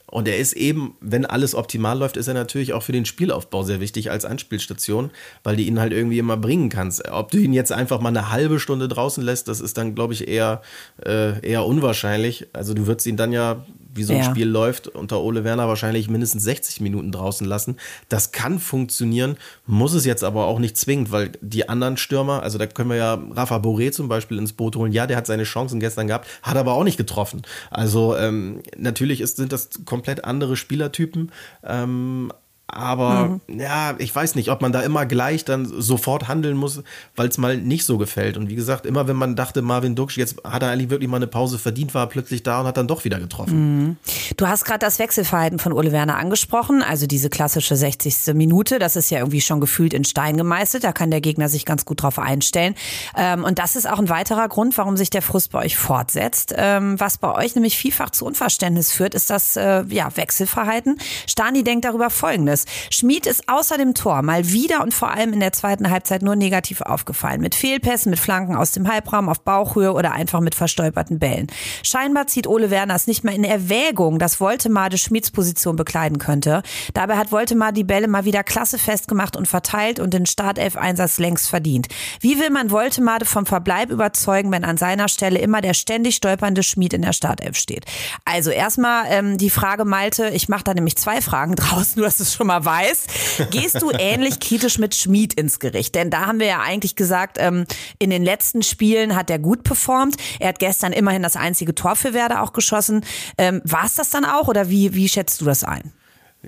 und 0.06 0.28
er 0.28 0.38
ist 0.38 0.52
eben, 0.52 0.96
wenn 1.00 1.26
alles 1.26 1.54
optimal 1.54 1.98
läuft, 1.98 2.16
ist 2.16 2.28
er 2.28 2.34
natürlich 2.34 2.72
auch 2.72 2.84
für 2.84 2.92
den 2.92 3.04
Spielaufbau 3.04 3.64
sehr 3.64 3.80
wichtig 3.80 4.10
als 4.10 4.24
Anspielstation, 4.24 5.10
weil 5.42 5.56
du 5.56 5.62
ihn 5.62 5.80
halt 5.80 5.92
irgendwie 5.92 6.18
immer 6.18 6.36
bringen 6.36 6.68
kannst. 6.68 7.08
Ob 7.10 7.32
du 7.32 7.38
ihn 7.38 7.52
jetzt 7.52 7.72
einfach 7.72 8.00
mal 8.00 8.10
eine 8.10 8.30
halbe 8.30 8.60
Stunde 8.60 8.86
draußen 8.86 9.24
lässt, 9.24 9.48
das 9.48 9.60
ist 9.60 9.76
dann, 9.76 9.94
glaube 9.94 10.14
ich, 10.14 10.28
eher, 10.28 10.62
äh, 11.04 11.40
eher 11.44 11.66
unwahrscheinlich. 11.66 12.46
Also 12.52 12.74
du 12.74 12.86
würdest 12.86 13.06
ihn 13.08 13.16
dann 13.16 13.32
ja 13.32 13.66
wie 13.94 14.02
so 14.02 14.12
ein 14.12 14.20
ja. 14.20 14.24
Spiel 14.24 14.48
läuft, 14.48 14.88
unter 14.88 15.20
Ole 15.20 15.44
Werner 15.44 15.68
wahrscheinlich 15.68 16.08
mindestens 16.08 16.44
60 16.44 16.80
Minuten 16.80 17.12
draußen 17.12 17.46
lassen. 17.46 17.76
Das 18.08 18.32
kann 18.32 18.58
funktionieren, 18.58 19.36
muss 19.66 19.94
es 19.94 20.04
jetzt 20.04 20.24
aber 20.24 20.46
auch 20.46 20.58
nicht 20.58 20.76
zwingend, 20.76 21.12
weil 21.12 21.32
die 21.40 21.68
anderen 21.68 21.96
Stürmer, 21.96 22.42
also 22.42 22.58
da 22.58 22.66
können 22.66 22.90
wir 22.90 22.96
ja 22.96 23.22
Rafa 23.30 23.56
Boré 23.56 23.92
zum 23.92 24.08
Beispiel 24.08 24.38
ins 24.38 24.52
Boot 24.52 24.76
holen. 24.76 24.92
Ja, 24.92 25.06
der 25.06 25.16
hat 25.16 25.26
seine 25.26 25.44
Chancen 25.44 25.80
gestern 25.80 26.06
gehabt, 26.06 26.28
hat 26.42 26.56
aber 26.56 26.74
auch 26.74 26.84
nicht 26.84 26.96
getroffen. 26.96 27.42
Also 27.70 28.16
ähm, 28.16 28.62
natürlich 28.76 29.20
ist, 29.20 29.36
sind 29.36 29.52
das 29.52 29.70
komplett 29.84 30.24
andere 30.24 30.56
Spielertypen, 30.56 31.30
ähm, 31.62 32.32
aber 32.66 33.40
mhm. 33.46 33.60
ja, 33.60 33.94
ich 33.98 34.14
weiß 34.14 34.34
nicht, 34.36 34.50
ob 34.50 34.62
man 34.62 34.72
da 34.72 34.80
immer 34.80 35.04
gleich 35.04 35.44
dann 35.44 35.66
sofort 35.66 36.28
handeln 36.28 36.56
muss, 36.56 36.82
weil 37.14 37.28
es 37.28 37.36
mal 37.36 37.58
nicht 37.58 37.84
so 37.84 37.98
gefällt. 37.98 38.36
Und 38.36 38.48
wie 38.48 38.54
gesagt, 38.54 38.86
immer 38.86 39.06
wenn 39.06 39.16
man 39.16 39.36
dachte, 39.36 39.60
Marvin 39.60 39.94
Duksch, 39.94 40.16
jetzt 40.16 40.36
hat 40.44 40.62
er 40.62 40.70
eigentlich 40.70 40.90
wirklich 40.90 41.08
mal 41.08 41.18
eine 41.18 41.26
Pause 41.26 41.58
verdient, 41.58 41.94
war 41.94 42.04
er 42.04 42.06
plötzlich 42.08 42.42
da 42.42 42.60
und 42.60 42.66
hat 42.66 42.76
dann 42.76 42.88
doch 42.88 43.04
wieder 43.04 43.20
getroffen. 43.20 43.88
Mhm. 43.88 43.96
Du 44.36 44.48
hast 44.48 44.64
gerade 44.64 44.78
das 44.78 44.98
Wechselverhalten 44.98 45.58
von 45.58 45.72
Ole 45.72 45.92
Werner 45.92 46.16
angesprochen, 46.16 46.82
also 46.82 47.06
diese 47.06 47.28
klassische 47.28 47.76
60. 47.76 48.34
Minute, 48.34 48.78
das 48.78 48.96
ist 48.96 49.10
ja 49.10 49.18
irgendwie 49.18 49.42
schon 49.42 49.60
gefühlt 49.60 49.92
in 49.92 50.04
Stein 50.04 50.36
gemeißelt, 50.36 50.84
da 50.84 50.92
kann 50.92 51.10
der 51.10 51.20
Gegner 51.20 51.48
sich 51.48 51.66
ganz 51.66 51.84
gut 51.84 52.02
drauf 52.02 52.18
einstellen. 52.18 52.74
Ähm, 53.16 53.44
und 53.44 53.58
das 53.58 53.76
ist 53.76 53.88
auch 53.88 53.98
ein 53.98 54.08
weiterer 54.08 54.48
Grund, 54.48 54.76
warum 54.78 54.96
sich 54.96 55.10
der 55.10 55.22
Frust 55.22 55.52
bei 55.52 55.60
euch 55.60 55.76
fortsetzt. 55.76 56.54
Ähm, 56.56 56.98
was 56.98 57.18
bei 57.18 57.32
euch 57.34 57.54
nämlich 57.54 57.76
vielfach 57.76 58.10
zu 58.10 58.24
Unverständnis 58.24 58.90
führt, 58.90 59.14
ist 59.14 59.28
das 59.28 59.56
äh, 59.56 59.84
ja, 59.88 60.16
Wechselverhalten. 60.16 60.98
Stani 61.26 61.62
denkt 61.62 61.84
darüber 61.84 62.08
folgendes. 62.08 62.53
Folgendes. 62.54 62.64
Schmid 62.90 63.26
ist 63.26 63.48
außer 63.48 63.76
dem 63.76 63.94
Tor 63.94 64.22
mal 64.22 64.50
wieder 64.50 64.82
und 64.82 64.94
vor 64.94 65.10
allem 65.10 65.32
in 65.32 65.40
der 65.40 65.52
zweiten 65.52 65.90
Halbzeit 65.90 66.22
nur 66.22 66.36
negativ 66.36 66.80
aufgefallen. 66.80 67.40
Mit 67.40 67.54
Fehlpässen, 67.54 68.10
mit 68.10 68.18
Flanken 68.18 68.56
aus 68.56 68.72
dem 68.72 68.88
Halbraum 68.88 69.28
auf 69.28 69.40
Bauchhöhe 69.40 69.92
oder 69.92 70.12
einfach 70.12 70.40
mit 70.40 70.54
verstolperten 70.54 71.18
Bällen. 71.18 71.48
Scheinbar 71.82 72.26
zieht 72.26 72.46
Ole 72.46 72.70
Werner 72.70 72.94
es 72.94 73.06
nicht 73.06 73.24
mehr 73.24 73.34
in 73.34 73.44
Erwägung, 73.44 74.18
dass 74.18 74.40
Woltemade 74.40 74.98
Schmieds 74.98 75.30
Position 75.30 75.76
bekleiden 75.76 76.18
könnte. 76.18 76.62
Dabei 76.92 77.16
hat 77.16 77.32
Woltemade 77.32 77.74
die 77.74 77.84
Bälle 77.84 78.08
mal 78.08 78.24
wieder 78.24 78.44
klasse 78.44 78.78
festgemacht 78.78 79.36
und 79.36 79.48
verteilt 79.48 79.98
und 79.98 80.14
den 80.14 80.26
Startelf-Einsatz 80.26 81.18
längst 81.18 81.48
verdient. 81.48 81.88
Wie 82.20 82.38
will 82.38 82.50
man 82.50 82.70
Woltemade 82.70 83.24
vom 83.24 83.46
Verbleib 83.46 83.90
überzeugen, 83.90 84.52
wenn 84.52 84.64
an 84.64 84.76
seiner 84.76 85.08
Stelle 85.08 85.38
immer 85.38 85.60
der 85.60 85.74
ständig 85.74 86.16
stolpernde 86.16 86.62
Schmied 86.62 86.92
in 86.92 87.02
der 87.02 87.12
Startelf 87.12 87.56
steht? 87.56 87.84
Also 88.24 88.50
erstmal 88.50 89.06
ähm, 89.08 89.38
die 89.38 89.50
Frage, 89.50 89.84
Malte, 89.84 90.28
ich 90.30 90.48
mache 90.48 90.64
da 90.64 90.74
nämlich 90.74 90.96
zwei 90.96 91.20
Fragen 91.20 91.56
draus, 91.56 91.96
nur 91.96 92.04
dass 92.04 92.20
es 92.20 92.34
schon 92.34 92.43
schon 92.44 92.48
mal 92.48 92.64
weiß, 92.64 93.06
gehst 93.50 93.80
du 93.80 93.90
ähnlich 93.90 94.38
kritisch 94.38 94.78
mit 94.78 94.94
Schmid 94.94 95.34
ins 95.34 95.58
Gericht? 95.58 95.94
Denn 95.94 96.10
da 96.10 96.26
haben 96.26 96.40
wir 96.40 96.46
ja 96.46 96.60
eigentlich 96.60 96.94
gesagt, 96.94 97.38
ähm, 97.40 97.64
in 97.98 98.10
den 98.10 98.22
letzten 98.22 98.62
Spielen 98.62 99.16
hat 99.16 99.30
er 99.30 99.38
gut 99.38 99.62
performt. 99.62 100.16
Er 100.40 100.48
hat 100.48 100.58
gestern 100.58 100.92
immerhin 100.92 101.22
das 101.22 101.36
einzige 101.36 101.74
Tor 101.74 101.96
für 101.96 102.12
Werder 102.12 102.42
auch 102.42 102.52
geschossen. 102.52 103.04
Ähm, 103.38 103.62
War 103.64 103.86
es 103.86 103.94
das 103.94 104.10
dann 104.10 104.26
auch 104.26 104.48
oder 104.48 104.68
wie, 104.68 104.94
wie 104.94 105.08
schätzt 105.08 105.40
du 105.40 105.46
das 105.46 105.64
ein? 105.64 105.92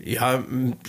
Ja, 0.05 0.45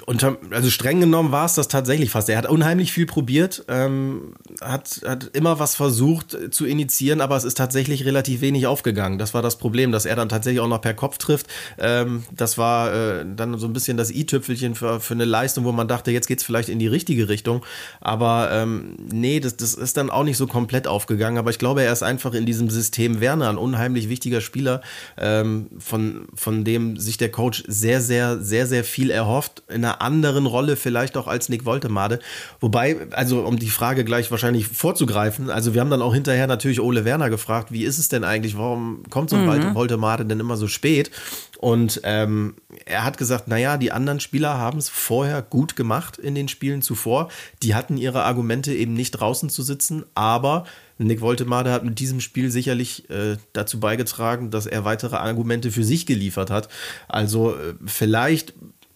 unter, 0.06 0.38
also 0.52 0.70
streng 0.70 1.00
genommen 1.00 1.32
war 1.32 1.46
es 1.46 1.56
das 1.56 1.68
tatsächlich 1.68 2.12
fast. 2.12 2.30
Er 2.30 2.38
hat 2.38 2.50
unheimlich 2.50 2.92
viel 2.92 3.06
probiert, 3.06 3.64
ähm, 3.68 4.34
hat, 4.62 5.02
hat 5.06 5.32
immer 5.34 5.60
was 5.60 5.76
versucht 5.76 6.38
zu 6.52 6.66
initiieren, 6.66 7.22
aber 7.22 7.36
es 7.36 7.44
ist 7.44 7.58
tatsächlich 7.58 8.06
relativ 8.06 8.42
wenig 8.42 8.68
aufgegangen. 8.68 9.18
Das 9.18 9.34
war 9.34 9.42
das 9.42 9.58
Problem, 9.58 9.92
dass 9.92 10.06
er 10.06 10.16
dann 10.16 10.30
tatsächlich 10.30 10.62
auch 10.62 10.68
noch 10.68 10.82
per 10.82 10.94
Kopf 10.94 11.18
trifft. 11.18 11.48
Ähm, 11.78 12.24
das 12.32 12.58
war 12.58 12.94
äh, 12.94 13.26
dann 13.36 13.58
so 13.58 13.68
ein 13.68 13.74
bisschen 13.74 13.98
das 13.98 14.12
i-Tüpfelchen 14.12 14.76
für, 14.76 15.00
für 15.00 15.14
eine 15.14 15.26
Leistung, 15.26 15.64
wo 15.64 15.72
man 15.72 15.88
dachte, 15.88 16.12
jetzt 16.12 16.28
geht 16.28 16.40
es 16.40 16.46
vielleicht 16.46 16.70
in 16.70 16.80
die 16.80 16.88
richtige 16.88 17.30
Richtung. 17.30 17.66
Aber 18.02 18.50
ähm, 18.52 18.96
nee, 19.12 19.40
das, 19.40 19.58
das 19.58 19.74
ist 19.74 19.98
dann 19.98 20.10
auch 20.10 20.24
nicht 20.24 20.38
so 20.38 20.48
komplett 20.48 20.88
aufgegangen. 20.88 21.38
Aber 21.38 21.52
ich 21.52 21.60
glaube, 21.60 21.84
er 21.84 21.94
ist 21.94 22.04
einfach 22.04 22.34
in 22.34 22.46
diesem 22.46 22.70
System 22.70 23.22
Werner 23.22 23.50
ein 23.50 23.58
unheimlich 23.58 24.10
wichtiger 24.10 24.42
Spieler, 24.42 24.82
ähm, 25.18 25.68
von, 25.78 26.28
von 26.34 26.64
dem 26.64 26.98
sich 26.98 27.18
der 27.18 27.32
Coach 27.32 27.64
sehr, 27.68 28.02
sehr, 28.02 28.40
sehr, 28.40 28.68
sehr 28.68 28.84
viel 28.84 28.97
viel 28.98 29.12
erhofft, 29.12 29.62
in 29.68 29.86
einer 29.86 30.02
anderen 30.02 30.48
Rolle 30.48 30.76
vielleicht 30.76 31.18
auch 31.18 31.28
als 31.28 31.50
Nick 31.50 31.66
Woltemade. 31.66 32.18
Wobei, 32.60 32.96
also 33.12 33.42
um 33.42 33.60
die 33.60 33.70
Frage 33.70 34.04
gleich 34.04 34.32
wahrscheinlich 34.32 34.68
vorzugreifen, 34.68 35.52
also 35.52 35.76
wir 35.76 35.82
haben 35.82 35.92
dann 35.92 36.02
auch 36.02 36.16
hinterher 36.16 36.48
natürlich 36.48 36.82
Ole 36.82 37.06
Werner 37.06 37.30
gefragt, 37.30 37.72
wie 37.72 37.84
ist 37.84 38.00
es 38.00 38.10
denn 38.10 38.24
eigentlich, 38.24 38.58
warum 38.58 39.04
kommt 39.12 39.30
so 39.30 39.36
ein 39.36 39.46
mhm. 39.46 39.76
Woltemade 39.76 40.26
denn 40.26 40.40
immer 40.40 40.58
so 40.58 40.68
spät? 40.68 41.12
Und 41.60 42.02
ähm, 42.06 42.56
er 42.86 43.04
hat 43.04 43.20
gesagt, 43.20 43.48
naja, 43.48 43.78
die 43.78 43.92
anderen 43.92 44.20
Spieler 44.20 44.58
haben 44.58 44.80
es 44.80 44.90
vorher 44.90 45.44
gut 45.44 45.76
gemacht 45.76 46.18
in 46.18 46.34
den 46.34 46.48
Spielen 46.48 46.82
zuvor. 46.82 47.30
Die 47.62 47.76
hatten 47.76 47.98
ihre 47.98 48.24
Argumente 48.24 48.74
eben 48.74 48.94
nicht 48.94 49.12
draußen 49.12 49.52
zu 49.52 49.62
sitzen, 49.62 50.06
aber 50.16 50.66
Nick 51.00 51.22
Woltemade 51.22 51.72
hat 51.72 51.84
mit 51.84 52.00
diesem 52.00 52.22
Spiel 52.22 52.50
sicherlich 52.50 53.10
äh, 53.10 53.38
dazu 53.54 53.80
beigetragen, 53.80 54.50
dass 54.50 54.66
er 54.66 54.86
weitere 54.86 55.18
Argumente 55.18 55.72
für 55.72 55.84
sich 55.84 56.06
geliefert 56.06 56.50
hat. 56.50 56.70
Also 57.08 57.56
äh, 57.56 57.76
vielleicht 57.86 58.54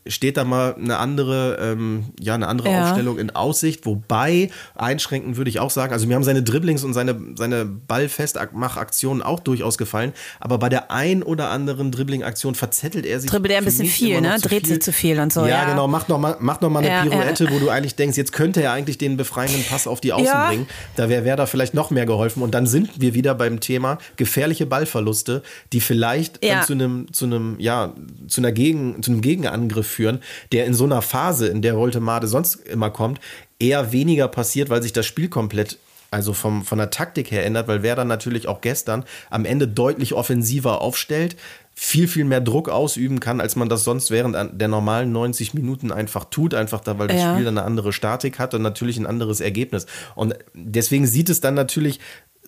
steht 0.08 0.38
da 0.38 0.44
mal 0.44 0.76
eine 0.76 0.98
andere, 0.98 1.58
ähm, 1.62 2.06
ja, 2.20 2.34
eine 2.34 2.48
andere 2.48 2.70
Ja. 2.72 2.86
Aufstellung 2.90 3.20
in 3.20 3.30
Aussicht. 3.32 3.86
Wobei, 3.86 4.50
einschränken 4.76 5.38
würde 5.38 5.50
ich 5.50 5.60
auch 5.60 5.70
sagen, 5.70 5.94
also 5.94 6.08
mir 6.08 6.16
haben 6.16 6.24
seine 6.24 6.42
Dribblings 6.44 6.84
und 6.84 6.94
seine, 6.94 7.20
seine 7.36 7.66
Ballfestmachaktionen 7.66 9.22
auch 9.22 9.40
durchaus 9.40 9.78
gefallen. 9.78 10.14
Aber 10.40 10.58
bei 10.58 10.70
der 10.70 10.92
ein 10.92 11.24
oder 11.24 11.50
anderen 11.50 11.92
Dribbling-Aktion 11.92 12.56
verzettelt 12.56 13.06
er 13.06 13.20
sich. 13.20 13.30
Dribbelt 13.30 13.52
er 13.52 13.60
ein 13.60 13.66
bisschen 13.66 13.88
viel, 13.88 14.22
ne? 14.22 14.38
Dreht 14.42 14.62
viel. 14.66 14.76
sich 14.76 14.82
zu 14.82 14.92
viel 14.92 15.20
und 15.20 15.32
so, 15.32 15.42
Ja, 15.42 15.48
ja. 15.48 15.66
genau. 15.70 15.88
Macht 15.88 16.10
noch 16.10 16.18
mal, 16.18 16.38
macht 16.40 16.62
noch 16.62 16.70
mal 16.70 16.80
eine 16.80 16.88
Ja, 16.90 17.04
Pirouette, 17.04 17.50
wo 17.52 17.60
du 17.60 17.70
eigentlich 17.70 17.96
denkst, 17.96 18.18
jetzt 18.18 18.34
könnte 18.34 18.62
er 18.62 18.72
eigentlich 18.72 18.98
den 18.98 19.18
befreienden 19.18 19.64
Pass 19.66 19.88
auf 19.88 20.02
die 20.02 20.14
Außen 20.14 20.48
bringen. 20.48 20.68
Da 20.96 21.10
wäre 21.10 21.26
Werder 21.26 21.48
vielleicht 21.48 21.74
noch 21.74 21.92
mehr 21.92 22.06
geholfen. 22.06 22.42
Und 22.44 22.56
dann 22.56 22.66
sind 22.68 23.00
wir 23.00 23.14
wieder 23.14 23.36
beim 23.36 23.60
Thema 23.60 23.98
gefährliche 24.16 24.66
Ballverluste, 24.66 25.44
die 25.74 25.82
vielleicht 25.82 26.40
zu 26.66 26.74
einem, 26.74 27.12
zu 27.14 27.26
einem, 27.26 27.56
ja, 27.60 27.94
zu 28.28 28.42
einer 28.42 28.52
Gegen, 28.52 29.02
zu 29.04 29.12
einem 29.12 29.22
Gegenangriff 29.22 29.91
führen, 29.92 30.22
der 30.52 30.66
in 30.66 30.74
so 30.74 30.86
einer 30.86 31.02
Phase, 31.02 31.48
in 31.48 31.62
der 31.62 31.76
Woltemade 31.76 32.28
sonst 32.28 32.56
immer 32.68 32.90
kommt, 32.90 33.20
eher 33.60 33.92
weniger 33.92 34.28
passiert, 34.28 34.70
weil 34.70 34.82
sich 34.82 34.94
das 34.94 35.06
Spiel 35.06 35.30
komplett 35.30 35.78
also 36.12 36.34
vom, 36.34 36.66
von 36.66 36.78
der 36.78 36.90
Taktik 36.90 37.32
her 37.32 37.46
ändert, 37.46 37.70
weil 37.70 37.84
Werder 37.84 38.04
natürlich 38.04 38.50
auch 38.50 38.60
gestern 38.60 39.06
am 39.30 39.46
Ende 39.46 39.66
deutlich 39.66 40.14
offensiver 40.14 40.82
aufstellt, 40.82 41.38
viel, 41.74 42.10
viel 42.10 42.26
mehr 42.26 42.42
Druck 42.42 42.68
ausüben 42.68 43.22
kann, 43.22 43.40
als 43.40 43.56
man 43.56 43.70
das 43.70 43.86
sonst 43.86 44.12
während 44.12 44.36
der 44.60 44.68
normalen 44.68 45.14
90 45.14 45.54
Minuten 45.54 45.90
einfach 45.92 46.26
tut, 46.26 46.54
einfach 46.54 46.82
da, 46.82 47.00
weil 47.00 47.08
das 47.08 47.22
Ja. 47.22 47.34
Spiel 47.34 47.46
dann 47.46 47.58
eine 47.58 47.66
andere 47.66 47.94
Statik 47.94 48.40
hat 48.40 48.54
und 48.54 48.62
natürlich 48.62 48.98
ein 48.98 49.06
anderes 49.06 49.40
Ergebnis. 49.40 49.86
Und 50.16 50.36
deswegen 50.54 51.08
sieht 51.08 51.30
es 51.30 51.40
dann 51.40 51.54
natürlich 51.54 52.02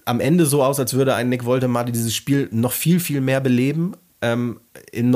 am 0.03 0.19
Ende 0.19 0.45
so 0.45 0.61
aus, 0.61 0.77
als 0.77 0.93
würde 0.93 1.15
ein 1.15 1.29
Nick 1.29 1.45
Woltemade 1.45 1.93
dieses 1.93 2.13
Spiel 2.13 2.49
noch 2.51 2.73
viel, 2.73 2.99
viel 2.99 3.21
mehr 3.21 3.39
beleben. 3.39 3.93
Ähm, 4.21 4.59
Im 4.91 5.09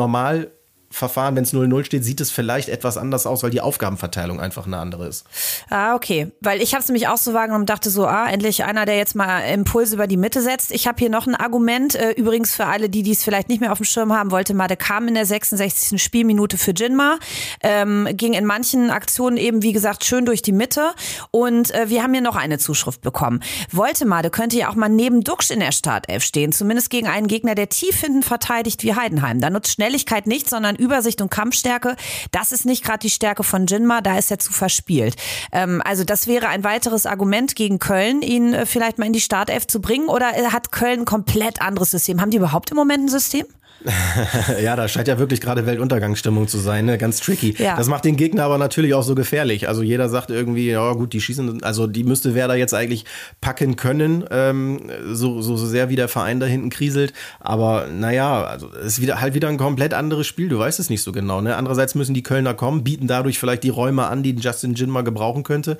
Normalverfahren, 0.88 1.36
wenn 1.36 1.43
es 1.43 1.54
0-0 1.54 1.84
steht, 1.84 2.04
sieht 2.04 2.21
es 2.21 2.32
vielleicht 2.32 2.69
etwas 2.69 2.97
anders 2.97 3.26
aus, 3.28 3.43
weil 3.43 3.50
die 3.50 3.62
Aufgabenverteilung 3.62 4.39
einfach 4.39 4.65
eine 4.65 4.78
andere 4.78 5.08
ist. 5.08 5.26
Ah, 5.69 5.95
okay. 5.95 6.32
Weil 6.41 6.62
ich 6.62 6.73
habe 6.73 6.82
es 6.82 6.88
nämlich 6.88 7.08
auch 7.08 7.17
so 7.17 7.34
wahrgenommen 7.34 7.63
und 7.63 7.69
dachte 7.69 7.89
so, 7.89 8.06
ah, 8.06 8.28
endlich 8.30 8.63
einer, 8.63 8.86
der 8.86 8.97
jetzt 8.97 9.15
mal 9.15 9.41
Impulse 9.41 9.95
über 9.95 10.08
die 10.08 10.17
Mitte 10.17 10.41
setzt. 10.41 10.71
Ich 10.71 10.88
habe 10.88 11.00
hier 11.00 11.10
noch 11.10 11.28
ein 11.28 11.36
Argument, 11.36 11.95
äh, 11.95 12.12
übrigens 12.12 12.56
für 12.56 12.65
alle, 12.65 12.89
die 12.89 13.04
dies 13.04 13.23
vielleicht 13.23 13.50
nicht 13.50 13.62
mehr 13.62 13.71
auf 13.71 13.80
dem 13.80 13.86
Schirm 13.86 14.13
haben, 14.13 14.32
wollte 14.32 14.54
mal, 14.54 14.67
der 14.67 14.78
kam 14.78 15.08
in 15.08 15.13
der 15.13 15.26
66. 15.26 16.02
Spielminute 16.02 16.58
für 16.58 16.71
Jinma, 16.71 17.17
ähm, 17.62 18.08
ging 18.12 18.34
in 18.34 18.45
manchen 18.45 18.89
Aktionen 18.89 19.38
eben, 19.38 19.62
wie 19.62 19.73
gesagt, 19.73 20.06
schön 20.06 20.26
durch 20.26 20.41
die 20.41 20.52
Mitte 20.52 20.91
und 21.32 21.73
äh, 21.73 21.89
wir 21.89 22.04
haben 22.04 22.13
hier 22.13 22.21
noch 22.21 22.36
eine 22.36 22.58
Zuschrift 22.58 23.02
bekommen. 23.02 23.41
Woltemade 23.71 24.30
könnte 24.30 24.58
ja 24.58 24.69
auch 24.69 24.76
mal 24.76 24.89
neben 24.89 25.21
Duxch 25.21 25.52
in 25.52 25.60
der 25.60 25.71
Startelf 25.71 26.23
stehen, 26.23 26.52
zumindest 26.52 26.89
gegen 26.89 27.08
einen 27.08 27.28
Gegner, 27.28 27.56
der 27.56 27.69
tief 27.69 28.00
hinten 28.00 28.23
verteidigt 28.23 28.84
wie 28.84 28.95
Heidenheim. 28.95 29.41
Da 29.41 29.50
nutzt 29.50 29.73
Schnelligkeit 29.73 30.28
nichts, 30.28 30.50
sondern 30.50 30.77
Übersicht 30.78 31.22
und 31.22 31.30
Kampfstärke. 31.30 31.96
Das 32.32 32.52
ist 32.52 32.66
nicht 32.66 32.84
gerade 32.84 33.00
die 33.00 33.10
Stärke 33.10 33.44
von 33.44 33.66
Jinma, 33.66 34.02
da 34.02 34.18
ist 34.18 34.32
er 34.32 34.40
zu 34.40 34.54
verspielt. 34.54 35.16
Ähm, 35.52 35.82
also 35.86 36.04
das 36.04 36.28
wäre 36.28 36.48
ein 36.48 36.63
weiteres 36.63 37.06
Argument 37.06 37.56
gegen 37.56 37.80
Köln, 37.80 38.22
ihn 38.22 38.54
äh, 38.54 38.66
vielleicht 38.66 38.98
mal 38.98 39.06
in 39.06 39.13
die 39.13 39.22
Startelf 39.22 39.68
zu 39.68 39.82
bringen. 39.82 40.08
Oder 40.08 40.38
äh, 40.38 40.48
hat 40.52 40.72
Köln 40.72 41.02
ein 41.02 41.06
komplett 41.06 41.62
anderes 41.62 41.92
System? 41.92 42.22
Haben 42.22 42.32
die 42.32 42.38
überhaupt 42.38 42.72
im 42.72 42.78
Moment 42.78 43.06
ein 43.06 43.10
System? 43.10 43.46
Ja, 44.62 44.76
da 44.76 44.88
scheint 44.88 45.08
ja 45.08 45.20
wirklich 45.20 45.42
gerade 45.42 45.66
Weltuntergangsstimmung 45.66 46.48
zu 46.48 46.58
sein, 46.58 46.86
ne? 46.86 46.98
ganz 46.98 47.20
tricky. 47.20 47.56
Ja. 47.58 47.76
Das 47.76 47.88
macht 47.88 48.06
den 48.06 48.16
Gegner 48.16 48.44
aber 48.44 48.58
natürlich 48.58 48.94
auch 48.94 49.04
so 49.04 49.16
gefährlich. 49.16 49.68
Also 49.68 49.82
jeder 49.82 50.10
sagt 50.10 50.30
irgendwie, 50.30 50.70
ja 50.70 50.94
gut, 50.94 51.13
die 51.13 51.22
schießen, 51.22 51.63
also 51.63 51.88
die 51.88 52.04
müsste 52.04 52.36
Werder 52.36 52.56
jetzt 52.56 52.74
eigentlich 52.74 53.06
packen 53.42 53.76
können, 53.76 54.26
ähm, 54.32 54.90
so, 55.12 55.42
so, 55.42 55.58
so 55.58 55.66
sehr 55.66 55.90
wie 55.90 55.96
der 55.96 56.08
Verein 56.08 56.40
da 56.40 56.46
hinten 56.46 56.70
kriselt. 56.70 57.13
Aber 57.40 57.88
naja, 57.88 58.44
also 58.44 58.70
es 58.74 58.94
ist 58.94 59.02
wieder 59.02 59.22
halt 59.22 59.34
wieder 59.34 59.50
ein 59.50 59.58
komplett 59.58 59.94
anderes 59.94 60.28
Spiel. 60.28 60.50
Du 60.50 60.60
weißt 60.60 60.80
es 60.80 60.90
nicht 60.90 61.04
so 61.04 61.12
genau. 61.12 61.42
Ne? 61.42 61.56
Andererseits 61.56 61.96
müssen 61.96 62.13
die 62.13 62.24
Kölner 62.24 62.54
kommen, 62.54 62.84
bieten 62.84 63.08
dadurch 63.08 63.40
vielleicht 63.40 63.63
die 63.63 63.70
Räume 63.70 64.08
an, 64.08 64.24
die 64.24 64.36
Justin 64.36 64.74
Jin 64.74 64.90
mal 64.90 65.04
gebrauchen 65.04 65.44
könnte. 65.44 65.78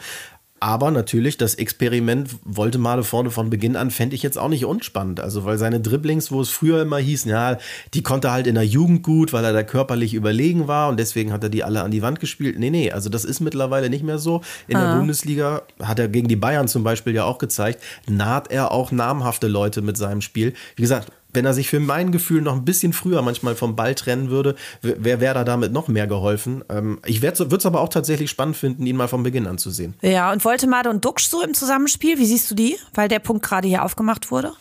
Aber 0.60 0.90
natürlich, 0.90 1.38
das 1.38 1.56
Experiment 1.56 2.30
wollte 2.44 2.80
Male 2.80 3.04
vorne 3.04 3.30
von 3.30 3.50
Beginn 3.50 3.76
an, 3.76 3.92
fände 3.92 4.16
ich 4.16 4.24
jetzt 4.24 4.38
auch 4.38 4.50
nicht 4.50 4.66
unspannend. 4.66 5.20
Also, 5.20 5.46
weil 5.46 5.58
seine 5.58 5.80
Dribblings, 5.80 6.32
wo 6.32 6.42
es 6.42 6.50
früher 6.50 6.82
immer 6.82 6.98
hieß, 6.98 7.26
ja, 7.26 7.58
die 7.94 8.02
konnte 8.02 8.30
er 8.30 8.34
halt 8.34 8.48
in 8.48 8.56
der 8.56 8.66
Jugend 8.66 9.04
gut, 9.04 9.34
weil 9.34 9.46
er 9.46 9.54
da 9.54 9.64
körperlich 9.64 10.14
überlegen 10.14 10.68
war 10.68 10.90
und 10.90 11.00
deswegen 11.00 11.32
hat 11.32 11.44
er 11.44 11.50
die 11.50 11.64
alle 11.64 11.84
an 11.84 11.92
die 11.92 12.02
Wand 12.02 12.20
gespielt. 12.20 12.58
Nee, 12.58 12.72
nee, 12.72 12.92
also 12.92 13.10
das 13.10 13.24
ist 13.24 13.40
mittlerweile 13.40 13.90
nicht 13.90 14.04
mehr 14.04 14.18
so. 14.18 14.42
In 14.68 14.78
der 14.78 14.96
Bundesliga 14.96 15.62
hat 15.82 16.00
er 16.00 16.08
gegen 16.08 16.28
die 16.28 16.36
Bayern 16.36 16.68
zum 16.68 16.84
Beispiel 16.84 17.14
ja 17.14 17.26
auch 17.26 17.38
gezeigt, 17.38 17.84
naht 18.08 18.52
er 18.52 18.72
auch 18.72 18.92
namhafte 18.92 19.48
Leute 19.48 19.82
mit 19.82 19.98
seinem 19.98 20.22
Spiel. 20.22 20.54
Wie 20.76 20.82
gesagt, 20.82 21.12
wenn 21.38 21.46
er 21.46 21.54
sich 21.54 21.70
für 21.70 21.80
mein 21.80 22.12
Gefühl 22.12 22.42
noch 22.42 22.56
ein 22.56 22.66
bisschen 22.66 22.94
früher 22.94 23.22
manchmal 23.22 23.56
vom 23.56 23.76
Ball 23.76 23.94
trennen 23.94 24.32
würde, 24.32 24.56
wäre 24.82 25.22
wär 25.22 25.36
da 25.36 25.44
damit 25.44 25.72
noch 25.72 25.88
mehr 25.88 26.08
geholfen. 26.08 26.64
Ähm, 26.68 27.00
ich 27.06 27.22
würde 27.22 27.58
es 27.58 27.66
aber 27.68 27.80
auch 27.80 27.90
tatsächlich 27.90 28.32
spannend 28.32 28.58
finden, 28.58 28.88
ihn 28.88 28.96
mal 28.96 29.08
von 29.08 29.22
Beginn 29.22 29.46
an 29.46 29.60
zu 29.60 29.70
sehen. 29.70 29.94
Ja, 30.02 30.32
und 30.32 30.44
Woltemade 30.44 30.90
und 30.90 31.06
Duxch 31.06 31.28
so 31.28 31.44
im 31.44 31.54
Zusammenspiel, 31.54 32.18
wie 32.18 32.26
siehst 32.26 32.50
du 32.50 32.56
die? 32.56 32.76
Weil 32.96 33.08
der 33.08 33.20
Punkt 33.20 33.46
gerade 33.46 33.68
hier 33.68 33.86
aufgemacht 33.86 34.32
wurde. 34.32 34.52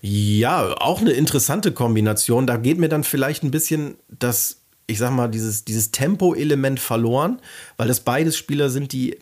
Ja, 0.00 0.74
auch 0.78 1.02
eine 1.02 1.12
interessante 1.12 1.72
Kombination. 1.72 2.46
Da 2.46 2.56
geht 2.56 2.78
mir 2.78 2.88
dann 2.88 3.04
vielleicht 3.04 3.42
ein 3.42 3.50
bisschen 3.50 3.96
das, 4.08 4.62
ich 4.86 4.98
sag 4.98 5.10
mal, 5.10 5.28
dieses, 5.28 5.66
dieses 5.66 5.90
Tempo-Element 5.90 6.80
verloren, 6.80 7.38
weil 7.76 7.88
das 7.88 8.00
beides 8.00 8.38
Spieler 8.38 8.70
sind, 8.70 8.92
die, 8.92 9.12
äh, 9.12 9.18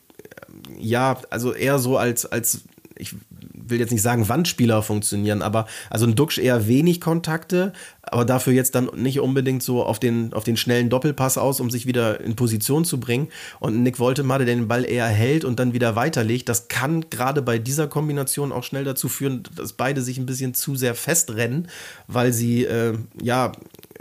ja, 0.78 1.18
also 1.30 1.52
eher 1.52 1.80
so 1.80 1.96
als, 1.96 2.26
als, 2.26 2.62
ich 2.96 3.16
will 3.66 3.80
jetzt 3.80 3.92
nicht 3.92 4.02
sagen 4.02 4.28
Wandspieler 4.28 4.82
funktionieren, 4.82 5.42
aber 5.42 5.66
also 5.90 6.06
ein 6.06 6.14
Duxch 6.14 6.38
eher 6.38 6.66
wenig 6.66 7.00
Kontakte, 7.00 7.72
aber 8.02 8.24
dafür 8.24 8.52
jetzt 8.52 8.74
dann 8.74 8.90
nicht 8.96 9.20
unbedingt 9.20 9.62
so 9.62 9.84
auf 9.84 9.98
den, 9.98 10.32
auf 10.32 10.44
den 10.44 10.56
schnellen 10.56 10.90
Doppelpass 10.90 11.38
aus, 11.38 11.60
um 11.60 11.70
sich 11.70 11.86
wieder 11.86 12.20
in 12.20 12.36
Position 12.36 12.84
zu 12.84 12.98
bringen. 12.98 13.28
Und 13.60 13.82
Nick 13.82 13.98
Woltemade, 13.98 14.44
der 14.44 14.54
den 14.54 14.68
Ball 14.68 14.84
eher 14.84 15.06
hält 15.06 15.44
und 15.44 15.58
dann 15.58 15.72
wieder 15.72 15.96
weiterlegt, 15.96 16.48
das 16.48 16.68
kann 16.68 17.08
gerade 17.10 17.42
bei 17.42 17.58
dieser 17.58 17.86
Kombination 17.86 18.52
auch 18.52 18.64
schnell 18.64 18.84
dazu 18.84 19.08
führen, 19.08 19.42
dass 19.56 19.72
beide 19.72 20.02
sich 20.02 20.18
ein 20.18 20.26
bisschen 20.26 20.54
zu 20.54 20.76
sehr 20.76 20.94
festrennen, 20.94 21.68
weil 22.06 22.32
sie 22.32 22.64
äh, 22.64 22.94
ja 23.20 23.52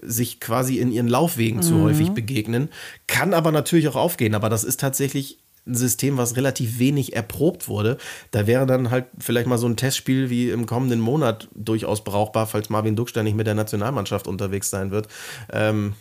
sich 0.02 0.39
quasi 0.39 0.80
in 0.80 0.91
ihren 0.91 1.08
Laufwegen 1.08 1.62
zu 1.62 1.82
häufig 1.82 2.10
begegnen. 2.10 2.69
Kann 3.08 3.34
aber 3.34 3.52
natürlich 3.52 3.88
auch 3.88 3.95
aufgehen, 3.95 4.34
aber 4.34 4.50
das 4.50 4.63
ist 4.63 4.80
tatsächlich 4.80 5.38
ein 5.67 5.76
System, 5.76 6.17
was 6.17 6.36
relativ 6.36 6.80
wenig 6.80 7.15
erprobt 7.15 7.67
wurde. 7.67 7.97
Da 8.32 8.47
wäre 8.47 8.65
dann 8.65 8.89
halt 8.89 9.06
vielleicht 9.19 9.47
mal 9.47 9.58
so 9.58 9.67
ein 9.67 9.78
Testspiel 9.78 10.30
wie 10.30 10.50
im 10.50 10.65
kommenden 10.65 11.00
Monat 11.00 11.50
durchaus 11.54 12.04
brauchbar, 12.04 12.47
falls 12.47 12.69
Marvin 12.69 12.95
Duckstein 12.95 13.26
nicht 13.26 13.38
mit 13.38 13.47
der 13.47 13.56
Nationalmannschaft 13.56 14.28
unterwegs 14.28 14.69
sein 14.69 14.91
wird. 14.91 15.08
Ähm, 15.52 15.93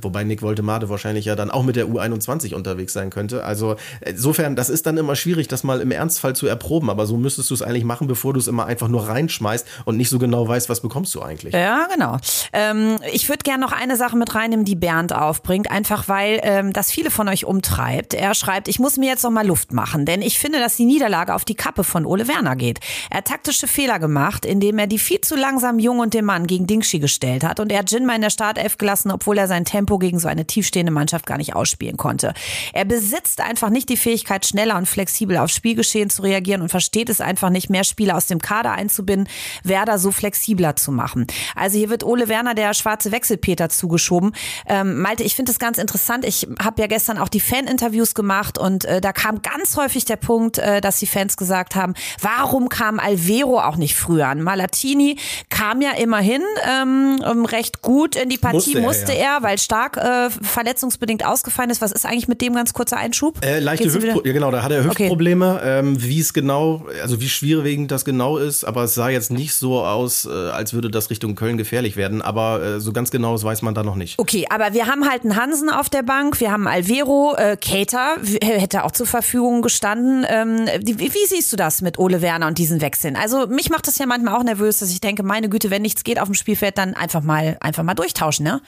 Wobei 0.00 0.24
Nick 0.24 0.42
Woltemade 0.42 0.88
wahrscheinlich 0.88 1.24
ja 1.24 1.36
dann 1.36 1.50
auch 1.50 1.62
mit 1.62 1.76
der 1.76 1.86
U21 1.86 2.54
unterwegs 2.54 2.92
sein 2.92 3.10
könnte. 3.10 3.44
Also 3.44 3.76
insofern, 4.00 4.56
das 4.56 4.70
ist 4.70 4.86
dann 4.86 4.96
immer 4.96 5.16
schwierig, 5.16 5.48
das 5.48 5.64
mal 5.64 5.80
im 5.80 5.90
Ernstfall 5.90 6.36
zu 6.36 6.46
erproben. 6.46 6.90
Aber 6.90 7.06
so 7.06 7.16
müsstest 7.16 7.50
du 7.50 7.54
es 7.54 7.62
eigentlich 7.62 7.84
machen, 7.84 8.06
bevor 8.06 8.32
du 8.32 8.40
es 8.40 8.46
immer 8.46 8.66
einfach 8.66 8.88
nur 8.88 9.08
reinschmeißt 9.08 9.66
und 9.84 9.96
nicht 9.96 10.08
so 10.08 10.18
genau 10.18 10.46
weißt, 10.46 10.68
was 10.68 10.80
bekommst 10.80 11.14
du 11.14 11.22
eigentlich. 11.22 11.54
Ja, 11.54 11.86
genau. 11.92 12.18
Ähm, 12.52 12.96
ich 13.12 13.28
würde 13.28 13.42
gerne 13.42 13.64
noch 13.64 13.72
eine 13.72 13.96
Sache 13.96 14.16
mit 14.16 14.34
reinnehmen, 14.34 14.64
die 14.64 14.76
Bernd 14.76 15.12
aufbringt, 15.12 15.70
einfach 15.70 16.08
weil 16.08 16.40
ähm, 16.42 16.72
das 16.72 16.90
viele 16.90 17.10
von 17.10 17.28
euch 17.28 17.44
umtreibt. 17.44 18.14
Er 18.14 18.34
schreibt, 18.34 18.68
ich 18.68 18.78
muss 18.78 18.96
mir 18.96 19.08
jetzt 19.08 19.22
noch 19.22 19.30
mal 19.30 19.46
Luft 19.46 19.72
machen, 19.72 20.04
denn 20.04 20.22
ich 20.22 20.38
finde, 20.38 20.58
dass 20.58 20.76
die 20.76 20.84
Niederlage 20.84 21.34
auf 21.34 21.44
die 21.44 21.54
Kappe 21.54 21.84
von 21.84 22.06
Ole 22.06 22.28
Werner 22.28 22.56
geht. 22.56 22.80
Er 23.10 23.18
hat 23.18 23.26
taktische 23.26 23.66
Fehler 23.66 23.98
gemacht, 23.98 24.44
indem 24.44 24.78
er 24.78 24.86
die 24.86 24.98
viel 24.98 25.20
zu 25.20 25.36
langsam 25.36 25.78
Jung 25.78 25.98
und 26.00 26.14
den 26.14 26.24
Mann 26.24 26.46
gegen 26.46 26.66
Dingschi 26.66 26.98
gestellt 26.98 27.44
hat 27.44 27.60
und 27.60 27.72
er 27.72 27.80
hat 27.80 27.90
Jinma 27.90 28.14
in 28.14 28.22
der 28.22 28.30
Startelf 28.30 28.78
gelassen, 28.78 29.10
obwohl 29.10 29.38
er 29.38 29.48
sein 29.48 29.64
Tempo 29.64 29.77
gegen 29.86 30.18
so 30.18 30.28
eine 30.28 30.46
tiefstehende 30.46 30.92
Mannschaft 30.92 31.26
gar 31.26 31.38
nicht 31.38 31.54
ausspielen 31.54 31.96
konnte. 31.96 32.34
Er 32.72 32.84
besitzt 32.84 33.40
einfach 33.40 33.70
nicht 33.70 33.88
die 33.88 33.96
Fähigkeit, 33.96 34.46
schneller 34.46 34.76
und 34.76 34.86
flexibel 34.86 35.36
aufs 35.36 35.54
Spielgeschehen 35.54 36.10
zu 36.10 36.22
reagieren 36.22 36.62
und 36.62 36.68
versteht 36.68 37.08
es 37.08 37.20
einfach 37.20 37.50
nicht, 37.50 37.70
mehr 37.70 37.84
Spieler 37.84 38.16
aus 38.16 38.26
dem 38.26 38.40
Kader 38.40 38.72
einzubinden, 38.72 39.28
Werder 39.62 39.98
so 39.98 40.10
flexibler 40.10 40.76
zu 40.76 40.92
machen. 40.92 41.26
Also 41.54 41.78
hier 41.78 41.90
wird 41.90 42.04
Ole 42.04 42.28
Werner 42.28 42.54
der 42.54 42.74
schwarze 42.74 43.12
Wechselpeter 43.12 43.68
zugeschoben. 43.68 44.32
Ähm, 44.66 45.00
Malte, 45.00 45.22
ich 45.22 45.34
finde 45.34 45.52
es 45.52 45.58
ganz 45.58 45.78
interessant. 45.78 46.24
Ich 46.24 46.46
habe 46.62 46.80
ja 46.80 46.86
gestern 46.86 47.18
auch 47.18 47.28
die 47.28 47.40
Fan-Interviews 47.40 48.14
gemacht 48.14 48.58
und 48.58 48.84
äh, 48.84 49.00
da 49.00 49.12
kam 49.12 49.42
ganz 49.42 49.76
häufig 49.76 50.04
der 50.04 50.16
Punkt, 50.16 50.58
äh, 50.58 50.80
dass 50.80 50.98
die 50.98 51.06
Fans 51.06 51.36
gesagt 51.36 51.74
haben, 51.74 51.94
warum 52.20 52.68
kam 52.68 52.98
Alvero 52.98 53.60
auch 53.60 53.76
nicht 53.76 53.94
früher 53.94 54.28
an? 54.28 54.42
Malatini 54.42 55.18
kam 55.50 55.82
ja 55.82 55.92
immerhin 55.92 56.42
ähm, 56.66 57.44
recht 57.44 57.82
gut 57.82 58.16
in 58.16 58.28
die 58.28 58.38
Partie, 58.38 58.78
Musste 58.78 58.80
musste, 58.80 59.12
er, 59.12 59.18
ja. 59.18 59.36
er, 59.36 59.42
weil 59.42 59.58
stark 59.68 59.98
äh, 59.98 60.30
verletzungsbedingt 60.30 61.26
ausgefallen 61.26 61.68
ist. 61.68 61.82
Was 61.82 61.92
ist 61.92 62.06
eigentlich 62.06 62.26
mit 62.26 62.40
dem 62.40 62.54
ganz 62.54 62.72
kurzer 62.72 62.96
Einschub? 62.96 63.44
Äh, 63.44 63.58
leichte 63.60 63.84
Hüftprobleme, 63.84 64.26
ja 64.26 64.32
genau, 64.32 64.50
da 64.50 64.62
hat 64.62 64.72
er 64.72 64.80
Okay. 64.88 65.04
Hüftprobleme. 65.04 65.60
Ähm, 65.62 66.02
wie 66.02 66.20
es 66.20 66.32
genau, 66.32 66.86
also 67.02 67.20
wie 67.20 67.28
schwerwiegend 67.28 67.90
das 67.90 68.06
genau 68.06 68.38
ist, 68.38 68.64
aber 68.64 68.84
es 68.84 68.94
sah 68.94 69.10
jetzt 69.10 69.30
nicht 69.30 69.52
so 69.54 69.84
aus, 69.84 70.24
äh, 70.24 70.30
als 70.30 70.72
würde 70.72 70.90
das 70.90 71.10
Richtung 71.10 71.34
Köln 71.34 71.58
gefährlich 71.58 71.96
werden. 71.96 72.22
Aber 72.22 72.62
äh, 72.62 72.80
so 72.80 72.92
ganz 72.94 73.10
genau 73.10 73.32
das 73.34 73.44
weiß 73.44 73.60
man 73.60 73.74
da 73.74 73.82
noch 73.82 73.94
nicht. 73.94 74.18
Okay, 74.18 74.46
aber 74.48 74.72
wir 74.72 74.86
haben 74.86 75.06
halt 75.06 75.24
einen 75.24 75.36
Hansen 75.36 75.68
auf 75.68 75.90
der 75.90 76.02
Bank, 76.02 76.40
wir 76.40 76.50
haben 76.50 76.66
Alvero, 76.66 77.34
äh, 77.36 77.58
Cater 77.60 78.16
w- 78.22 78.38
hätte 78.40 78.84
auch 78.84 78.92
zur 78.92 79.06
Verfügung 79.06 79.60
gestanden. 79.60 80.24
Ähm, 80.30 80.66
wie, 80.82 80.98
wie 80.98 81.26
siehst 81.26 81.52
du 81.52 81.56
das 81.58 81.82
mit 81.82 81.98
Ole 81.98 82.22
Werner 82.22 82.46
und 82.46 82.56
diesen 82.56 82.80
Wechseln? 82.80 83.16
Also 83.16 83.46
mich 83.48 83.68
macht 83.68 83.86
das 83.86 83.98
ja 83.98 84.06
manchmal 84.06 84.34
auch 84.34 84.44
nervös, 84.44 84.78
dass 84.78 84.90
ich 84.90 85.02
denke, 85.02 85.22
meine 85.22 85.50
Güte, 85.50 85.70
wenn 85.70 85.82
nichts 85.82 86.04
geht 86.04 86.18
auf 86.18 86.28
dem 86.28 86.34
Spielfeld, 86.34 86.78
dann 86.78 86.94
einfach 86.94 87.22
mal 87.22 87.58
einfach 87.60 87.82
mal 87.82 87.92
durchtauschen, 87.94 88.44
ne? 88.44 88.62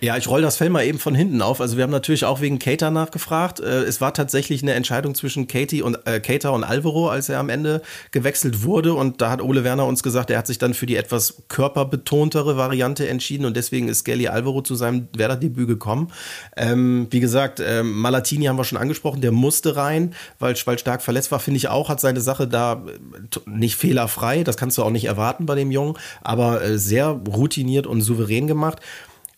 Ja, 0.00 0.16
ich 0.16 0.28
roll 0.28 0.43
das 0.44 0.56
fällt 0.56 0.70
mal 0.70 0.84
eben 0.84 0.98
von 0.98 1.14
hinten 1.14 1.42
auf. 1.42 1.60
Also 1.60 1.76
wir 1.76 1.82
haben 1.82 1.90
natürlich 1.90 2.24
auch 2.24 2.40
wegen 2.40 2.58
Cater 2.58 2.90
nachgefragt. 2.90 3.60
Äh, 3.60 3.82
es 3.82 4.00
war 4.00 4.14
tatsächlich 4.14 4.62
eine 4.62 4.74
Entscheidung 4.74 5.14
zwischen 5.14 5.48
Katie 5.48 5.82
und 5.82 5.98
äh, 6.06 6.20
Cater 6.20 6.52
und 6.52 6.64
Alvaro, 6.64 7.08
als 7.08 7.28
er 7.28 7.40
am 7.40 7.48
Ende 7.48 7.82
gewechselt 8.10 8.62
wurde. 8.62 8.94
Und 8.94 9.20
da 9.20 9.30
hat 9.30 9.42
Ole 9.42 9.64
Werner 9.64 9.86
uns 9.86 10.02
gesagt, 10.02 10.30
er 10.30 10.38
hat 10.38 10.46
sich 10.46 10.58
dann 10.58 10.74
für 10.74 10.86
die 10.86 10.96
etwas 10.96 11.42
körperbetontere 11.48 12.56
Variante 12.56 13.08
entschieden 13.08 13.44
und 13.46 13.56
deswegen 13.56 13.88
ist 13.88 14.00
Skelly 14.00 14.28
Alvaro 14.28 14.62
zu 14.62 14.74
seinem 14.74 15.08
Werder-Debüt 15.16 15.66
gekommen. 15.66 16.12
Ähm, 16.56 17.08
wie 17.10 17.20
gesagt, 17.20 17.60
ähm, 17.60 18.00
Malatini 18.00 18.46
haben 18.46 18.58
wir 18.58 18.64
schon 18.64 18.78
angesprochen, 18.78 19.20
der 19.20 19.32
musste 19.32 19.76
rein, 19.76 20.14
weil, 20.38 20.54
weil 20.64 20.78
stark 20.78 21.02
verletzt 21.02 21.32
war, 21.32 21.40
finde 21.40 21.58
ich 21.58 21.68
auch, 21.68 21.88
hat 21.88 22.00
seine 22.00 22.20
Sache 22.20 22.46
da 22.46 22.84
äh, 22.86 23.50
nicht 23.50 23.76
fehlerfrei. 23.76 24.44
Das 24.44 24.56
kannst 24.56 24.78
du 24.78 24.82
auch 24.82 24.90
nicht 24.90 25.06
erwarten 25.06 25.46
bei 25.46 25.54
dem 25.54 25.70
Jungen, 25.70 25.96
aber 26.22 26.62
äh, 26.62 26.78
sehr 26.78 27.08
routiniert 27.08 27.86
und 27.86 28.02
souverän 28.02 28.46
gemacht. 28.46 28.80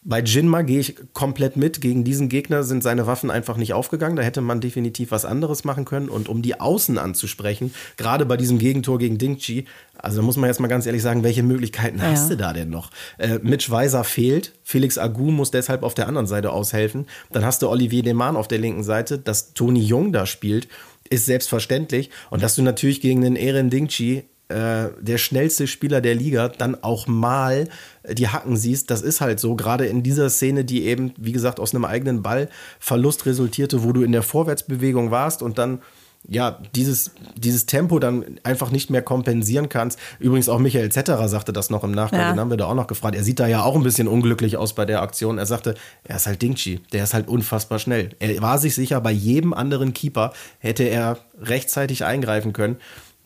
Bei 0.09 0.21
Jinma 0.21 0.62
gehe 0.62 0.79
ich 0.79 0.95
komplett 1.14 1.57
mit. 1.57 1.81
Gegen 1.81 2.05
diesen 2.05 2.29
Gegner 2.29 2.62
sind 2.62 2.85
seine 2.85 3.09
Waffen 3.09 3.29
einfach 3.29 3.57
nicht 3.57 3.73
aufgegangen. 3.73 4.14
Da 4.14 4.23
hätte 4.23 4.40
man 4.40 4.61
definitiv 4.61 5.11
was 5.11 5.25
anderes 5.25 5.64
machen 5.64 5.85
können. 5.85 6.09
Und 6.09 6.29
um 6.29 6.42
die 6.42 6.61
Außen 6.61 6.97
anzusprechen, 6.97 7.75
gerade 7.97 8.25
bei 8.25 8.37
diesem 8.37 8.59
Gegentor 8.59 9.01
gegen 9.01 9.19
Dingchi, 9.19 9.64
also 9.99 10.19
da 10.19 10.23
muss 10.23 10.37
man 10.37 10.49
jetzt 10.49 10.61
mal 10.61 10.69
ganz 10.69 10.87
ehrlich 10.87 11.03
sagen, 11.03 11.25
welche 11.25 11.42
Möglichkeiten 11.42 11.99
ja. 11.99 12.05
hast 12.05 12.31
du 12.31 12.37
da 12.37 12.53
denn 12.53 12.71
noch? 12.71 12.92
Äh, 13.19 13.40
Mitch 13.42 13.69
Weiser 13.69 14.05
fehlt. 14.05 14.53
Felix 14.62 14.97
Agu 14.97 15.33
muss 15.33 15.51
deshalb 15.51 15.83
auf 15.83 15.95
der 15.95 16.07
anderen 16.07 16.29
Seite 16.29 16.53
aushelfen. 16.53 17.07
Dann 17.33 17.45
hast 17.45 17.62
du 17.62 17.69
Olivier 17.69 18.05
Deman 18.05 18.37
auf 18.37 18.47
der 18.47 18.59
linken 18.59 18.85
Seite. 18.85 19.19
Dass 19.19 19.55
Toni 19.55 19.81
Jung 19.81 20.12
da 20.12 20.25
spielt, 20.25 20.69
ist 21.11 21.27
selbstverständlich. 21.27 22.11
Und 22.31 22.45
dass 22.45 22.55
du 22.55 22.62
natürlich 22.62 23.01
gegen 23.01 23.23
den 23.23 23.35
Eren 23.35 23.71
Dingchi 23.71 24.23
äh, 24.49 24.90
der 25.01 25.19
schnellste 25.19 25.66
Spieler 25.66 26.01
der 26.01 26.14
Liga 26.14 26.49
dann 26.49 26.81
auch 26.81 27.09
mal 27.09 27.69
die 28.12 28.29
Hacken 28.29 28.57
siehst, 28.57 28.90
das 28.90 29.03
ist 29.03 29.21
halt 29.21 29.40
so, 29.40 29.55
gerade 29.57 29.87
in 29.87 30.03
dieser 30.03 30.31
Szene, 30.31 30.64
die 30.64 30.85
eben, 30.85 31.12
wie 31.16 31.33
gesagt, 31.33 31.61
aus 31.61 31.75
einem 31.75 31.85
eigenen 31.85 32.23
Ballverlust 32.23 33.27
resultierte, 33.27 33.85
wo 33.85 33.92
du 33.92 34.03
in 34.03 34.12
der 34.12 34.23
Vorwärtsbewegung 34.23 35.11
warst 35.11 35.42
und 35.42 35.59
dann 35.59 35.81
ja, 36.29 36.59
dieses, 36.75 37.12
dieses 37.37 37.66
Tempo 37.66 37.99
dann 37.99 38.25
einfach 38.42 38.71
nicht 38.71 38.90
mehr 38.90 39.03
kompensieren 39.03 39.69
kannst. 39.69 39.99
Übrigens 40.19 40.49
auch 40.49 40.59
Michael 40.59 40.90
Zetterer 40.90 41.29
sagte 41.29 41.53
das 41.53 41.71
noch 41.71 41.85
im 41.85 41.92
Nachgang, 41.92 42.21
ja. 42.21 42.33
den 42.33 42.40
haben 42.40 42.51
wir 42.51 42.57
da 42.57 42.66
auch 42.66 42.75
noch 42.75 42.88
gefragt. 42.88 43.14
Er 43.14 43.23
sieht 43.23 43.38
da 43.38 43.47
ja 43.47 43.62
auch 43.62 43.77
ein 43.77 43.83
bisschen 43.83 44.09
unglücklich 44.09 44.57
aus 44.57 44.75
bei 44.75 44.85
der 44.85 45.03
Aktion. 45.03 45.38
Er 45.38 45.47
sagte, 45.47 45.75
er 46.05 46.16
ist 46.16 46.27
halt 46.27 46.42
Dingchi, 46.42 46.81
der 46.92 47.05
ist 47.05 47.14
halt 47.14 47.29
unfassbar 47.29 47.79
schnell. 47.79 48.11
Er 48.19 48.40
war 48.42 48.59
sich 48.59 48.75
sicher, 48.75 49.01
bei 49.01 49.12
jedem 49.12 49.55
anderen 49.55 49.92
Keeper 49.92 50.33
hätte 50.59 50.85
er 50.85 51.19
rechtzeitig 51.40 52.05
eingreifen 52.05 52.53
können. 52.53 52.77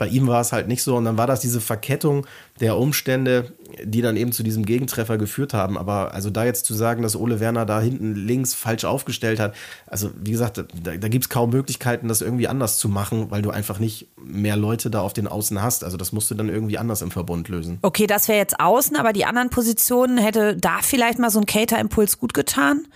Bei 0.00 0.06
ihm 0.06 0.28
war 0.28 0.40
es 0.40 0.50
halt 0.50 0.66
nicht 0.66 0.82
so. 0.82 0.96
Und 0.96 1.04
dann 1.04 1.18
war 1.18 1.26
das 1.26 1.40
diese 1.40 1.60
Verkettung 1.60 2.26
der 2.58 2.78
Umstände, 2.78 3.52
die 3.84 4.00
dann 4.00 4.16
eben 4.16 4.32
zu 4.32 4.42
diesem 4.42 4.64
Gegentreffer 4.64 5.18
geführt 5.18 5.52
haben. 5.52 5.76
Aber 5.76 6.14
also 6.14 6.30
da 6.30 6.46
jetzt 6.46 6.64
zu 6.64 6.72
sagen, 6.72 7.02
dass 7.02 7.16
Ole 7.16 7.38
Werner 7.38 7.66
da 7.66 7.82
hinten 7.82 8.14
links 8.14 8.54
falsch 8.54 8.86
aufgestellt 8.86 9.38
hat, 9.38 9.54
also 9.86 10.10
wie 10.18 10.30
gesagt, 10.30 10.56
da, 10.56 10.62
da 10.96 11.08
gibt 11.08 11.26
es 11.26 11.28
kaum 11.28 11.50
Möglichkeiten, 11.50 12.08
das 12.08 12.22
irgendwie 12.22 12.48
anders 12.48 12.78
zu 12.78 12.88
machen, 12.88 13.30
weil 13.30 13.42
du 13.42 13.50
einfach 13.50 13.78
nicht 13.78 14.08
mehr 14.16 14.56
Leute 14.56 14.88
da 14.88 15.02
auf 15.02 15.12
den 15.12 15.28
Außen 15.28 15.60
hast. 15.60 15.84
Also 15.84 15.98
das 15.98 16.12
musst 16.12 16.30
du 16.30 16.34
dann 16.34 16.48
irgendwie 16.48 16.78
anders 16.78 17.02
im 17.02 17.10
Verbund 17.10 17.50
lösen. 17.50 17.76
Okay, 17.82 18.06
das 18.06 18.26
wäre 18.26 18.38
jetzt 18.38 18.58
außen, 18.58 18.96
aber 18.96 19.12
die 19.12 19.26
anderen 19.26 19.50
Positionen 19.50 20.16
hätte 20.16 20.56
da 20.56 20.78
vielleicht 20.80 21.18
mal 21.18 21.28
so 21.28 21.40
ein 21.40 21.44
Cater-Impuls 21.44 22.18
gut 22.18 22.32
getan? 22.32 22.86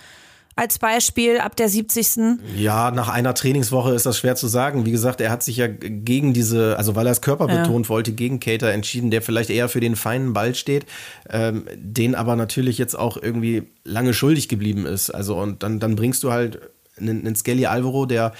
Als 0.57 0.79
Beispiel 0.79 1.38
ab 1.38 1.57
der 1.57 1.69
70. 1.69 2.38
Ja, 2.57 2.90
nach 2.90 3.09
einer 3.09 3.35
Trainingswoche 3.35 3.93
ist 3.93 4.07
das 4.07 4.19
schwer 4.19 4.37
zu 4.37 4.47
sagen. 4.47 4.87
Wie 4.87 4.93
gesagt, 4.93 5.21
er 5.21 5.31
hat 5.31 5.43
sich 5.43 5.57
ja 5.57 5.67
gegen 5.67 6.33
diese, 6.33 6.77
also 6.77 6.95
weil 6.95 7.07
er 7.07 7.12
es 7.12 7.21
körperbetont 7.21 7.87
ja. 7.87 7.88
wollte, 7.88 8.12
gegen 8.12 8.40
Cater 8.40 8.71
entschieden, 8.71 9.11
der 9.11 9.23
vielleicht 9.23 9.51
eher 9.51 9.69
für 9.69 9.81
den 9.81 9.97
feinen 9.97 10.33
Ball 10.33 10.55
steht, 10.55 10.87
ähm, 11.29 11.64
den 11.77 12.14
aber 12.14 12.37
natürlich 12.37 12.79
jetzt 12.79 12.95
auch 12.95 13.17
irgendwie 13.21 13.64
lange 13.85 14.14
schuldig 14.14 14.49
geblieben 14.49 14.87
ist. 14.87 15.11
Also 15.11 15.37
und 15.37 15.62
dann, 15.62 15.81
dann 15.81 15.97
bringst 15.97 16.23
du 16.23 16.31
halt 16.31 16.61
einen, 16.99 17.27
einen 17.27 17.37
Skelly 17.37 17.67
Alvaro, 17.67 18.07
der 18.07 18.33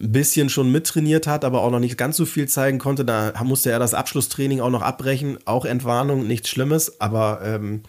ein 0.00 0.12
bisschen 0.12 0.48
schon 0.48 0.72
mittrainiert 0.72 1.26
hat, 1.26 1.44
aber 1.44 1.62
auch 1.62 1.70
noch 1.70 1.78
nicht 1.78 1.96
ganz 1.96 2.16
so 2.16 2.26
viel 2.26 2.48
zeigen 2.48 2.78
konnte. 2.78 3.04
Da 3.04 3.32
musste 3.44 3.70
er 3.70 3.78
das 3.78 3.94
Abschlusstraining 3.94 4.60
auch 4.60 4.70
noch 4.70 4.82
abbrechen. 4.82 5.38
Auch 5.44 5.64
Entwarnung, 5.64 6.26
nichts 6.26 6.48
Schlimmes, 6.48 7.00
aber 7.00 7.40
ähm, 7.44 7.82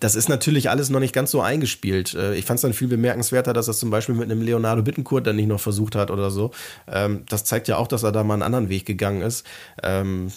das 0.00 0.14
ist 0.14 0.28
natürlich 0.28 0.70
alles 0.70 0.90
noch 0.90 1.00
nicht 1.00 1.14
ganz 1.14 1.30
so 1.30 1.40
eingespielt. 1.40 2.14
Äh, 2.14 2.34
ich 2.34 2.44
fand 2.44 2.56
es 2.56 2.62
dann 2.62 2.72
viel 2.72 2.88
bemerkenswerter, 2.88 3.52
dass 3.52 3.68
er 3.68 3.74
zum 3.74 3.90
Beispiel 3.90 4.14
mit 4.14 4.30
einem 4.30 4.42
Leonardo 4.42 4.82
Bittencourt 4.82 5.26
dann 5.26 5.36
nicht 5.36 5.48
noch 5.48 5.60
versucht 5.60 5.94
hat 5.94 6.10
oder 6.10 6.30
so. 6.30 6.50
Ähm, 6.86 7.24
das 7.28 7.44
zeigt 7.44 7.68
ja 7.68 7.76
auch, 7.76 7.88
dass 7.88 8.02
er 8.02 8.12
da 8.12 8.24
mal 8.24 8.34
einen 8.34 8.42
anderen 8.42 8.68
Weg 8.68 8.86
gegangen 8.86 9.22
ist. 9.22 9.46
Ähm, 9.82 10.30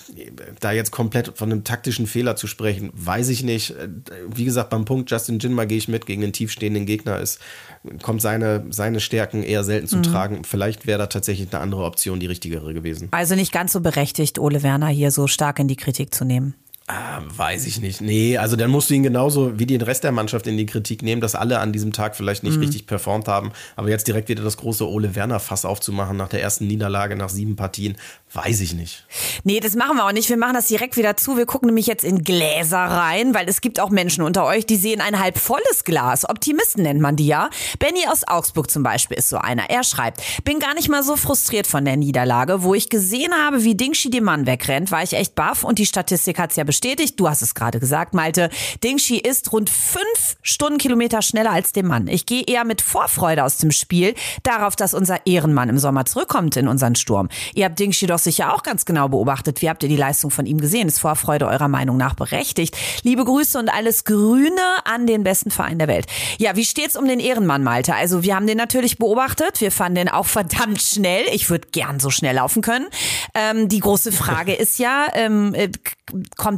da 0.60 0.72
jetzt 0.72 0.92
komplett 0.92 1.38
von 1.38 1.52
einem 1.52 1.64
taktischen 1.64 2.08
Fehler 2.08 2.36
zu 2.36 2.48
sprechen, 2.48 2.90
weiß 2.94 3.30
ich 3.30 3.44
nicht. 3.44 3.72
Äh, 3.72 3.90
wie 4.28 4.46
gesagt, 4.46 4.70
beim 4.70 4.86
Punkt 4.86 5.12
Justin 5.12 5.40
Jinma 5.40 5.66
gehe 5.66 5.78
ich 5.78 5.88
mit, 5.88 6.06
gegen 6.06 6.22
den 6.22 6.34
tiefstehenden 6.34 6.86
Gegner 6.86 7.20
ist, 7.20 7.40
kommt 8.02 8.22
seine, 8.22 8.66
seine 8.70 9.00
Stärken 9.00 9.44
eher 9.44 9.64
selten 9.64 9.88
zu 9.88 9.98
mhm. 9.98 10.04
tragen. 10.04 10.44
Vielleicht 10.44 10.88
wäre 10.88 11.00
da 11.00 11.08
tatsächlich 11.08 11.52
eine 11.52 11.62
andere 11.62 11.84
Option 11.84 12.20
die 12.20 12.28
richtigere 12.28 12.74
gewesen. 12.74 13.10
Also 13.12 13.36
nicht 13.36 13.52
ganz 13.52 13.74
so 13.74 13.82
berechtigt, 13.82 14.40
Ole 14.40 14.64
Werner 14.64 14.88
hier 14.88 15.12
so 15.12 15.28
stark 15.28 15.60
in 15.60 15.68
die 15.68 15.76
Kritik 15.76 16.14
zu 16.14 16.26
nehmen. 16.26 16.56
Ah, 16.88 17.19
weiß 17.36 17.65
ich 17.65 17.82
nicht. 17.82 18.00
Nee, 18.02 18.38
also 18.38 18.56
dann 18.56 18.69
musst 18.69 18.91
du 18.91 18.93
ihn 18.93 19.02
genauso 19.02 19.58
wie 19.58 19.65
den 19.65 19.82
Rest 19.82 20.04
der 20.04 20.12
Mannschaft 20.12 20.45
in 20.45 20.56
die 20.56 20.67
Kritik 20.67 21.02
nehmen, 21.02 21.19
dass 21.19 21.34
alle 21.34 21.58
an 21.58 21.74
diesem 21.74 21.93
Tag 21.93 22.15
vielleicht 22.15 22.43
nicht 22.43 22.58
mhm. 22.58 22.62
richtig 22.62 22.86
performt 22.86 23.28
haben. 23.28 23.54
Aber 23.76 23.89
jetzt 23.89 24.06
direkt 24.08 24.30
wieder 24.30 24.43
das 24.43 24.58
große 24.58 24.88
Ole 24.88 25.15
Werner-Fass 25.15 25.65
aufzumachen 25.65 26.15
nach 26.15 26.28
der 26.28 26.43
ersten 26.43 26.67
Niederlage 26.67 27.15
nach 27.15 27.30
sieben 27.30 27.56
Partien, 27.56 27.98
weiß 28.34 28.62
ich 28.62 28.76
nicht. 28.76 29.04
Nee, 29.43 29.60
das 29.62 29.74
machen 29.74 29.98
wir 29.98 30.06
auch 30.06 30.12
nicht. 30.12 30.30
Wir 30.30 30.38
machen 30.38 30.54
das 30.54 30.67
direkt 30.67 30.95
wieder 30.95 31.17
zu. 31.17 31.38
Wir 31.38 31.48
gucken 31.48 31.69
nämlich 31.69 31.88
jetzt 31.88 32.04
in 32.04 32.24
Gläser 32.24 32.78
rein, 32.78 33.34
weil 33.34 33.50
es 33.50 33.62
gibt 33.62 33.80
auch 33.80 33.89
Menschen 33.89 34.24
unter 34.24 34.45
euch, 34.45 34.67
die 34.67 34.76
sehen 34.76 35.02
ein 35.02 35.19
halb 35.19 35.39
volles 35.39 35.86
Glas. 35.86 36.30
Optimisten 36.30 36.84
nennt 36.84 37.02
man 37.02 37.15
die 37.15 37.26
ja. 37.26 37.50
Benny 37.80 38.06
aus 38.12 38.28
Augsburg 38.28 38.69
zum 38.69 38.84
Beispiel 38.84 39.17
ist 39.17 39.30
so 39.30 39.38
einer. 39.38 39.71
Er 39.71 39.84
schreibt, 39.84 40.21
bin 40.43 40.60
gar 40.60 40.76
nicht 40.76 40.89
mal 40.89 41.02
so 41.02 41.15
frustriert 41.15 41.65
von 41.65 41.84
der 41.84 41.98
Niederlage. 41.98 42.62
Wo 42.62 42.76
ich 42.76 42.89
gesehen 42.89 43.34
habe, 43.34 43.63
wie 43.63 43.74
Dingshi 43.74 44.12
den 44.12 44.24
Mann 44.24 44.45
wegrennt, 44.45 44.91
war 44.91 45.02
ich 45.02 45.13
echt 45.13 45.34
baff 45.34 45.63
und 45.63 45.80
die 45.80 45.88
Statistik 45.88 46.38
hat's 46.38 46.58
ja 46.58 46.63
bestätigt 46.63 46.75
bestätigt. 46.76 47.18
Du 47.18 47.30
hast 47.30 47.42
es 47.42 47.56
gerade 47.56 47.80
gesagt, 47.80 48.14
Malte. 48.14 48.50
Dingshi 48.84 49.18
ist 49.18 49.54
rund 49.54 49.70
fünf 49.70 50.36
Stundenkilometer 50.42 51.22
schneller 51.22 51.52
als 51.52 51.72
der 51.72 51.86
Mann. 51.86 52.10
Ich 52.10 52.26
gehe 52.26 52.44
eher 52.46 52.66
mit 52.66 52.82
Vorfreude 52.82 53.46
aus 53.46 53.60
dem 53.60 53.72
Spiel 53.72 54.14
darauf, 54.44 54.76
dass 54.76 54.94
unser 54.94 55.26
Ehrenmann 55.26 55.70
im 55.70 55.78
Sommer 55.78 56.04
zurückkommt 56.04 56.58
in 56.58 56.68
unseren 56.68 56.96
Sturm. 56.96 57.30
Ihr 57.54 57.64
habt 57.64 57.80
Dingshi 57.80 58.08
doch 58.08 58.20
sicher 58.20 58.54
auch 58.54 58.62
ganz 58.62 58.84
genau 58.84 59.08
beobachtet. 59.08 59.62
Wie 59.62 59.70
habt 59.70 59.84
ihr 59.84 59.90
die 59.90 59.96
Leistung 59.96 60.32
von 60.32 60.46
ihm 60.46 60.60
gesehen? 60.60 60.90
Ist 60.90 61.00
Vorfreude 61.00 61.48
eurer 61.48 61.70
Meinung 61.70 61.96
nach 61.96 62.14
berechtigt? 62.14 62.76
Liebe 63.04 63.24
Grüße 63.24 63.58
und 63.58 63.70
alles 63.70 64.04
Grüne 64.04 64.62
an 64.84 65.08
den 65.08 65.24
besten 65.24 65.52
Verein 65.52 65.80
der 65.80 65.88
Welt. 65.88 66.08
Ja, 66.40 66.58
wie 66.58 66.66
steht's 66.66 66.98
um 66.98 67.08
den 67.08 67.22
Ehrenmann, 67.22 67.64
Malte? 67.64 67.96
Also 67.96 68.22
wir 68.24 68.36
haben 68.36 68.48
den 68.48 68.58
natürlich 68.58 68.98
beobachtet. 68.98 69.62
Wir 69.62 69.72
fanden 69.72 69.96
den 69.96 70.10
auch 70.10 70.26
verdammt 70.26 70.82
schnell. 70.82 71.24
Ich 71.32 71.50
würde 71.50 71.70
gern 71.72 72.02
so 72.02 72.10
schnell 72.10 72.36
laufen 72.36 72.62
können. 72.62 72.88
Ähm, 73.34 73.70
die 73.70 73.80
große 73.80 74.12
Frage 74.12 74.54
ist 74.54 74.78
ja, 74.78 75.08
ähm, 75.14 75.54
äh, 75.54 75.70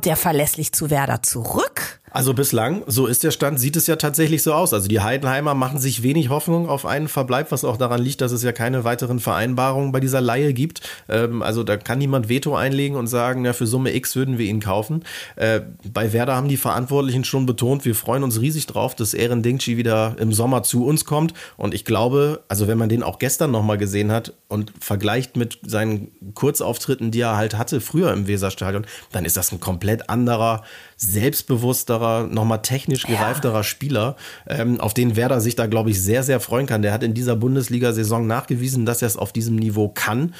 der 0.07 0.15
verlässlich 0.15 0.71
zu 0.71 0.89
Werder 0.89 1.21
zurück? 1.21 1.96
Also 2.17 2.33
bislang, 2.33 2.81
so 2.87 3.05
ist 3.05 3.23
der 3.23 3.29
Stand, 3.29 3.59
sieht 3.59 3.75
es 3.75 3.85
ja 3.85 3.95
tatsächlich 3.95 4.41
so 4.41 4.51
aus. 4.51 4.73
Also 4.73 4.87
die 4.87 5.01
Heidenheimer 5.01 5.53
machen 5.53 5.79
sich 5.79 6.01
wenig 6.01 6.29
Hoffnung 6.29 6.67
auf 6.67 6.83
einen 6.87 7.09
Verbleib, 7.09 7.51
was 7.51 7.63
auch 7.63 7.77
daran 7.77 8.01
liegt, 8.01 8.21
dass 8.21 8.31
es 8.31 8.41
ja 8.41 8.51
keine 8.53 8.83
weiteren 8.83 9.19
Vereinbarungen 9.19 9.91
bei 9.91 9.99
dieser 9.99 10.19
Laie 10.19 10.51
gibt. 10.55 10.81
Ähm, 11.09 11.43
also 11.43 11.61
da 11.61 11.77
kann 11.77 11.99
niemand 11.99 12.27
Veto 12.27 12.55
einlegen 12.55 12.97
und 12.97 13.05
sagen, 13.05 13.45
ja, 13.45 13.53
für 13.53 13.67
Summe 13.67 13.93
X 13.93 14.15
würden 14.15 14.39
wir 14.39 14.47
ihn 14.47 14.61
kaufen. 14.61 15.03
Äh, 15.35 15.61
bei 15.93 16.11
Werder 16.11 16.35
haben 16.35 16.47
die 16.47 16.57
Verantwortlichen 16.57 17.23
schon 17.23 17.45
betont, 17.45 17.85
wir 17.85 17.93
freuen 17.93 18.23
uns 18.23 18.41
riesig 18.41 18.65
drauf, 18.65 18.95
dass 18.95 19.13
Ehren 19.13 19.43
Dingchi 19.43 19.77
wieder 19.77 20.15
im 20.17 20.33
Sommer 20.33 20.63
zu 20.63 20.87
uns 20.87 21.05
kommt. 21.05 21.35
Und 21.55 21.75
ich 21.75 21.85
glaube, 21.85 22.43
also 22.47 22.67
wenn 22.67 22.79
man 22.79 22.89
den 22.89 23.03
auch 23.03 23.19
gestern 23.19 23.51
nochmal 23.51 23.77
gesehen 23.77 24.11
hat 24.11 24.33
und 24.47 24.73
vergleicht 24.79 25.37
mit 25.37 25.59
seinen 25.63 26.09
Kurzauftritten, 26.33 27.11
die 27.11 27.21
er 27.21 27.37
halt 27.37 27.59
hatte 27.59 27.79
früher 27.79 28.11
im 28.11 28.25
Weserstadion, 28.25 28.87
dann 29.11 29.23
ist 29.23 29.37
das 29.37 29.51
ein 29.51 29.59
komplett 29.59 30.09
anderer, 30.09 30.63
selbstbewussterer, 30.97 32.27
nochmal 32.27 32.61
technisch 32.63 33.03
gereifterer 33.03 33.57
ja. 33.57 33.63
Spieler, 33.63 34.15
ähm, 34.47 34.79
auf 34.79 34.93
den 34.93 35.15
Werder 35.15 35.39
sich 35.39 35.55
da, 35.55 35.67
glaube 35.67 35.91
ich, 35.91 36.01
sehr, 36.01 36.23
sehr 36.23 36.39
freuen 36.39 36.65
kann. 36.65 36.81
Der 36.81 36.91
hat 36.91 37.03
in 37.03 37.13
dieser 37.13 37.35
Bundesliga-Saison 37.35 38.25
nachgewiesen, 38.25 38.85
dass 38.85 39.01
er 39.01 39.07
es 39.07 39.17
auf 39.17 39.31
diesem 39.31 39.55
Niveau 39.55 39.89
kann 39.89 40.33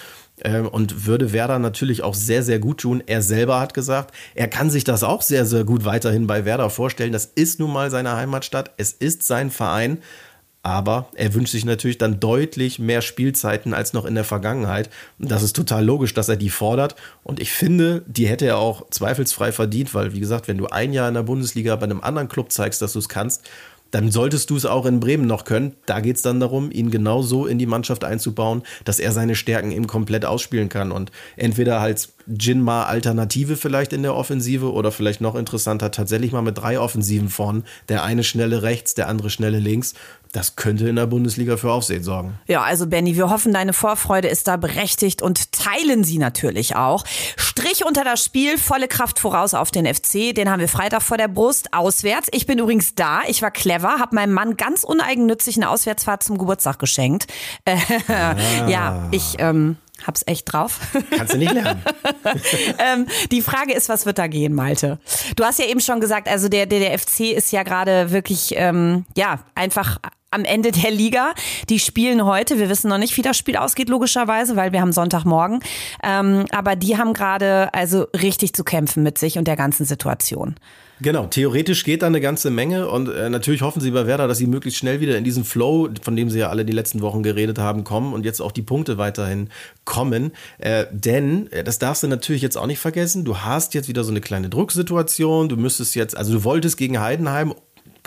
ähm, 0.43 0.67
und 0.67 1.05
würde 1.05 1.31
Werder 1.31 1.59
natürlich 1.59 2.03
auch 2.03 2.15
sehr, 2.15 2.43
sehr 2.43 2.59
gut 2.59 2.81
tun. 2.81 3.03
Er 3.05 3.21
selber 3.21 3.59
hat 3.59 3.73
gesagt, 3.73 4.13
er 4.35 4.47
kann 4.47 4.69
sich 4.69 4.83
das 4.83 5.03
auch 5.03 5.21
sehr, 5.21 5.45
sehr 5.45 5.63
gut 5.63 5.85
weiterhin 5.85 6.27
bei 6.27 6.43
Werder 6.43 6.69
vorstellen. 6.69 7.13
Das 7.13 7.25
ist 7.25 7.59
nun 7.59 7.71
mal 7.71 7.91
seine 7.91 8.15
Heimatstadt, 8.15 8.71
es 8.77 8.91
ist 8.93 9.23
sein 9.23 9.51
Verein. 9.51 9.99
Aber 10.67 11.07
er 11.15 11.33
wünscht 11.33 11.53
sich 11.53 11.63
natürlich 11.63 11.97
dann 11.97 12.19
deutlich 12.19 12.77
mehr 12.77 13.01
Spielzeiten 13.01 13.73
als 13.73 13.93
noch 13.93 14.03
in 14.03 14.15
der 14.15 14.25
Vergangenheit. 14.25 14.89
Das 15.17 15.41
ist 15.41 15.55
total 15.55 15.85
logisch, 15.85 16.13
dass 16.13 16.27
er 16.27 16.35
die 16.35 16.49
fordert. 16.49 16.97
Und 17.23 17.39
ich 17.39 17.53
finde, 17.53 18.03
die 18.05 18.27
hätte 18.27 18.47
er 18.47 18.57
auch 18.57 18.89
zweifelsfrei 18.89 19.53
verdient, 19.53 19.93
weil, 19.93 20.11
wie 20.11 20.19
gesagt, 20.19 20.49
wenn 20.49 20.57
du 20.57 20.67
ein 20.67 20.91
Jahr 20.91 21.07
in 21.07 21.13
der 21.13 21.23
Bundesliga 21.23 21.73
bei 21.77 21.85
einem 21.85 22.01
anderen 22.01 22.27
Club 22.27 22.51
zeigst, 22.51 22.81
dass 22.81 22.91
du 22.91 22.99
es 22.99 23.07
kannst, 23.07 23.49
dann 23.91 24.11
solltest 24.11 24.49
du 24.49 24.57
es 24.57 24.65
auch 24.65 24.85
in 24.85 24.99
Bremen 24.99 25.27
noch 25.27 25.45
können. 25.45 25.75
Da 25.85 26.01
geht 26.01 26.17
es 26.17 26.21
dann 26.21 26.39
darum, 26.39 26.71
ihn 26.71 26.91
genauso 26.91 27.45
in 27.45 27.57
die 27.57 27.65
Mannschaft 27.65 28.03
einzubauen, 28.03 28.63
dass 28.83 28.99
er 28.99 29.11
seine 29.11 29.35
Stärken 29.35 29.71
eben 29.71 29.87
komplett 29.87 30.25
ausspielen 30.25 30.69
kann. 30.69 30.91
Und 30.91 31.11
entweder 31.37 31.79
als 31.79 32.13
Jinma-Alternative 32.27 33.55
vielleicht 33.55 33.93
in 33.93 34.03
der 34.03 34.15
Offensive 34.15 34.71
oder 34.71 34.91
vielleicht 34.91 35.21
noch 35.21 35.35
interessanter, 35.35 35.91
tatsächlich 35.91 36.33
mal 36.33 36.41
mit 36.41 36.57
drei 36.57 36.79
Offensiven 36.79 37.29
vorn. 37.29 37.63
Der 37.87 38.03
eine 38.03 38.23
schnelle 38.23 38.63
rechts, 38.63 38.95
der 38.95 39.07
andere 39.07 39.29
schnelle 39.29 39.59
links. 39.59 39.93
Das 40.31 40.55
könnte 40.55 40.87
in 40.87 40.95
der 40.95 41.07
Bundesliga 41.07 41.57
für 41.57 41.71
Aufsehen 41.71 42.03
sorgen. 42.03 42.39
Ja, 42.47 42.61
also 42.61 42.87
Benny, 42.87 43.15
wir 43.15 43.29
hoffen, 43.29 43.53
deine 43.53 43.73
Vorfreude 43.73 44.27
ist 44.27 44.47
da 44.47 44.57
berechtigt 44.57 45.21
und 45.21 45.51
teilen 45.51 46.03
sie 46.03 46.17
natürlich 46.17 46.75
auch. 46.75 47.05
Strich 47.35 47.85
unter 47.85 48.03
das 48.03 48.23
Spiel, 48.23 48.57
volle 48.57 48.87
Kraft 48.87 49.19
voraus 49.19 49.53
auf 49.53 49.71
den 49.71 49.85
FC. 49.85 50.35
Den 50.35 50.49
haben 50.49 50.59
wir 50.59 50.67
Freitag 50.67 51.01
vor 51.01 51.17
der 51.17 51.27
Brust, 51.27 51.73
auswärts. 51.73 52.27
Ich 52.31 52.45
bin 52.45 52.59
übrigens 52.59 52.95
da. 52.95 53.21
Ich 53.27 53.41
war 53.41 53.51
clever, 53.51 53.99
habe 53.99 54.15
meinem 54.15 54.33
Mann 54.33 54.57
ganz 54.57 54.83
uneigennützig 54.83 55.57
eine 55.57 55.69
Auswärtsfahrt 55.69 56.23
zum 56.23 56.37
Geburtstag 56.37 56.79
geschenkt. 56.79 57.27
Ah. 57.65 58.35
Ja, 58.67 59.07
ich 59.11 59.35
ähm, 59.39 59.77
hab's 60.05 60.23
echt 60.25 60.51
drauf. 60.51 60.79
Kannst 61.15 61.33
du 61.33 61.37
nicht 61.37 61.53
lernen. 61.53 61.81
ähm, 62.79 63.07
die 63.31 63.41
Frage 63.41 63.73
ist, 63.73 63.89
was 63.89 64.05
wird 64.05 64.17
da 64.17 64.27
gehen, 64.27 64.53
Malte? 64.53 64.99
Du 65.35 65.43
hast 65.43 65.59
ja 65.59 65.65
eben 65.65 65.79
schon 65.79 65.99
gesagt, 65.99 66.27
also 66.27 66.49
der, 66.49 66.65
der, 66.65 66.79
der 66.79 66.97
FC 66.97 67.31
ist 67.31 67.51
ja 67.51 67.63
gerade 67.63 68.11
wirklich, 68.11 68.53
ähm, 68.55 69.05
ja, 69.15 69.39
einfach 69.55 69.99
am 70.31 70.45
Ende 70.45 70.71
der 70.71 70.91
Liga. 70.91 71.33
Die 71.69 71.79
spielen 71.79 72.25
heute. 72.25 72.59
Wir 72.59 72.69
wissen 72.69 72.89
noch 72.89 72.97
nicht, 72.97 73.15
wie 73.17 73.21
das 73.21 73.37
Spiel 73.37 73.57
ausgeht, 73.57 73.89
logischerweise, 73.89 74.55
weil 74.55 74.71
wir 74.71 74.81
haben 74.81 74.91
Sonntagmorgen. 74.91 75.61
Ähm, 76.03 76.45
aber 76.51 76.75
die 76.75 76.97
haben 76.97 77.13
gerade 77.13 77.73
also 77.73 78.07
richtig 78.13 78.53
zu 78.53 78.63
kämpfen 78.63 79.03
mit 79.03 79.17
sich 79.17 79.37
und 79.37 79.47
der 79.47 79.55
ganzen 79.55 79.85
Situation. 79.85 80.55
Genau, 80.99 81.27
theoretisch 81.27 81.83
geht 81.83 82.01
da 82.01 82.07
eine 82.07 82.21
ganze 82.21 82.49
Menge 82.49 82.89
und 82.89 83.07
äh, 83.07 83.29
natürlich 83.29 83.61
hoffen 83.61 83.81
sie 83.81 83.91
bei 83.91 84.07
Werder, 84.07 84.27
dass 84.27 84.39
sie 84.39 84.47
möglichst 84.47 84.79
schnell 84.79 84.99
wieder 84.99 85.15
in 85.15 85.23
diesen 85.23 85.43
Flow, 85.43 85.89
von 86.01 86.15
dem 86.15 86.31
sie 86.31 86.39
ja 86.39 86.49
alle 86.49 86.65
die 86.65 86.73
letzten 86.73 87.01
Wochen 87.01 87.21
geredet 87.21 87.59
haben, 87.59 87.83
kommen 87.83 88.13
und 88.13 88.25
jetzt 88.25 88.41
auch 88.41 88.51
die 88.51 88.63
Punkte 88.63 88.97
weiterhin 88.97 89.49
kommen. 89.85 90.31
Äh, 90.57 90.85
denn, 90.91 91.51
äh, 91.51 91.63
das 91.63 91.77
darfst 91.77 92.01
du 92.01 92.07
natürlich 92.07 92.41
jetzt 92.41 92.57
auch 92.57 92.65
nicht 92.65 92.79
vergessen, 92.79 93.25
du 93.25 93.37
hast 93.37 93.75
jetzt 93.75 93.87
wieder 93.87 94.03
so 94.03 94.09
eine 94.09 94.21
kleine 94.21 94.49
Drucksituation, 94.49 95.49
du 95.49 95.57
müsstest 95.57 95.93
jetzt, 95.93 96.17
also 96.17 96.33
du 96.33 96.43
wolltest 96.43 96.77
gegen 96.77 96.99
Heidenheim 96.99 97.53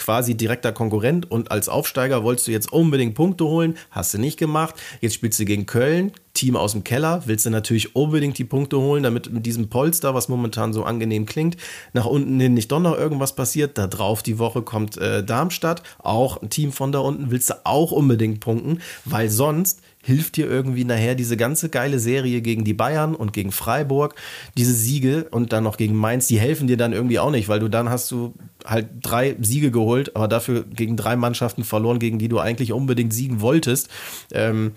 quasi 0.01 0.35
direkter 0.35 0.73
Konkurrent 0.73 1.31
und 1.31 1.51
als 1.53 1.69
Aufsteiger 1.69 2.25
wolltest 2.25 2.49
du 2.49 2.53
jetzt 2.53 2.73
unbedingt 2.73 3.15
Punkte 3.15 3.45
holen, 3.45 3.77
hast 3.91 4.15
du 4.15 4.19
nicht 4.19 4.39
gemacht. 4.39 4.75
Jetzt 5.01 5.15
spielst 5.15 5.39
du 5.39 5.45
gegen 5.45 5.67
Köln, 5.67 6.13
Team 6.33 6.57
aus 6.57 6.73
dem 6.73 6.85
Keller, 6.85 7.23
willst 7.27 7.45
du 7.45 7.51
natürlich 7.51 7.95
unbedingt 7.95 8.39
die 8.39 8.45
Punkte 8.45 8.79
holen, 8.79 9.03
damit 9.03 9.31
mit 9.31 9.45
diesem 9.45 9.69
Polster, 9.69 10.15
was 10.15 10.29
momentan 10.29 10.73
so 10.73 10.85
angenehm 10.85 11.27
klingt, 11.27 11.57
nach 11.93 12.07
unten 12.07 12.41
hin 12.41 12.55
nicht 12.55 12.73
doch 12.73 12.81
noch 12.81 12.97
irgendwas 12.97 13.37
passiert. 13.37 13.77
Da 13.77 13.87
drauf 13.87 14.23
die 14.23 14.39
Woche 14.39 14.63
kommt 14.63 14.97
äh, 14.97 15.23
Darmstadt, 15.23 15.83
auch 15.99 16.41
ein 16.41 16.49
Team 16.49 16.73
von 16.73 16.93
da 16.93 17.01
unten, 17.01 17.31
willst 17.31 17.51
du 17.51 17.55
auch 17.65 17.93
unbedingt 17.93 18.41
punkten, 18.41 18.81
weil 19.05 19.29
sonst 19.29 19.83
hilft 20.03 20.37
dir 20.37 20.47
irgendwie 20.47 20.85
nachher 20.85 21.15
diese 21.15 21.37
ganze 21.37 21.69
geile 21.69 21.99
Serie 21.99 22.41
gegen 22.41 22.65
die 22.65 22.73
Bayern 22.73 23.15
und 23.15 23.33
gegen 23.33 23.53
Freiburg, 23.53 24.15
diese 24.57 24.73
Siege 24.73 25.27
und 25.31 25.53
dann 25.53 25.65
noch 25.65 25.77
gegen 25.77 25.95
Mainz, 25.95 26.27
die 26.27 26.41
helfen 26.41 26.67
dir 26.67 26.77
dann 26.77 26.93
irgendwie 26.93 27.19
auch 27.19 27.31
nicht, 27.31 27.49
weil 27.49 27.61
du 27.61 27.69
dann 27.69 27.91
hast 27.91 28.11
du 28.11 28.35
halt 28.65 28.89
drei 29.03 29.37
Siege 29.41 29.71
geholt, 29.71 30.17
aber 30.17 30.29
dafür 30.29 30.65
gegen 30.65 30.97
drei 30.97 31.17
Mannschaften 31.17 31.65
verloren, 31.65 31.99
gegen 31.99 32.19
die 32.19 32.29
du 32.29 32.39
eigentlich 32.39 32.73
unbedingt 32.73 33.13
siegen 33.13 33.41
wolltest. 33.41 33.89
Ähm, 34.33 34.73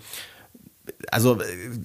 also 1.10 1.38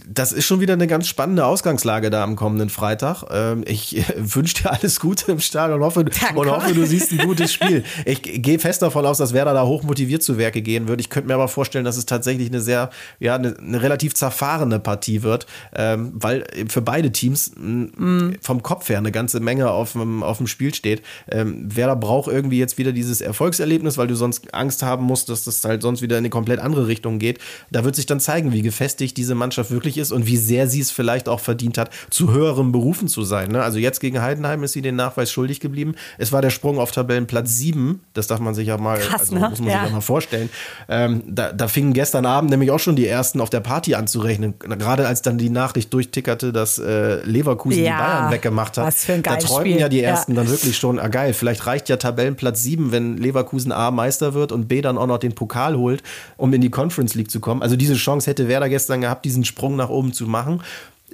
das 0.07 0.31
ist 0.31 0.45
schon 0.45 0.59
wieder 0.59 0.73
eine 0.73 0.87
ganz 0.87 1.07
spannende 1.07 1.45
Ausgangslage 1.45 2.09
da 2.09 2.23
am 2.23 2.35
kommenden 2.35 2.69
Freitag. 2.69 3.23
Ähm, 3.31 3.63
ich 3.65 4.03
wünsche 4.17 4.63
dir 4.63 4.71
alles 4.71 4.99
Gute 4.99 5.31
im 5.31 5.39
Stadion 5.39 5.79
und 5.79 5.85
hoffe, 5.85 6.05
und 6.35 6.49
hoffe, 6.49 6.73
du 6.73 6.85
siehst 6.85 7.11
ein 7.11 7.19
gutes 7.19 7.53
Spiel. 7.53 7.83
Ich 8.05 8.21
gehe 8.21 8.59
fest 8.59 8.81
davon 8.81 9.05
aus, 9.05 9.17
dass 9.17 9.33
Werder 9.33 9.53
da 9.53 9.65
hoch 9.65 9.83
motiviert 9.83 10.23
zu 10.23 10.37
Werke 10.37 10.61
gehen 10.61 10.87
wird. 10.87 10.99
Ich 10.99 11.09
könnte 11.09 11.27
mir 11.27 11.35
aber 11.35 11.47
vorstellen, 11.47 11.85
dass 11.85 11.97
es 11.97 12.05
tatsächlich 12.05 12.49
eine 12.49 12.61
sehr, 12.61 12.89
ja, 13.19 13.35
eine, 13.35 13.57
eine 13.57 13.81
relativ 13.81 14.13
zerfahrene 14.15 14.79
Partie 14.79 15.23
wird, 15.23 15.45
ähm, 15.73 16.11
weil 16.13 16.45
für 16.67 16.81
beide 16.81 17.11
Teams 17.11 17.51
mm. 17.55 18.33
vom 18.41 18.63
Kopf 18.63 18.89
her 18.89 18.97
eine 18.97 19.11
ganze 19.11 19.39
Menge 19.39 19.71
auf 19.71 19.93
dem, 19.93 20.23
auf 20.23 20.37
dem 20.37 20.47
Spiel 20.47 20.73
steht. 20.73 21.01
Ähm, 21.29 21.75
Werder 21.75 21.95
braucht 21.95 22.31
irgendwie 22.31 22.59
jetzt 22.59 22.77
wieder 22.77 22.91
dieses 22.91 23.21
Erfolgserlebnis, 23.21 23.97
weil 23.97 24.07
du 24.07 24.15
sonst 24.15 24.53
Angst 24.53 24.83
haben 24.83 25.05
musst, 25.05 25.29
dass 25.29 25.43
das 25.43 25.63
halt 25.63 25.81
sonst 25.81 26.01
wieder 26.01 26.17
in 26.17 26.21
eine 26.21 26.29
komplett 26.29 26.59
andere 26.59 26.87
Richtung 26.87 27.19
geht. 27.19 27.39
Da 27.71 27.83
wird 27.83 27.95
sich 27.95 28.05
dann 28.05 28.19
zeigen, 28.19 28.51
wie 28.51 28.61
gefestigt 28.61 29.08
diese 29.13 29.35
Mannschaft 29.35 29.71
wirklich 29.71 29.97
ist 29.97 30.11
und 30.11 30.27
wie 30.27 30.37
sehr 30.37 30.67
sie 30.67 30.81
es 30.81 30.91
vielleicht 30.91 31.29
auch 31.29 31.39
verdient 31.39 31.77
hat, 31.77 31.89
zu 32.09 32.31
höheren 32.31 32.71
Berufen 32.71 33.07
zu 33.07 33.23
sein. 33.23 33.51
Ne? 33.51 33.61
Also 33.61 33.79
jetzt 33.79 33.99
gegen 33.99 34.21
Heidenheim 34.21 34.63
ist 34.63 34.73
sie 34.73 34.81
den 34.81 34.95
Nachweis 34.95 35.31
schuldig 35.31 35.59
geblieben. 35.59 35.95
Es 36.17 36.31
war 36.31 36.41
der 36.41 36.49
Sprung 36.49 36.79
auf 36.79 36.91
Tabellenplatz 36.91 37.55
7. 37.55 38.01
Das 38.13 38.27
darf 38.27 38.39
man 38.39 38.55
sich 38.55 38.67
ja 38.67 38.77
mal, 38.77 38.99
Krass, 38.99 39.21
also, 39.21 39.35
ne? 39.35 39.49
muss 39.49 39.59
man 39.59 39.69
ja. 39.69 39.79
sich 39.79 39.89
ja 39.89 39.95
mal 39.95 40.01
vorstellen. 40.01 40.49
Ähm, 40.87 41.23
da, 41.27 41.51
da 41.51 41.67
fingen 41.67 41.93
gestern 41.93 42.25
Abend 42.25 42.49
nämlich 42.49 42.71
auch 42.71 42.79
schon 42.79 42.95
die 42.95 43.07
ersten 43.07 43.41
auf 43.41 43.49
der 43.49 43.59
Party 43.59 43.95
anzurechnen. 43.95 44.55
Gerade 44.59 45.07
als 45.07 45.21
dann 45.21 45.37
die 45.37 45.49
Nachricht 45.49 45.93
durchtickerte, 45.93 46.51
dass 46.51 46.77
äh, 46.77 47.23
Leverkusen 47.23 47.83
ja, 47.83 47.91
die 47.91 48.03
Bayern 48.03 48.31
weggemacht 48.31 48.77
hat. 48.77 48.87
Was 48.87 49.05
für 49.05 49.13
ein 49.13 49.23
da 49.23 49.35
träumten 49.37 49.71
Spiel. 49.71 49.81
ja 49.81 49.89
die 49.89 50.01
ersten 50.01 50.33
ja. 50.33 50.41
dann 50.41 50.49
wirklich 50.49 50.77
schon, 50.77 50.99
ah 50.99 51.07
geil, 51.07 51.33
vielleicht 51.33 51.65
reicht 51.65 51.89
ja 51.89 51.97
Tabellenplatz 51.97 52.63
7, 52.63 52.91
wenn 52.91 53.17
Leverkusen 53.17 53.71
A 53.71 53.91
Meister 53.91 54.33
wird 54.33 54.51
und 54.51 54.67
B 54.67 54.81
dann 54.81 54.97
auch 54.97 55.07
noch 55.07 55.17
den 55.17 55.33
Pokal 55.33 55.77
holt, 55.77 56.03
um 56.37 56.53
in 56.53 56.61
die 56.61 56.69
Conference 56.69 57.15
League 57.15 57.31
zu 57.31 57.39
kommen. 57.39 57.61
Also 57.61 57.75
diese 57.75 57.95
Chance 57.95 58.29
hätte 58.29 58.47
Werder 58.47 58.69
gestern 58.69 58.98
gehabt, 59.01 59.25
diesen 59.25 59.45
Sprung 59.45 59.75
nach 59.75 59.89
oben 59.89 60.13
zu 60.13 60.25
machen. 60.27 60.61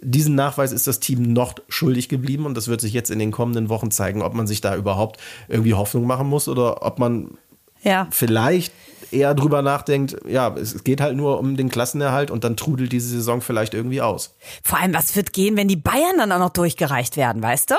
Diesen 0.02 0.36
Nachweis 0.36 0.72
ist 0.72 0.88
das 0.88 1.00
Team 1.00 1.34
noch 1.34 1.56
schuldig 1.70 2.10
geblieben 2.10 2.46
und 2.46 2.56
das 2.56 2.68
wird 2.68 2.82
sich 2.82 2.94
jetzt 2.94 3.10
in 3.10 3.20
den 3.20 3.32
kommenden 3.32 3.70
Wochen 3.70 3.92
zeigen, 3.92 4.22
ob 4.22 4.34
man 4.34 4.46
sich 4.46 4.62
da 4.62 4.76
überhaupt 4.76 5.20
irgendwie 5.48 5.74
Hoffnung 5.74 6.06
machen 6.06 6.28
muss 6.28 6.48
oder 6.48 6.86
ob 6.86 7.00
man 7.00 7.38
ja. 7.84 8.08
vielleicht 8.12 8.74
eher 9.12 9.34
drüber 9.34 9.62
nachdenkt, 9.62 10.16
ja, 10.28 10.54
es 10.56 10.84
geht 10.84 11.02
halt 11.02 11.16
nur 11.16 11.40
um 11.40 11.58
den 11.58 11.70
Klassenerhalt 11.70 12.32
und 12.32 12.44
dann 12.44 12.58
trudelt 12.58 12.92
diese 12.92 13.10
Saison 13.10 13.42
vielleicht 13.42 13.74
irgendwie 13.74 14.02
aus. 14.02 14.36
Vor 14.64 14.80
allem, 14.80 14.94
was 14.94 15.16
wird 15.16 15.34
gehen, 15.34 15.58
wenn 15.58 15.68
die 15.68 15.76
Bayern 15.76 16.18
dann 16.18 16.32
auch 16.32 16.40
noch 16.40 16.50
durchgereicht 16.50 17.18
werden, 17.18 17.42
weißt 17.42 17.72
du? 17.72 17.76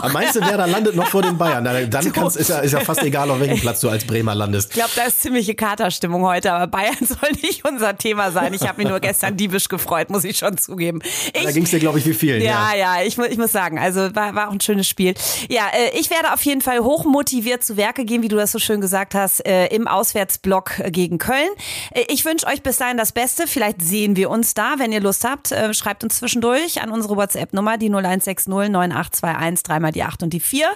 Am 0.00 0.12
meisten, 0.12 0.40
wer 0.46 0.56
da 0.56 0.66
landet 0.66 0.96
noch 0.96 1.08
vor 1.08 1.22
den 1.22 1.38
Bayern. 1.38 1.64
Dann 1.64 2.12
kannst, 2.12 2.36
ist, 2.36 2.50
ja, 2.50 2.58
ist 2.58 2.72
ja 2.72 2.80
fast 2.80 3.02
egal, 3.02 3.30
auf 3.30 3.40
welchem 3.40 3.60
Platz 3.60 3.80
du 3.80 3.88
als 3.88 4.04
Bremer 4.04 4.34
landest. 4.34 4.70
Ich 4.70 4.76
glaube, 4.76 4.92
da 4.94 5.04
ist 5.04 5.22
ziemliche 5.22 5.54
Katerstimmung 5.54 6.22
heute, 6.22 6.52
aber 6.52 6.66
Bayern 6.66 6.96
soll 7.00 7.30
nicht 7.42 7.64
unser 7.68 7.96
Thema 7.96 8.32
sein. 8.32 8.54
Ich 8.54 8.62
habe 8.62 8.82
mich 8.82 8.88
nur 8.88 9.00
gestern 9.00 9.36
diebisch 9.36 9.68
gefreut, 9.68 10.10
muss 10.10 10.24
ich 10.24 10.38
schon 10.38 10.56
zugeben. 10.58 11.00
Ich, 11.32 11.44
da 11.44 11.52
ging 11.52 11.64
es 11.64 11.70
dir, 11.70 11.78
glaube 11.78 11.98
ich, 11.98 12.06
wie 12.06 12.14
vielen. 12.14 12.42
Ja, 12.42 12.74
ja, 12.74 12.96
ja 12.98 13.06
ich, 13.06 13.18
ich 13.18 13.38
muss 13.38 13.52
sagen, 13.52 13.78
also 13.78 14.14
war, 14.14 14.34
war 14.34 14.48
auch 14.48 14.52
ein 14.52 14.60
schönes 14.60 14.88
Spiel. 14.88 15.14
Ja, 15.48 15.64
äh, 15.72 15.98
ich 15.98 16.10
werde 16.10 16.32
auf 16.32 16.42
jeden 16.42 16.60
Fall 16.60 16.80
hochmotiviert 16.80 17.64
zu 17.64 17.76
Werke 17.76 18.04
gehen, 18.04 18.22
wie 18.22 18.28
du 18.28 18.36
das 18.36 18.52
so 18.52 18.58
schön 18.58 18.80
gesagt 18.80 19.14
hast, 19.14 19.46
äh, 19.46 19.66
im 19.66 19.86
Auswärtsblock 20.34 20.82
gegen 20.90 21.18
Köln. 21.18 21.48
Äh, 21.92 22.04
ich 22.08 22.24
wünsche 22.24 22.46
euch 22.46 22.62
bis 22.62 22.76
dahin 22.76 22.96
das 22.96 23.12
Beste. 23.12 23.46
Vielleicht 23.46 23.82
sehen 23.82 24.16
wir 24.16 24.30
uns 24.30 24.54
da. 24.54 24.74
Wenn 24.78 24.92
ihr 24.92 25.00
Lust 25.00 25.24
habt, 25.24 25.54
schreibt 25.72 26.04
uns 26.04 26.18
zwischendurch 26.18 26.82
an 26.82 26.90
unsere 26.90 27.16
WhatsApp-Nummer, 27.16 27.78
die 27.78 27.88
0160 27.88 28.48
9821, 28.48 29.62
dreimal 29.62 29.92
die 29.92 30.02
8 30.02 30.22
und 30.22 30.32
die 30.32 30.40
4. 30.40 30.66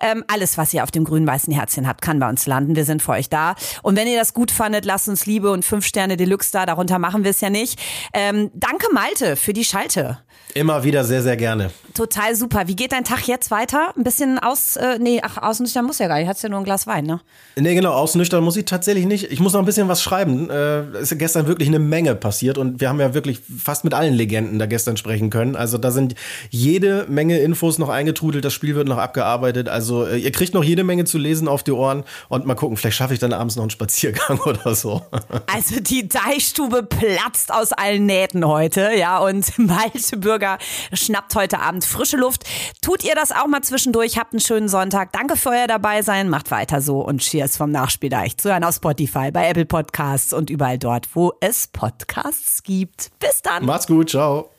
Ähm, 0.00 0.24
alles, 0.28 0.58
was 0.58 0.72
ihr 0.74 0.82
auf 0.82 0.90
dem 0.90 1.04
grün-weißen 1.04 1.52
Herzchen 1.52 1.86
habt, 1.86 2.02
kann 2.02 2.18
bei 2.18 2.28
uns 2.28 2.46
landen. 2.46 2.76
Wir 2.76 2.84
sind 2.84 3.02
für 3.02 3.12
euch 3.12 3.28
da. 3.28 3.54
Und 3.82 3.96
wenn 3.96 4.08
ihr 4.08 4.18
das 4.18 4.34
gut 4.34 4.50
fandet, 4.50 4.84
lasst 4.84 5.08
uns 5.08 5.26
Liebe 5.26 5.50
und 5.50 5.64
5 5.64 5.84
Sterne 5.84 6.16
Deluxe 6.16 6.52
da. 6.52 6.66
Darunter 6.66 6.98
machen 6.98 7.24
wir 7.24 7.30
es 7.30 7.40
ja 7.40 7.50
nicht. 7.50 7.80
Ähm, 8.12 8.50
danke, 8.54 8.86
Malte, 8.92 9.36
für 9.36 9.52
die 9.52 9.64
Schalte. 9.64 10.18
Immer 10.54 10.84
wieder 10.84 11.04
sehr, 11.04 11.22
sehr 11.22 11.36
gerne. 11.36 11.70
Total 11.94 12.34
super. 12.34 12.66
Wie 12.66 12.76
geht 12.76 12.92
dein 12.92 13.04
Tag 13.04 13.26
jetzt 13.26 13.50
weiter? 13.50 13.92
Ein 13.96 14.04
bisschen 14.04 14.38
aus, 14.38 14.76
äh, 14.76 14.98
nee, 14.98 15.20
ach, 15.22 15.38
ausnüchtern 15.38 15.84
muss 15.84 15.98
ja 15.98 16.08
gar 16.08 16.18
nicht. 16.18 16.28
Hat's 16.28 16.42
ja 16.42 16.48
nur 16.48 16.58
ein 16.58 16.64
Glas 16.64 16.86
Wein, 16.86 17.04
ne? 17.04 17.20
Nee, 17.56 17.74
genau, 17.74 17.92
ausnüchtern 17.92 18.42
muss 18.42 18.56
ich 18.56 18.64
tatsächlich 18.64 19.06
nicht. 19.06 19.30
Ich 19.30 19.40
muss 19.40 19.52
noch 19.52 19.60
ein 19.60 19.66
bisschen 19.66 19.88
was 19.88 20.02
schreiben. 20.02 20.50
Äh, 20.50 21.00
ist 21.00 21.18
gestern 21.18 21.46
wirklich 21.46 21.68
eine 21.68 21.78
Menge 21.78 22.14
passiert 22.14 22.58
und 22.58 22.80
wir 22.80 22.88
haben 22.88 23.00
ja 23.00 23.14
wirklich 23.14 23.40
fast 23.62 23.84
mit 23.84 23.94
allen 23.94 24.14
Legenden 24.14 24.58
da 24.58 24.66
gestern 24.66 24.96
sprechen 24.96 25.30
können. 25.30 25.56
Also 25.56 25.78
da 25.78 25.90
sind 25.90 26.14
jede 26.50 27.06
Menge 27.08 27.38
Infos 27.38 27.78
noch 27.78 27.88
eingetrudelt. 27.88 28.44
Das 28.44 28.52
Spiel 28.52 28.74
wird 28.74 28.88
noch 28.88 28.98
abgearbeitet. 28.98 29.68
Also 29.68 30.06
äh, 30.06 30.18
ihr 30.18 30.32
kriegt 30.32 30.54
noch 30.54 30.64
jede 30.64 30.84
Menge 30.84 31.04
zu 31.04 31.18
lesen 31.18 31.48
auf 31.48 31.62
die 31.62 31.72
Ohren 31.72 32.04
und 32.28 32.46
mal 32.46 32.54
gucken, 32.54 32.76
vielleicht 32.76 32.96
schaffe 32.96 33.14
ich 33.14 33.20
dann 33.20 33.32
abends 33.32 33.56
noch 33.56 33.62
einen 33.64 33.70
Spaziergang 33.70 34.38
oder 34.44 34.74
so. 34.74 35.02
Also 35.52 35.80
die 35.80 36.08
Deichstube 36.08 36.82
platzt 36.82 37.52
aus 37.52 37.72
allen 37.72 38.06
Nähten 38.06 38.46
heute, 38.46 38.90
ja, 38.98 39.18
und 39.18 39.58
Malte 39.58 40.16
Bürger 40.16 40.39
schnappt 40.92 41.34
heute 41.34 41.60
Abend 41.60 41.84
frische 41.84 42.16
Luft. 42.16 42.44
Tut 42.82 43.04
ihr 43.04 43.14
das 43.14 43.32
auch 43.32 43.46
mal 43.46 43.62
zwischendurch, 43.62 44.18
habt 44.18 44.32
einen 44.32 44.40
schönen 44.40 44.68
Sonntag. 44.68 45.12
Danke 45.12 45.36
für 45.36 45.50
euer 45.50 45.66
dabei 45.66 46.02
sein, 46.02 46.28
macht 46.28 46.50
weiter 46.50 46.80
so 46.80 47.00
und 47.00 47.18
Cheers 47.18 47.56
vom 47.56 47.70
Nachspieldeich. 47.70 48.36
Zu 48.36 48.50
hören 48.50 48.64
auf 48.64 48.74
Spotify, 48.74 49.30
bei 49.30 49.48
Apple 49.48 49.66
Podcasts 49.66 50.32
und 50.32 50.50
überall 50.50 50.78
dort, 50.78 51.08
wo 51.14 51.32
es 51.40 51.66
Podcasts 51.66 52.62
gibt. 52.62 53.10
Bis 53.18 53.42
dann. 53.42 53.64
Macht's 53.64 53.86
gut, 53.86 54.10
ciao. 54.10 54.50